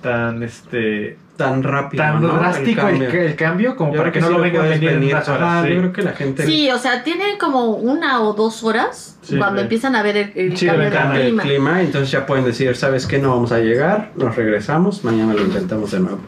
[0.00, 2.02] tan, este, Tan rápido.
[2.02, 2.32] tan ¿no?
[2.34, 3.10] drástico el, cambio.
[3.10, 5.28] ca- el cambio como Yo para que, no sí lo vengan a venir en unas
[5.28, 5.42] horas.
[5.42, 5.68] Ajá, sí.
[5.72, 6.44] Yo creo que la gente.
[6.46, 10.32] sí, o sea, tienen como una o dos horas Sí, cuando empiezan a ver el,
[10.34, 11.42] el cambio ventana, del el clima.
[11.44, 13.20] clima, entonces ya pueden decir, ¿sabes qué?
[13.20, 16.18] No vamos a llegar, nos regresamos, mañana lo intentamos de nuevo.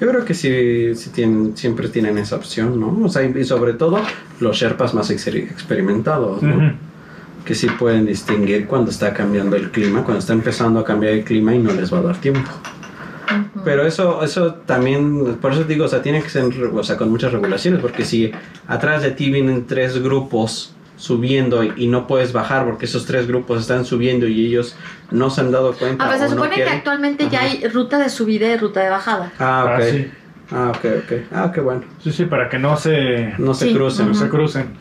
[0.00, 3.04] Yo creo que sí, sí tienen, siempre tienen esa opción, ¿no?
[3.04, 4.00] O sea, y sobre todo
[4.40, 6.56] los Sherpas más exer- experimentados, ¿no?
[6.56, 6.72] Ujú.
[7.44, 11.24] Que sí pueden distinguir cuando está cambiando el clima, cuando está empezando a cambiar el
[11.24, 12.50] clima y no les va a dar tiempo.
[13.64, 17.10] Pero eso, eso también, por eso digo, o sea, tiene que ser, o sea, con
[17.10, 18.32] muchas regulaciones, porque si
[18.66, 23.26] atrás de ti vienen tres grupos subiendo y, y no puedes bajar porque esos tres
[23.26, 24.76] grupos están subiendo y ellos
[25.10, 26.04] no se han dado cuenta.
[26.04, 26.74] A ver, o se no supone que quieren.
[26.74, 27.48] actualmente ya Ajá.
[27.48, 29.32] hay ruta de subida y ruta de bajada.
[29.38, 29.70] Ah, ok.
[29.72, 30.10] Ah, sí.
[30.52, 31.12] Ah, ok, ok.
[31.32, 31.82] Ah, qué bueno.
[32.04, 34.08] Sí, sí, para que no se, No se Sí, crucen.
[34.08, 34.74] no se crucen.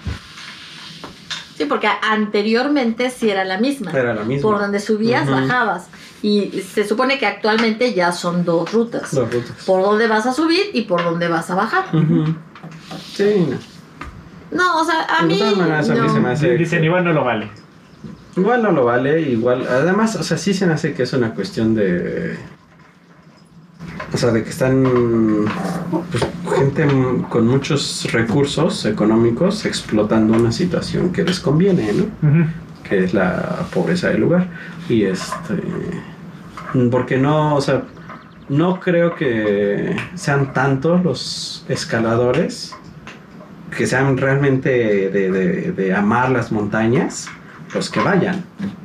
[1.57, 3.91] Sí, porque anteriormente sí era la misma.
[3.91, 4.41] Era la misma.
[4.49, 5.87] Por donde subías, bajabas.
[6.21, 9.13] Y se supone que actualmente ya son dos rutas.
[9.13, 9.63] Dos rutas.
[9.65, 11.85] Por donde vas a subir y por donde vas a bajar.
[13.13, 13.57] Sí, no.
[14.51, 15.39] No, o sea, a De mí.
[15.39, 16.09] todas maneras, a mí no.
[16.13, 17.49] se me hace- Dicen, igual no lo vale.
[18.37, 19.67] Igual no lo vale, igual.
[19.69, 22.37] Además, o sea, sí se me hace que es una cuestión de.
[24.13, 24.83] O sea, de que están.
[26.11, 26.25] Pues,
[26.57, 26.87] gente
[27.29, 32.05] con muchos recursos económicos explotando una situación que les conviene, ¿no?
[32.83, 34.47] Que es la pobreza del lugar.
[34.87, 35.61] Y este.
[36.91, 37.83] Porque no, o sea,
[38.47, 42.75] no creo que sean tantos los escaladores
[43.75, 44.69] que sean realmente
[45.09, 47.27] de, de- de amar las montañas
[47.73, 48.43] los que vayan.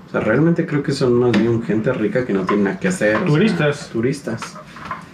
[0.09, 2.89] O sea, realmente creo que son más bien gente rica que no tiene nada que
[2.89, 3.17] hacer.
[3.17, 3.89] o sea, Turistas.
[3.93, 4.59] turistas.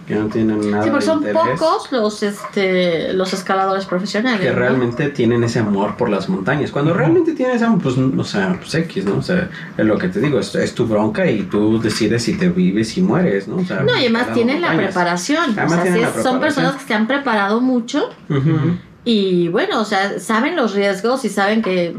[0.07, 4.41] Que no tienen nada Sí, porque de son interés, pocos los, este, los escaladores profesionales.
[4.41, 4.57] Que ¿no?
[4.59, 6.71] realmente tienen ese amor por las montañas.
[6.71, 9.17] Cuando realmente tienes ese amor, pues, o sea, pues X, ¿no?
[9.17, 12.33] O sea, es lo que te digo, es, es tu bronca y tú decides si
[12.33, 13.57] te vives y mueres, ¿no?
[13.57, 15.43] O sea, No, y además tienen la preparación.
[15.51, 16.41] Además o sea, tienen la es- son preparación.
[16.41, 18.77] personas que se han preparado mucho Ujú.
[19.05, 21.95] Y bueno, o sea, saben los riesgos y saben que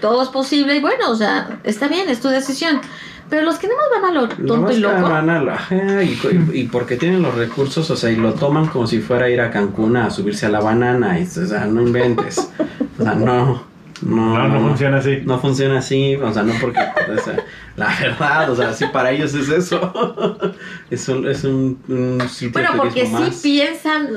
[0.00, 2.80] todo es posible y bueno, o sea, está bien, es tu decisión.
[3.28, 5.02] Pero los que nada más van a lo tonto y que loco.
[5.02, 5.60] van a la-
[6.02, 6.18] y,
[6.54, 9.30] y- y porque tienen los recursos, o sea, y lo toman como si fuera a
[9.30, 12.50] ir a Cancún a subirse a la banana, y, o sea, no inventes.
[12.98, 13.62] O sea, no,
[14.02, 15.18] no, No, no funciona así.
[15.24, 17.36] No funciona así, o sea, no porque, o sea,
[17.80, 19.78] la verdad, o sea, sí, para ellos es eso.
[20.90, 24.08] Es un, es un, un sitio Bueno, porque sí piensan,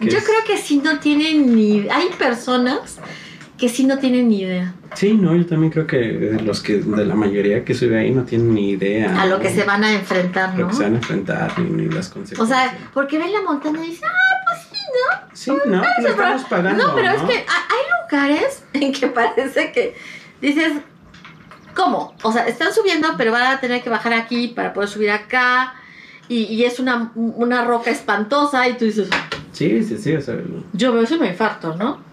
[0.00, 0.24] ¿Qué yo es?
[0.24, 2.98] creo que sí no tienen ni, hay personas
[3.56, 7.04] que sí no tienen ni idea Sí, no, yo también creo que los que, de
[7.06, 9.20] la mayoría que sube ahí no tienen ni idea.
[9.20, 9.54] a lo que ¿no?
[9.56, 10.68] se van a enfrentar, Lo ¿no?
[10.70, 12.48] que se van a enfrentar, ni, ni las O consecuencias.
[12.48, 15.28] sea, porque ven la montaña y dicen, ah, pues sí, ¿no?
[15.32, 16.86] sí, no, pues le estamos pagando.
[16.88, 19.94] No, pero es que ha- hay lugares en que parece que
[20.40, 20.72] dices,
[21.76, 22.14] ¿cómo?
[22.22, 25.74] O sea, están subiendo, pero van a tener que bajar aquí para poder subir acá.
[26.28, 29.08] Y, y es una, una roca espantosa y tú dices,
[29.52, 30.36] Sí, sí, sí, o sea.
[30.72, 32.04] yo veo eso y me infarto, ¿no?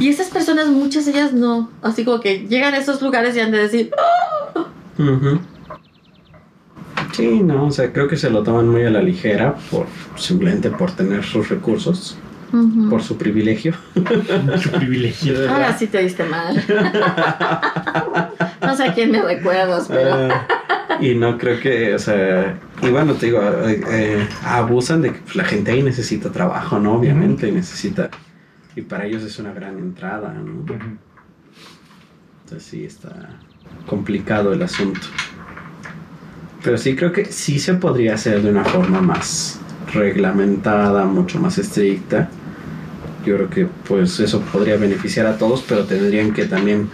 [0.00, 1.70] Y esas personas, muchas de ellas no.
[1.82, 3.90] Así como que llegan a esos lugares y han de decir,
[4.98, 5.38] Ujú.
[7.12, 9.86] Sí, no, o sea, creo que se lo toman muy a la ligera por
[10.16, 12.16] simplemente por tener sus recursos,
[12.88, 13.74] Por su privilegio.
[14.60, 15.50] Su privilegio.
[15.50, 16.54] Ahora sí te diste mal.
[18.60, 20.14] no sé a quién me recuerdas, pero...
[20.14, 20.46] Ah,
[21.00, 25.18] y no creo que, o sea, y bueno, te digo, eh, eh, abusan de que
[25.20, 26.94] pues, la gente ahí necesita trabajo, ¿no?
[26.94, 28.10] Obviamente, y necesita,
[28.76, 30.64] y para ellos es una gran entrada, ¿no?
[32.44, 33.38] Entonces sí está
[33.86, 35.00] complicado el asunto.
[36.62, 39.60] Pero sí creo que sí se podría hacer de una forma más
[39.92, 42.28] reglamentada, mucho más estricta.
[43.24, 46.88] Yo creo que pues eso podría beneficiar a todos, pero tendrían que también,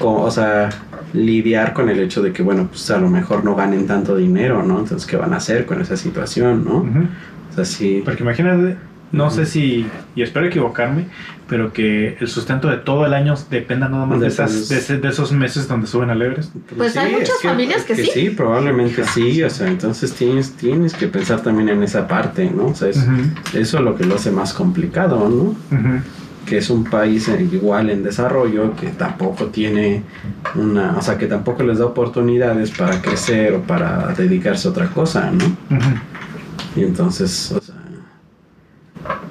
[0.00, 0.70] o sea,
[1.12, 4.62] lidiar con el hecho de que, bueno, pues a lo mejor no ganen tanto dinero,
[4.62, 4.78] ¿no?
[4.78, 6.78] Entonces, ¿qué van a hacer con esa situación, no?
[7.50, 8.02] O sea, sí.
[8.04, 8.76] Porque imagínate,
[9.12, 11.06] no sé si, y espero equivocarme,
[11.48, 14.68] pero que el sustento de todo el año dependa nada más de, De esas, esos-
[14.68, 16.52] de, ese- de esos meses donde suben al Everest.
[16.76, 18.10] Pues hay es muchas familias que sí.
[18.12, 22.66] Sí, probablemente sí, o sea, entonces tienes, tienes que pensar también en esa parte, ¿no?
[22.66, 22.98] O sea, es,
[23.54, 25.54] eso es lo que lo hace más complicado, ¿no?
[26.44, 30.02] Que es un país eh, igual en desarrollo, que tampoco tiene
[30.54, 34.88] una, o sea, que tampoco les da oportunidades para crecer o para dedicarse a otra
[34.88, 35.44] cosa, ¿no?
[36.76, 37.54] Y entonces,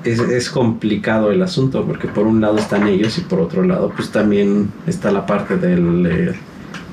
[0.04, 3.92] es, es complicado el asunto porque por un lado están ellos y por otro lado
[3.96, 6.36] pues también está la parte del, eh,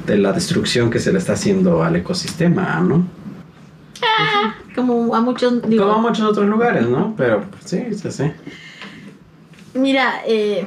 [0.06, 3.06] de la destrucción que se le está haciendo al ecosistema, ¿no?
[4.74, 7.14] Como a muchos, digo, Como a muchos otros lugares, ¿no?
[7.16, 8.24] Pero pues, sí, sí, sí.
[9.74, 10.66] Mira, eh,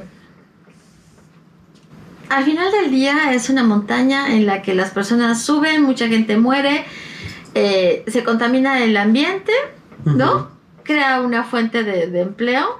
[2.29, 6.37] al final del día es una montaña en la que las personas suben, mucha gente
[6.37, 6.85] muere,
[7.53, 9.51] eh, se contamina el ambiente,
[10.05, 10.56] ¿no?
[10.87, 12.79] Crea una fuente de, de empleo,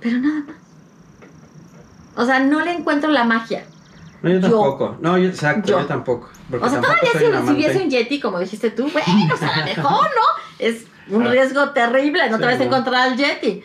[0.00, 0.56] pero nada más.
[2.16, 3.64] O sea, no le encuentro la magia.
[4.22, 4.48] No, yo Yo.
[4.50, 4.96] tampoco.
[5.00, 5.86] No, yo, exacto, yo, Yo.
[5.86, 6.28] tampoco.
[6.50, 9.48] Porque O sea, tampoco todavía si, hubiese un Yeti, como dijiste tú, bueno, o sea,
[9.54, 10.42] a lo mejor, ¿no?
[10.58, 13.62] Es un riesgo terrible, no te Sí, vas a encontrar al Yeti.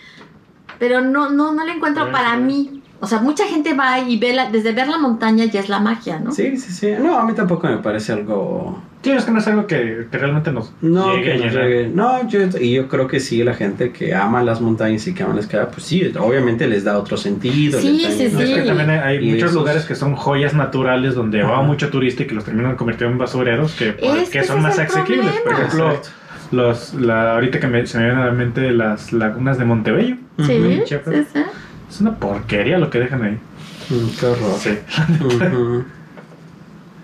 [0.80, 2.42] Pero no, no, no le encuentro Sí, para sí.
[2.42, 2.84] mí.
[3.00, 5.80] O sea, mucha gente va y ve la, desde ver la montaña ya es la
[5.80, 6.32] magia, ¿no?
[6.32, 6.92] Sí, sí, sí.
[7.00, 8.82] No, a mí tampoco me parece algo.
[9.08, 11.54] Sí, es que no es algo que, que realmente nos No, llegue a que nos
[11.54, 11.68] llenar.
[11.70, 11.88] llegue.
[11.94, 15.24] No, yo, y yo creo que sí, la gente que ama las montañas y que
[15.24, 17.80] ama las cascadas, pues sí, obviamente les da otro sentido.
[17.80, 18.68] Sí, da- sí, No, es que Sí.
[18.68, 22.28] también hay, Y muchos esos- lugares que son joyas naturales donde va mucho turista y
[22.28, 25.32] que los terminan convirtiendo en basureros que, por- Es que que son más asequibles.
[25.44, 26.10] Por ejemplo, Exacto.
[26.52, 30.16] los, la, ahorita que me, se me vienen a la mente las lagunas de Montebello.
[30.40, 31.16] Sí, sí, Chiapas.
[31.34, 31.40] sí.
[31.90, 33.38] Es una porquería lo que dejan ahí.
[33.90, 34.56] Mm, qué horror.
[34.60, 34.78] Sí.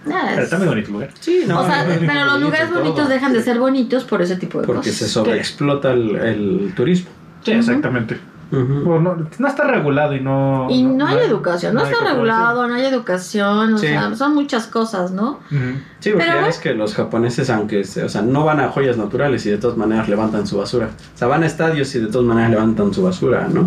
[0.06, 1.10] Nada, Pero es- está muy bonito el lugar.
[1.20, 2.80] Sí, no, o sea, no, no, pero los bonito lugares todo.
[2.80, 5.10] bonitos dejan de ser bonitos por ese tipo de Porque se cosas.
[5.12, 7.10] sobreexplota el, el turismo.
[7.44, 8.20] Sí, exactamente.
[8.52, 10.68] Bueno, no, no está regulado y no.
[10.70, 13.88] Y no hay educación, no hay está regulado, no hay educación, o Sí.
[13.88, 15.40] sea, son muchas cosas, ¿no?
[15.50, 16.12] sí.
[16.12, 18.96] Porque Pero ya ves que los japoneses, aunque, se- o sea, no van a joyas
[18.96, 20.90] naturales y de todas maneras levantan su basura.
[21.16, 23.66] O sea, van a estadios y de todas maneras levantan su basura, ¿no?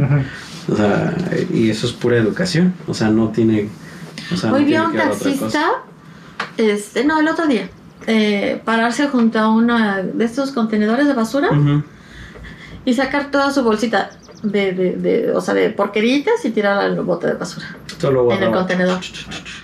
[0.72, 1.12] O sea,
[1.52, 2.72] y eso es pura educación.
[2.86, 3.68] O sea, no tiene.
[4.32, 5.64] O sea, Hoy no vi a tiene un taxista,
[6.56, 7.68] este, no, el otro día,
[8.06, 11.48] eh, pararse junto a uno de estos contenedores de basura
[12.84, 14.10] y sacar toda su bolsita
[14.42, 17.66] de, de, de, o sea, de porqueritas y tirarla al bote de basura,
[17.98, 19.00] Solo en el contenedor.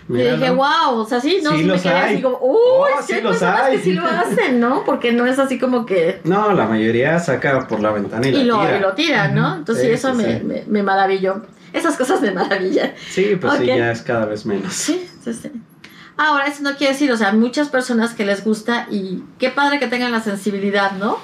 [0.08, 2.14] Y dije, wow, o sea, sí, no, Sí me los quedé hay.
[2.14, 3.76] así como, uy, Oh, sí, sí hay los personas hay.
[3.76, 4.82] que sí lo hacen, ¿no?
[4.84, 6.20] Porque no es así como que...
[6.24, 8.76] No, la mayoría saca por la ventana y, Y la lo, tira.
[8.76, 9.54] y lo tiran, ¿no?
[9.56, 10.40] Entonces Sí, eso me.
[10.40, 11.42] Me, me maravilló.
[11.72, 12.92] Esas cosas me maravillan.
[13.10, 14.72] Sí, pues sí, ya es cada vez menos.
[14.72, 15.52] Sí, sí, sí.
[16.26, 19.78] Ahora, eso no quiere decir, o sea, muchas personas que les gusta y qué padre
[19.78, 21.18] que tengan la sensibilidad, ¿no?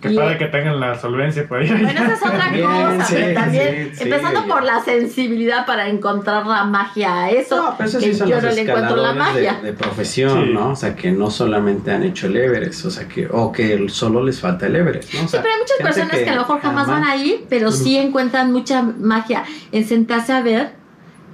[0.00, 1.68] Qué Y- padre que tengan la solvencia por ahí.
[1.68, 4.46] Bueno, esa es otra También, cosa, sí, pero también, sí, sí, empezando ya.
[4.52, 8.28] por la sensibilidad para encontrar la magia a eso, No, pero eso que sí son
[8.28, 9.54] yo los no le encuentro la magia.
[9.62, 10.50] de, de profesión, Sí.
[10.52, 10.70] ¿no?
[10.70, 14.24] O sea, que no solamente han hecho el Everest, o sea, que, o que solo
[14.24, 15.20] les falta el Everest, ¿no?
[15.20, 17.16] O Sí, sea, pero hay muchas personas que, a lo mejor jamás ama- van a
[17.16, 20.81] ir, pero sí encuentran mucha magia en sentarse a ver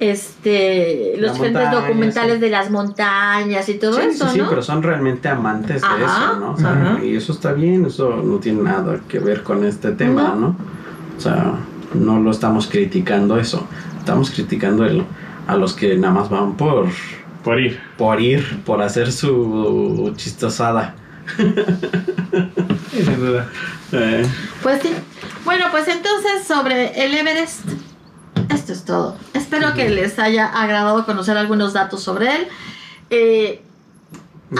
[0.01, 2.41] este los diferentes documentales sí.
[2.41, 4.49] de las montañas y todo Sí, eso, sí, sí, ¿no?
[4.49, 6.53] pero son realmente amantes de eso, ¿no?
[6.53, 7.05] O sea, ajá.
[7.05, 10.37] y eso está bien, eso no tiene nada que ver con este tema, No.
[10.37, 10.57] ¿no?
[11.17, 11.53] O sea,
[11.95, 13.67] no lo estamos criticando eso,
[13.99, 15.05] estamos criticando el,
[15.47, 16.87] a los que nada más van por,
[17.43, 17.81] Por ir.
[17.97, 20.95] por ir, por hacer su chistosada.
[21.37, 23.49] Sí, sin duda.
[23.91, 24.23] Eh,
[24.63, 24.91] Pues sí.
[25.47, 27.65] Bueno, pues entonces sobre el Everest,
[28.69, 29.17] esto es todo.
[29.35, 32.49] Espero que les haya agradado conocer algunos datos sobre él.
[33.11, 33.63] Eh,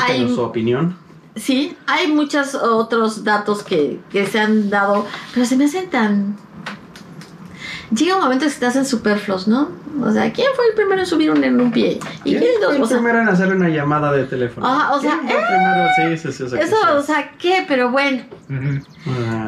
[0.01, 0.97] Hay- su opinión.
[1.37, 6.37] sí, hay muchos otros datos que, que se han dado, pero se me hacen tan...
[7.91, 9.71] Llega un momento que se te hacen superfluos, ¿no?
[10.05, 11.99] O sea, ¿quién fue el primero en subir un, en un pie?
[12.23, 12.77] ¿Y ¿Quién quién fue dos?
[12.77, 14.67] el O sea, primero en hacerle una llamada de teléfono?
[14.69, 15.89] Ah, o sea, ¿Quién fue el primero?
[15.97, 17.65] Sí, sí, sí, o sea, que eso, o sea, ¿qué?
[17.67, 18.25] Pero bueno.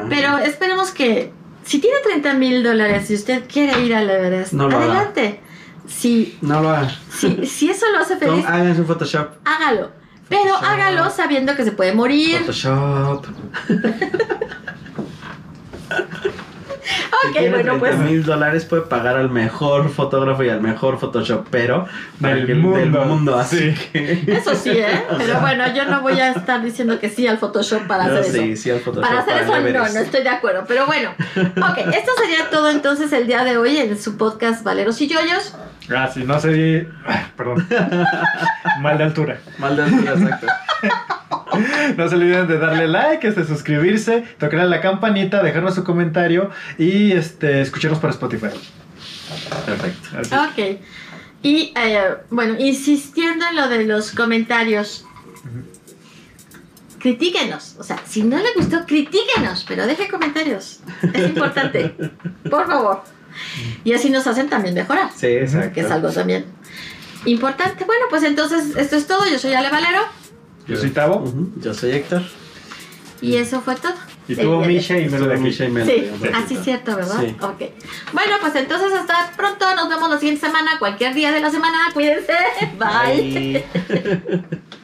[0.08, 1.32] Pero esperemos que
[1.70, 5.38] si tiene 30 mil dólares y usted quiere ir al Everest, No adelante.
[5.86, 6.90] Si, No lo haga.
[7.16, 9.28] si, si eso lo hace feliz, Tom, Hagan su Photoshop.
[9.44, 9.92] hágalo.
[10.28, 10.64] Pero Photoshop.
[10.64, 12.38] hágalo sabiendo que se puede morir.
[12.40, 13.24] Photoshop.
[17.28, 17.96] Ok, bueno, pues.
[17.98, 21.86] mil dólares puede pagar al mejor fotógrafo y al mejor Photoshopero
[22.18, 22.78] Del que- mundo.
[22.78, 23.38] del mundo.
[23.38, 23.88] Así Sí.
[23.92, 24.24] que.
[24.36, 25.04] Eso sí, ¿eh?
[25.18, 28.50] Pero bueno, yo no voy a estar diciendo que sí al Photoshop para hacer sí,
[28.52, 28.62] eso.
[28.62, 29.08] sí, al Photoshop.
[29.08, 30.64] Para hacer eso no, no estoy de acuerdo.
[30.66, 35.00] Pero bueno, ok, esto sería todo entonces el día de hoy en su podcast Valeros
[35.00, 35.54] y Yoyos.
[35.94, 36.88] Ah, sí, no sé.
[37.36, 37.66] Perdón.
[38.80, 39.38] Mal de altura.
[39.58, 40.46] Mal de altura, exacto.
[41.96, 47.12] No se olviden de darle like, este, suscribirse, tocar la campanita, dejarnos su comentario y
[47.12, 48.48] este, escucharnos por Spotify.
[49.64, 50.08] Perfecto.
[50.18, 50.34] Así.
[50.34, 50.80] Ok.
[51.42, 55.04] Y eh, bueno, insistiendo en lo de los comentarios.
[56.98, 57.76] Critíquenos.
[57.78, 60.80] O sea, si no le gustó, critíquenos, pero deje comentarios.
[61.14, 61.94] Es importante.
[62.50, 63.02] Por favor.
[63.84, 65.10] Y así nos hacen también mejorar.
[65.16, 65.72] Sí, exacto.
[65.72, 66.44] Que es algo también
[67.24, 67.84] importante.
[67.84, 69.26] Bueno, pues entonces esto es todo.
[69.30, 70.00] Yo soy Ale Valero.
[70.70, 71.16] Yo soy Tavo.
[71.16, 72.22] Ujú, Yo soy Héctor.
[73.20, 73.92] Y eso fue todo.
[74.28, 75.42] Y de- Misha, y Melo de aquí.
[75.42, 77.16] Misha y Melo, Sí, así es cierto, ¿verdad?
[77.20, 77.36] Sí.
[77.40, 77.62] Ok.
[78.12, 79.66] Bueno, pues entonces hasta pronto.
[79.74, 81.78] Nos vemos la siguiente semana, cualquier día de la semana.
[81.92, 82.32] Cuídense.
[82.78, 83.64] Bye.
[83.88, 84.58] Bye.